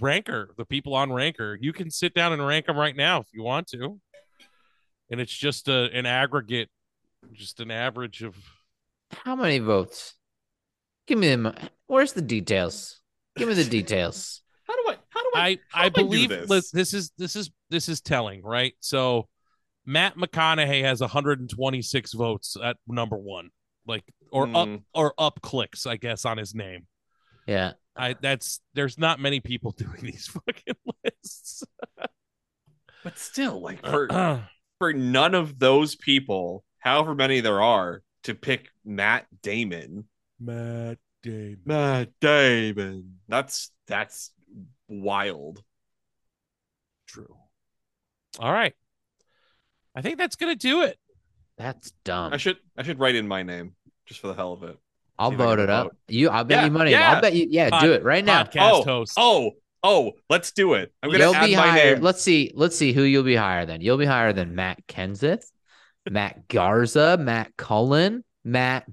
Ranker, 0.00 0.50
the 0.56 0.64
people 0.64 0.94
on 0.94 1.12
Ranker, 1.12 1.56
you 1.60 1.72
can 1.72 1.90
sit 1.90 2.14
down 2.14 2.32
and 2.32 2.44
rank 2.44 2.66
them 2.66 2.76
right 2.76 2.96
now 2.96 3.20
if 3.20 3.26
you 3.32 3.42
want 3.42 3.68
to. 3.68 4.00
And 5.10 5.20
it's 5.20 5.32
just 5.32 5.68
a, 5.68 5.88
an 5.92 6.06
aggregate, 6.06 6.68
just 7.32 7.60
an 7.60 7.70
average 7.70 8.22
of 8.22 8.36
How 9.12 9.36
many 9.36 9.60
votes? 9.60 10.14
Give 11.06 11.18
me 11.18 11.28
them. 11.28 11.54
Where's 11.86 12.12
the 12.12 12.22
details? 12.22 13.00
Give 13.36 13.48
me 13.48 13.54
the 13.54 13.64
details. 13.64 14.42
How 14.66 14.74
do 14.74 14.92
I? 14.92 14.96
How 15.36 15.40
do 15.40 15.42
I? 15.44 15.48
I 15.48 15.58
how 15.70 15.82
I 15.84 15.88
do 15.88 16.00
do 16.02 16.04
believe 16.06 16.28
this? 16.30 16.48
this. 16.48 16.70
this 16.70 16.94
is 16.94 17.12
this 17.18 17.36
is 17.36 17.50
this 17.70 17.88
is 17.88 18.00
telling, 18.00 18.42
right? 18.42 18.74
So 18.80 19.28
Matt 19.84 20.16
McConaughey 20.16 20.82
has 20.82 21.00
126 21.00 22.12
votes 22.14 22.56
at 22.62 22.76
number 22.88 23.16
one, 23.16 23.50
like 23.86 24.04
or 24.32 24.48
up 24.54 24.68
Hmm. 24.68 24.76
or 24.94 25.14
up 25.18 25.40
clicks, 25.42 25.86
I 25.86 25.96
guess, 25.96 26.24
on 26.24 26.38
his 26.38 26.54
name. 26.54 26.86
Yeah. 27.46 27.72
I 27.96 28.14
that's 28.20 28.60
there's 28.74 28.98
not 28.98 29.20
many 29.20 29.40
people 29.40 29.70
doing 29.76 30.00
these 30.02 30.26
fucking 30.26 30.74
lists. 31.04 31.64
But 33.04 33.18
still, 33.18 33.60
like 33.60 33.84
for 33.86 34.08
for 34.78 34.92
none 34.92 35.34
of 35.34 35.58
those 35.58 35.94
people, 35.96 36.64
however 36.80 37.14
many 37.14 37.40
there 37.40 37.62
are, 37.62 38.02
to 38.24 38.34
pick 38.34 38.68
Matt 38.84 39.26
Damon. 39.42 40.06
Matt 40.40 40.98
Damon. 41.22 41.60
Matt 41.64 42.10
Damon. 42.20 43.18
That's 43.28 43.70
that's 43.86 44.32
wild. 44.88 45.62
True. 47.06 47.36
All 48.38 48.52
right. 48.52 48.74
I 49.94 50.02
think 50.02 50.18
that's 50.18 50.36
gonna 50.36 50.56
do 50.56 50.82
it. 50.82 50.98
That's 51.56 51.92
dumb. 52.04 52.32
I 52.32 52.36
should 52.36 52.58
I 52.76 52.82
should 52.82 52.98
write 52.98 53.14
in 53.14 53.26
my 53.26 53.42
name 53.42 53.74
just 54.06 54.20
for 54.20 54.26
the 54.28 54.34
hell 54.34 54.52
of 54.52 54.62
it. 54.62 54.76
I'll 55.18 55.30
See 55.30 55.34
if 55.36 55.40
I 55.40 55.44
vote 55.44 55.58
it 55.60 55.70
up. 55.70 55.84
vote. 55.86 55.96
You, 56.08 56.28
I'll 56.28 56.44
bet 56.44 56.58
Yeah, 56.58 56.64
you 56.66 56.70
money. 56.70 56.90
yeah. 56.90 57.12
I'll 57.14 57.20
bet 57.22 57.32
you. 57.32 57.46
Yeah, 57.48 57.70
Pod- 57.70 57.82
do 57.82 57.92
it 57.92 58.02
right 58.04 58.22
now. 58.24 58.44
podcast 58.44 58.70
oh, 58.72 58.82
host. 58.84 59.14
oh, 59.16 59.52
oh, 59.82 60.12
let's 60.28 60.52
do 60.52 60.74
it. 60.74 60.92
I'm 61.02 61.10
gonna 61.10 61.24
You'll 61.24 61.34
add 61.34 61.46
be 61.46 61.56
my 61.56 61.68
higher. 61.68 61.94
name. 61.94 62.02
Let's 62.02 62.20
see. 62.20 62.52
Let's 62.54 62.76
see 62.76 62.92
who 62.92 63.02
you'll 63.02 63.22
be 63.22 63.36
higher 63.36 63.64
than. 63.64 63.80
You'll 63.80 63.96
be 63.96 64.04
higher 64.04 64.34
than 64.34 64.54
Matt 64.54 64.86
Kenseth, 64.86 65.44
Matt 66.10 66.48
Garza, 66.48 67.16
Matt 67.18 67.56
Cullen, 67.56 68.22
Matt. 68.44 68.86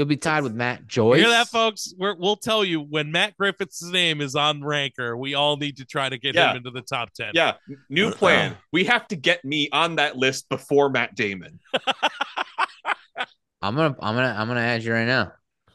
You'll 0.00 0.06
be 0.06 0.16
tied 0.16 0.44
with 0.44 0.54
Matt 0.54 0.86
Joyce. 0.86 1.18
Hear 1.20 1.28
that, 1.28 1.48
folks? 1.48 1.92
We're, 1.98 2.14
we'll 2.14 2.36
tell 2.36 2.64
you 2.64 2.80
when 2.80 3.12
Matt 3.12 3.36
Griffith's 3.36 3.82
name 3.82 4.22
is 4.22 4.34
on 4.34 4.64
Ranker. 4.64 5.14
We 5.14 5.34
all 5.34 5.58
need 5.58 5.76
to 5.76 5.84
try 5.84 6.08
to 6.08 6.16
get 6.16 6.34
Yeah. 6.34 6.52
him 6.52 6.56
into 6.56 6.70
the 6.70 6.80
top 6.80 7.12
ten. 7.12 7.32
Yeah, 7.34 7.56
new 7.90 8.10
plan. 8.10 8.56
we 8.72 8.84
have 8.84 9.06
to 9.08 9.16
get 9.16 9.44
me 9.44 9.68
on 9.72 9.96
that 9.96 10.16
list 10.16 10.48
before 10.48 10.88
Matt 10.88 11.14
Damon. 11.16 11.60
I'm 13.60 13.76
gonna. 13.76 13.94
I'm 14.00 14.14
gonna. 14.14 14.34
I'm 14.38 14.48
gonna 14.48 14.60
add 14.60 14.82
you 14.84 14.94
right 14.94 15.04
now. 15.06 15.32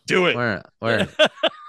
Do 0.08 0.26
it. 0.26 0.36
Where? 0.36 0.64
Where? 0.80 1.08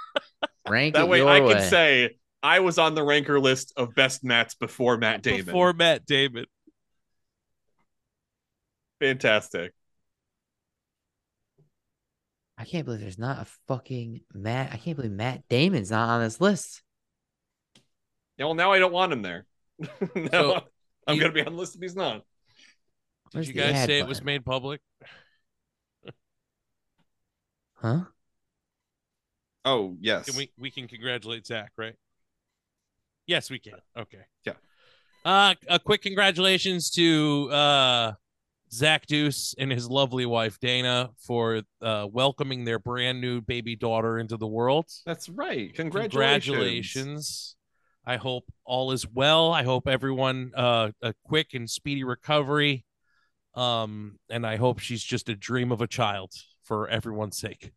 Rank 0.66 0.94
That 0.94 1.02
it 1.02 1.08
way 1.10 1.18
your 1.18 1.28
I 1.28 1.40
way. 1.42 1.52
can 1.52 1.62
say 1.68 2.16
I 2.42 2.60
was 2.60 2.78
on 2.78 2.94
the 2.94 3.02
ranker 3.02 3.38
list 3.38 3.74
of 3.76 3.94
best 3.94 4.24
Matts 4.24 4.54
before 4.54 4.96
Matt 4.96 5.20
Damon. 5.22 5.44
Before 5.44 5.74
Matt 5.74 6.06
Damon. 6.06 6.46
Fantastic. 9.00 9.74
I 12.58 12.64
can't 12.64 12.84
believe 12.84 13.00
there's 13.00 13.18
not 13.18 13.42
a 13.42 13.46
fucking 13.68 14.22
Matt. 14.32 14.72
I 14.72 14.76
can't 14.76 14.96
believe 14.96 15.12
Matt 15.12 15.48
Damon's 15.48 15.90
not 15.90 16.08
on 16.08 16.22
this 16.22 16.40
list. 16.40 16.82
Yeah, 18.38 18.46
well, 18.46 18.54
now 18.54 18.72
I 18.72 18.78
don't 18.78 18.92
want 18.92 19.12
him 19.12 19.22
there. 19.22 19.46
now 20.14 20.28
So, 20.30 20.60
I'm 21.06 21.18
going 21.18 21.30
to 21.30 21.34
be 21.34 21.42
on 21.42 21.52
the 21.52 21.58
list 21.58 21.74
if 21.74 21.82
he's 21.82 21.96
not. 21.96 22.14
Did 22.14 22.22
Where's 23.32 23.48
you 23.48 23.54
the 23.54 23.60
guys 23.60 23.74
ad 23.74 23.88
say 23.88 23.98
it 23.98 24.06
was 24.06 24.22
made 24.22 24.44
public? 24.44 24.80
Huh? 27.74 28.04
Oh, 29.64 29.96
yes. 30.00 30.26
Can 30.26 30.36
we 30.36 30.50
we 30.58 30.70
can 30.70 30.88
congratulate 30.88 31.46
Zach, 31.46 31.72
right? 31.76 31.94
Yes, 33.26 33.50
we 33.50 33.58
can. 33.58 33.74
Okay. 33.98 34.24
Yeah. 34.44 34.54
Uh 35.24 35.54
a 35.68 35.78
quick 35.78 36.02
congratulations 36.02 36.90
to 36.92 37.50
uh 37.50 38.12
Zach 38.76 39.06
Deuce 39.06 39.54
and 39.58 39.72
his 39.72 39.88
lovely 39.88 40.26
wife 40.26 40.60
Dana 40.60 41.08
for 41.18 41.62
uh 41.80 42.06
welcoming 42.10 42.64
their 42.64 42.78
brand 42.78 43.22
new 43.22 43.40
baby 43.40 43.74
daughter 43.74 44.18
into 44.18 44.36
the 44.36 44.46
world. 44.46 44.86
That's 45.06 45.30
right. 45.30 45.74
Congratulations. 45.74 46.44
Congratulations. 46.44 47.56
I 48.04 48.16
hope 48.16 48.44
all 48.66 48.92
is 48.92 49.08
well. 49.08 49.50
I 49.50 49.62
hope 49.62 49.88
everyone 49.88 50.52
uh 50.54 50.90
a 51.00 51.14
quick 51.24 51.54
and 51.54 51.70
speedy 51.70 52.04
recovery. 52.04 52.84
Um 53.54 54.18
and 54.28 54.46
I 54.46 54.56
hope 54.56 54.78
she's 54.78 55.02
just 55.02 55.30
a 55.30 55.34
dream 55.34 55.72
of 55.72 55.80
a 55.80 55.86
child 55.86 56.32
for 56.62 56.86
everyone's 56.86 57.38
sake. 57.38 57.72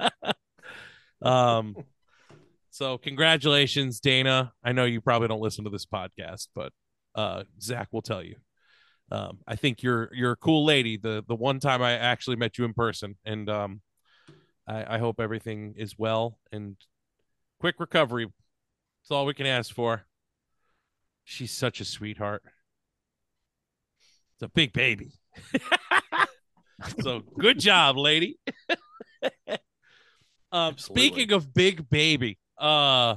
um 1.22 1.76
so 2.70 2.96
congratulations 2.96 4.00
Dana. 4.00 4.54
I 4.64 4.72
know 4.72 4.86
you 4.86 5.02
probably 5.02 5.28
don't 5.28 5.42
listen 5.42 5.64
to 5.64 5.70
this 5.70 5.84
podcast, 5.84 6.48
but 6.54 6.72
uh 7.14 7.44
Zach 7.60 7.88
will 7.92 8.02
tell 8.02 8.22
you. 8.22 8.36
Um 9.10 9.38
I 9.46 9.56
think 9.56 9.82
you're 9.82 10.10
you're 10.12 10.32
a 10.32 10.36
cool 10.36 10.64
lady. 10.64 10.96
The 10.96 11.24
the 11.26 11.34
one 11.34 11.60
time 11.60 11.82
I 11.82 11.92
actually 11.92 12.36
met 12.36 12.58
you 12.58 12.64
in 12.64 12.74
person 12.74 13.16
and 13.24 13.48
um 13.48 13.80
I, 14.66 14.96
I 14.96 14.98
hope 14.98 15.20
everything 15.20 15.74
is 15.76 15.98
well 15.98 16.38
and 16.52 16.76
quick 17.60 17.76
recovery. 17.78 18.26
That's 18.26 19.10
all 19.10 19.26
we 19.26 19.34
can 19.34 19.46
ask 19.46 19.74
for. 19.74 20.06
She's 21.24 21.52
such 21.52 21.80
a 21.80 21.84
sweetheart. 21.84 22.42
It's 24.34 24.42
a 24.42 24.48
big 24.48 24.72
baby. 24.72 25.12
so 27.00 27.20
good 27.38 27.58
job, 27.58 27.96
lady. 27.96 28.38
um, 30.52 30.76
speaking 30.76 31.32
of 31.32 31.54
big 31.54 31.88
baby, 31.88 32.38
uh, 32.58 33.16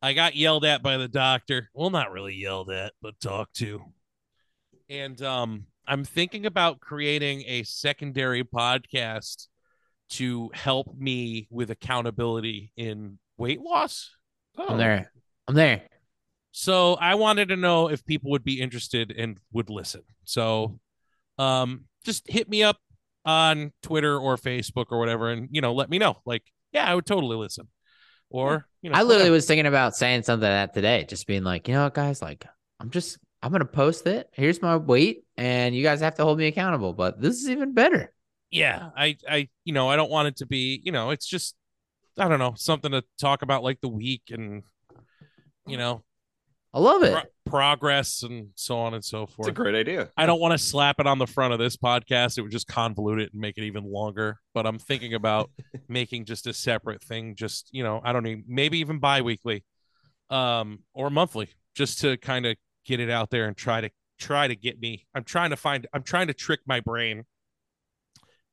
I 0.00 0.12
got 0.14 0.34
yelled 0.34 0.64
at 0.64 0.82
by 0.82 0.96
the 0.96 1.08
doctor. 1.08 1.70
Well, 1.74 1.90
not 1.90 2.12
really 2.12 2.34
yelled 2.34 2.70
at, 2.70 2.92
but 3.00 3.20
talked 3.20 3.56
to. 3.56 3.82
And 4.92 5.22
um, 5.22 5.64
I'm 5.88 6.04
thinking 6.04 6.44
about 6.44 6.80
creating 6.80 7.44
a 7.46 7.62
secondary 7.62 8.44
podcast 8.44 9.46
to 10.10 10.50
help 10.52 10.94
me 10.94 11.48
with 11.50 11.70
accountability 11.70 12.72
in 12.76 13.18
weight 13.38 13.62
loss. 13.62 14.10
I'm 14.58 14.76
there. 14.76 15.10
I'm 15.48 15.54
there. 15.54 15.80
So 16.50 16.94
I 16.94 17.14
wanted 17.14 17.48
to 17.48 17.56
know 17.56 17.88
if 17.88 18.04
people 18.04 18.32
would 18.32 18.44
be 18.44 18.60
interested 18.60 19.14
and 19.16 19.38
would 19.52 19.70
listen. 19.70 20.02
So 20.24 20.78
um 21.38 21.86
just 22.04 22.30
hit 22.30 22.50
me 22.50 22.62
up 22.62 22.76
on 23.24 23.72
Twitter 23.82 24.18
or 24.18 24.36
Facebook 24.36 24.86
or 24.90 24.98
whatever 24.98 25.30
and 25.30 25.48
you 25.50 25.62
know 25.62 25.72
let 25.72 25.88
me 25.88 25.96
know. 25.98 26.18
Like, 26.26 26.42
yeah, 26.72 26.84
I 26.84 26.94
would 26.94 27.06
totally 27.06 27.36
listen. 27.36 27.68
Or, 28.28 28.66
you 28.82 28.90
know, 28.90 28.96
I 28.96 29.02
literally 29.02 29.20
whatever. 29.20 29.32
was 29.32 29.46
thinking 29.46 29.66
about 29.66 29.96
saying 29.96 30.24
something 30.24 30.48
like 30.48 30.52
that 30.68 30.74
today, 30.74 31.06
just 31.08 31.26
being 31.26 31.44
like, 31.44 31.68
you 31.68 31.74
know 31.74 31.84
what, 31.84 31.94
guys, 31.94 32.20
like, 32.22 32.46
I'm 32.80 32.90
just, 32.90 33.18
I'm 33.42 33.50
gonna 33.52 33.64
post 33.64 34.06
it. 34.06 34.28
Here's 34.32 34.62
my 34.62 34.76
weight, 34.76 35.24
and 35.36 35.74
you 35.74 35.82
guys 35.82 36.00
have 36.00 36.14
to 36.16 36.24
hold 36.24 36.38
me 36.38 36.46
accountable. 36.46 36.92
But 36.92 37.20
this 37.20 37.36
is 37.42 37.50
even 37.50 37.72
better. 37.74 38.12
yeah, 38.50 38.90
I 38.96 39.16
I 39.28 39.48
you 39.64 39.72
know, 39.72 39.88
I 39.88 39.96
don't 39.96 40.10
want 40.10 40.28
it 40.28 40.36
to 40.36 40.46
be, 40.46 40.80
you 40.84 40.92
know, 40.92 41.10
it's 41.10 41.26
just 41.26 41.56
I 42.18 42.28
don't 42.28 42.38
know, 42.38 42.54
something 42.56 42.92
to 42.92 43.02
talk 43.20 43.42
about 43.42 43.62
like 43.62 43.80
the 43.80 43.88
week 43.88 44.22
and 44.30 44.62
you 45.66 45.76
know, 45.76 46.02
I 46.74 46.80
love 46.80 47.02
it. 47.02 47.12
pro- 47.12 47.22
progress 47.46 48.22
and 48.22 48.48
so 48.54 48.78
on 48.78 48.94
and 48.94 49.04
so 49.04 49.26
forth. 49.26 49.48
It's 49.48 49.58
a 49.58 49.62
great 49.62 49.74
idea. 49.74 50.10
I 50.16 50.26
don't 50.26 50.40
want 50.40 50.52
to 50.52 50.58
slap 50.58 51.00
it 51.00 51.06
on 51.06 51.18
the 51.18 51.26
front 51.26 51.52
of 51.52 51.58
this 51.58 51.76
podcast. 51.76 52.38
It 52.38 52.42
would 52.42 52.50
just 52.50 52.68
convolute 52.68 53.20
it 53.20 53.32
and 53.32 53.40
make 53.40 53.58
it 53.58 53.64
even 53.64 53.84
longer. 53.84 54.38
But 54.54 54.66
I'm 54.66 54.78
thinking 54.78 55.14
about 55.14 55.50
making 55.88 56.24
just 56.26 56.46
a 56.46 56.52
separate 56.52 57.02
thing, 57.02 57.34
just 57.34 57.68
you 57.72 57.82
know, 57.82 58.00
I 58.04 58.12
don't 58.12 58.22
know, 58.22 58.36
maybe 58.46 58.78
even 58.78 58.98
bi-weekly, 58.98 59.64
um, 60.30 60.80
or 60.94 61.10
monthly, 61.10 61.48
just 61.74 62.00
to 62.00 62.16
kind 62.16 62.46
of 62.46 62.56
get 62.84 63.00
it 63.00 63.10
out 63.10 63.30
there 63.30 63.46
and 63.46 63.56
try 63.56 63.80
to 63.80 63.90
try 64.18 64.48
to 64.48 64.56
get 64.56 64.80
me. 64.80 65.06
I'm 65.14 65.24
trying 65.24 65.50
to 65.50 65.56
find 65.56 65.86
I'm 65.92 66.02
trying 66.02 66.28
to 66.28 66.34
trick 66.34 66.60
my 66.66 66.80
brain 66.80 67.24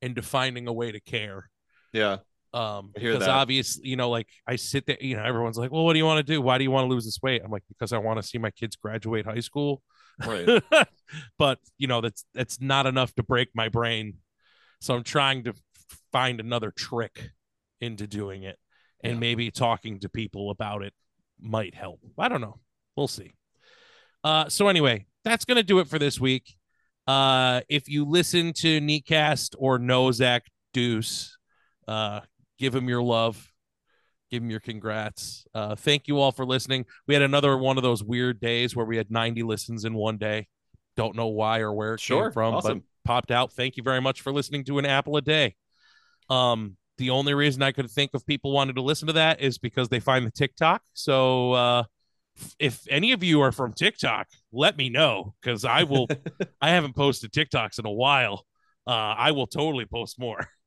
into 0.02 0.22
finding 0.22 0.68
a 0.68 0.74
way 0.74 0.92
to 0.92 1.00
care. 1.00 1.50
Yeah. 1.94 2.18
Um, 2.52 2.92
because 2.96 3.20
that. 3.20 3.30
obviously, 3.30 3.88
you 3.88 3.96
know, 3.96 4.10
like 4.10 4.28
I 4.48 4.56
sit 4.56 4.88
there, 4.88 4.98
you 5.00 5.16
know, 5.16 5.24
everyone's 5.24 5.58
like, 5.58 5.72
well, 5.72 5.86
what 5.86 5.94
do 5.94 6.00
you 6.00 6.06
want 6.06 6.26
to 6.26 6.34
do? 6.34 6.42
Why 6.42 6.58
do 6.58 6.64
you 6.64 6.72
want 6.72 6.86
to 6.86 6.90
lose 6.90 7.06
this 7.06 7.20
weight? 7.22 7.42
I'm 7.46 7.52
like, 7.52 7.64
because 7.70 7.94
I 7.94 8.00
want 8.00 8.20
to 8.20 8.28
see 8.28 8.40
my 8.40 8.50
kids 8.52 8.76
graduate 8.76 9.26
high 9.26 9.42
school. 9.42 9.84
Right. 10.26 10.64
but 11.38 11.60
you 11.78 11.88
know, 11.88 12.02
that's 12.02 12.26
that's 12.34 12.60
not 12.60 12.86
enough 12.88 13.14
to 13.16 13.24
break 13.24 13.50
my 13.54 13.70
brain. 13.70 14.16
So 14.82 14.96
I'm 14.96 15.04
trying 15.04 15.44
to 15.44 15.54
find 16.12 16.40
another 16.40 16.72
trick 16.72 17.32
into 17.82 18.08
doing 18.08 18.44
it. 18.44 18.58
And 19.04 19.14
Yeah. 19.14 19.20
maybe 19.20 19.52
talking 19.52 20.00
to 20.00 20.10
people 20.10 20.50
about 20.50 20.84
it 20.84 20.94
might 21.40 21.76
help. 21.76 22.02
I 22.18 22.28
don't 22.30 22.42
know. 22.42 22.60
We'll 22.96 23.08
see. 23.08 23.34
Uh, 24.24 24.50
so 24.50 24.68
anyway, 24.68 25.06
that's 25.24 25.46
gonna 25.46 25.64
do 25.64 25.80
it 25.80 25.88
for 25.88 26.00
this 26.00 26.20
week. 26.20 26.56
Uh, 27.08 27.62
if 27.70 27.88
you 27.90 28.06
listen 28.06 28.54
to 28.54 28.80
Neatcast 28.80 29.56
or 29.58 29.80
know 29.80 30.12
Zach 30.12 30.44
Deuce, 30.74 31.38
uh, 31.88 32.22
give 32.60 32.76
him 32.76 32.88
your 32.88 33.02
love, 33.02 33.52
give 34.30 34.44
him 34.44 34.50
your 34.52 34.60
congrats. 34.60 35.46
Uh, 35.56 35.76
thank 35.76 36.08
you 36.08 36.20
all 36.20 36.32
for 36.32 36.46
listening. 36.46 36.86
We 37.08 37.16
had 37.16 37.24
another 37.24 37.58
one 37.58 37.78
of 37.78 37.84
those 37.84 38.04
weird 38.04 38.40
days 38.40 38.76
where 38.76 38.86
we 38.86 38.98
had 38.98 39.10
90 39.10 39.42
listens 39.44 39.86
in 39.86 39.94
one 39.96 40.18
day. 40.18 40.48
Don't 40.96 41.16
know 41.16 41.28
why 41.28 41.60
or 41.60 41.74
where 41.74 41.96
it 41.96 42.00
Sure. 42.00 42.26
came 42.26 42.34
from, 42.34 42.54
Awesome. 42.56 42.80
but 42.80 42.86
popped 43.06 43.32
out. 43.32 43.54
Thank 43.54 43.78
you 43.78 43.84
very 43.84 44.02
much 44.02 44.22
for 44.22 44.32
listening 44.32 44.64
to 44.66 44.78
an 44.78 44.86
apple 44.86 45.18
a 45.18 45.22
day. 45.22 45.56
Um, 46.30 46.76
the 47.00 47.10
only 47.10 47.34
reason 47.34 47.64
I 47.64 47.72
could 47.72 47.90
think 47.90 48.12
of 48.14 48.26
people 48.26 48.52
wanted 48.52 48.76
to 48.76 48.82
listen 48.82 49.08
to 49.08 49.14
that 49.14 49.40
is 49.42 49.58
because 49.58 49.88
they 49.90 50.00
find 50.02 50.28
the 50.28 50.32
TikTok. 50.32 50.84
So 50.94 51.54
uh, 51.54 51.84
if 52.60 52.86
any 52.90 53.12
of 53.12 53.24
you 53.24 53.42
are 53.42 53.52
from 53.52 53.74
TikTok, 53.74 54.28
let 54.52 54.78
me 54.78 54.90
know 54.90 55.34
because 55.42 55.66
I 55.66 55.84
will. 55.84 56.08
I 56.62 56.70
haven't 56.72 56.96
posted 56.96 57.32
TikToks 57.32 57.80
in 57.80 57.86
a 57.86 57.92
while. 57.92 58.46
Uh, 58.88 58.92
I 58.92 59.32
will 59.32 59.48
totally 59.48 59.86
post 59.86 60.20
more. 60.20 60.48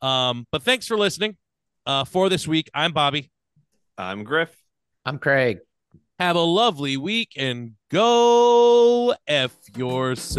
Um, 0.00 0.46
but 0.52 0.62
thanks 0.62 0.86
for 0.86 0.96
listening. 0.96 1.36
Uh, 1.84 2.04
for 2.04 2.28
this 2.28 2.46
week, 2.46 2.70
I'm 2.72 2.92
Bobby. 2.92 3.32
I'm 3.96 4.22
Griff. 4.22 4.56
I'm 5.04 5.18
Craig. 5.18 5.58
Have 6.20 6.36
a 6.36 6.40
lovely 6.40 6.96
week 6.96 7.32
and 7.36 7.72
go 7.90 9.14
F 9.26 9.56
yourselves. 9.74 10.38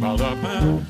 Ba-da-ba. 0.00 0.89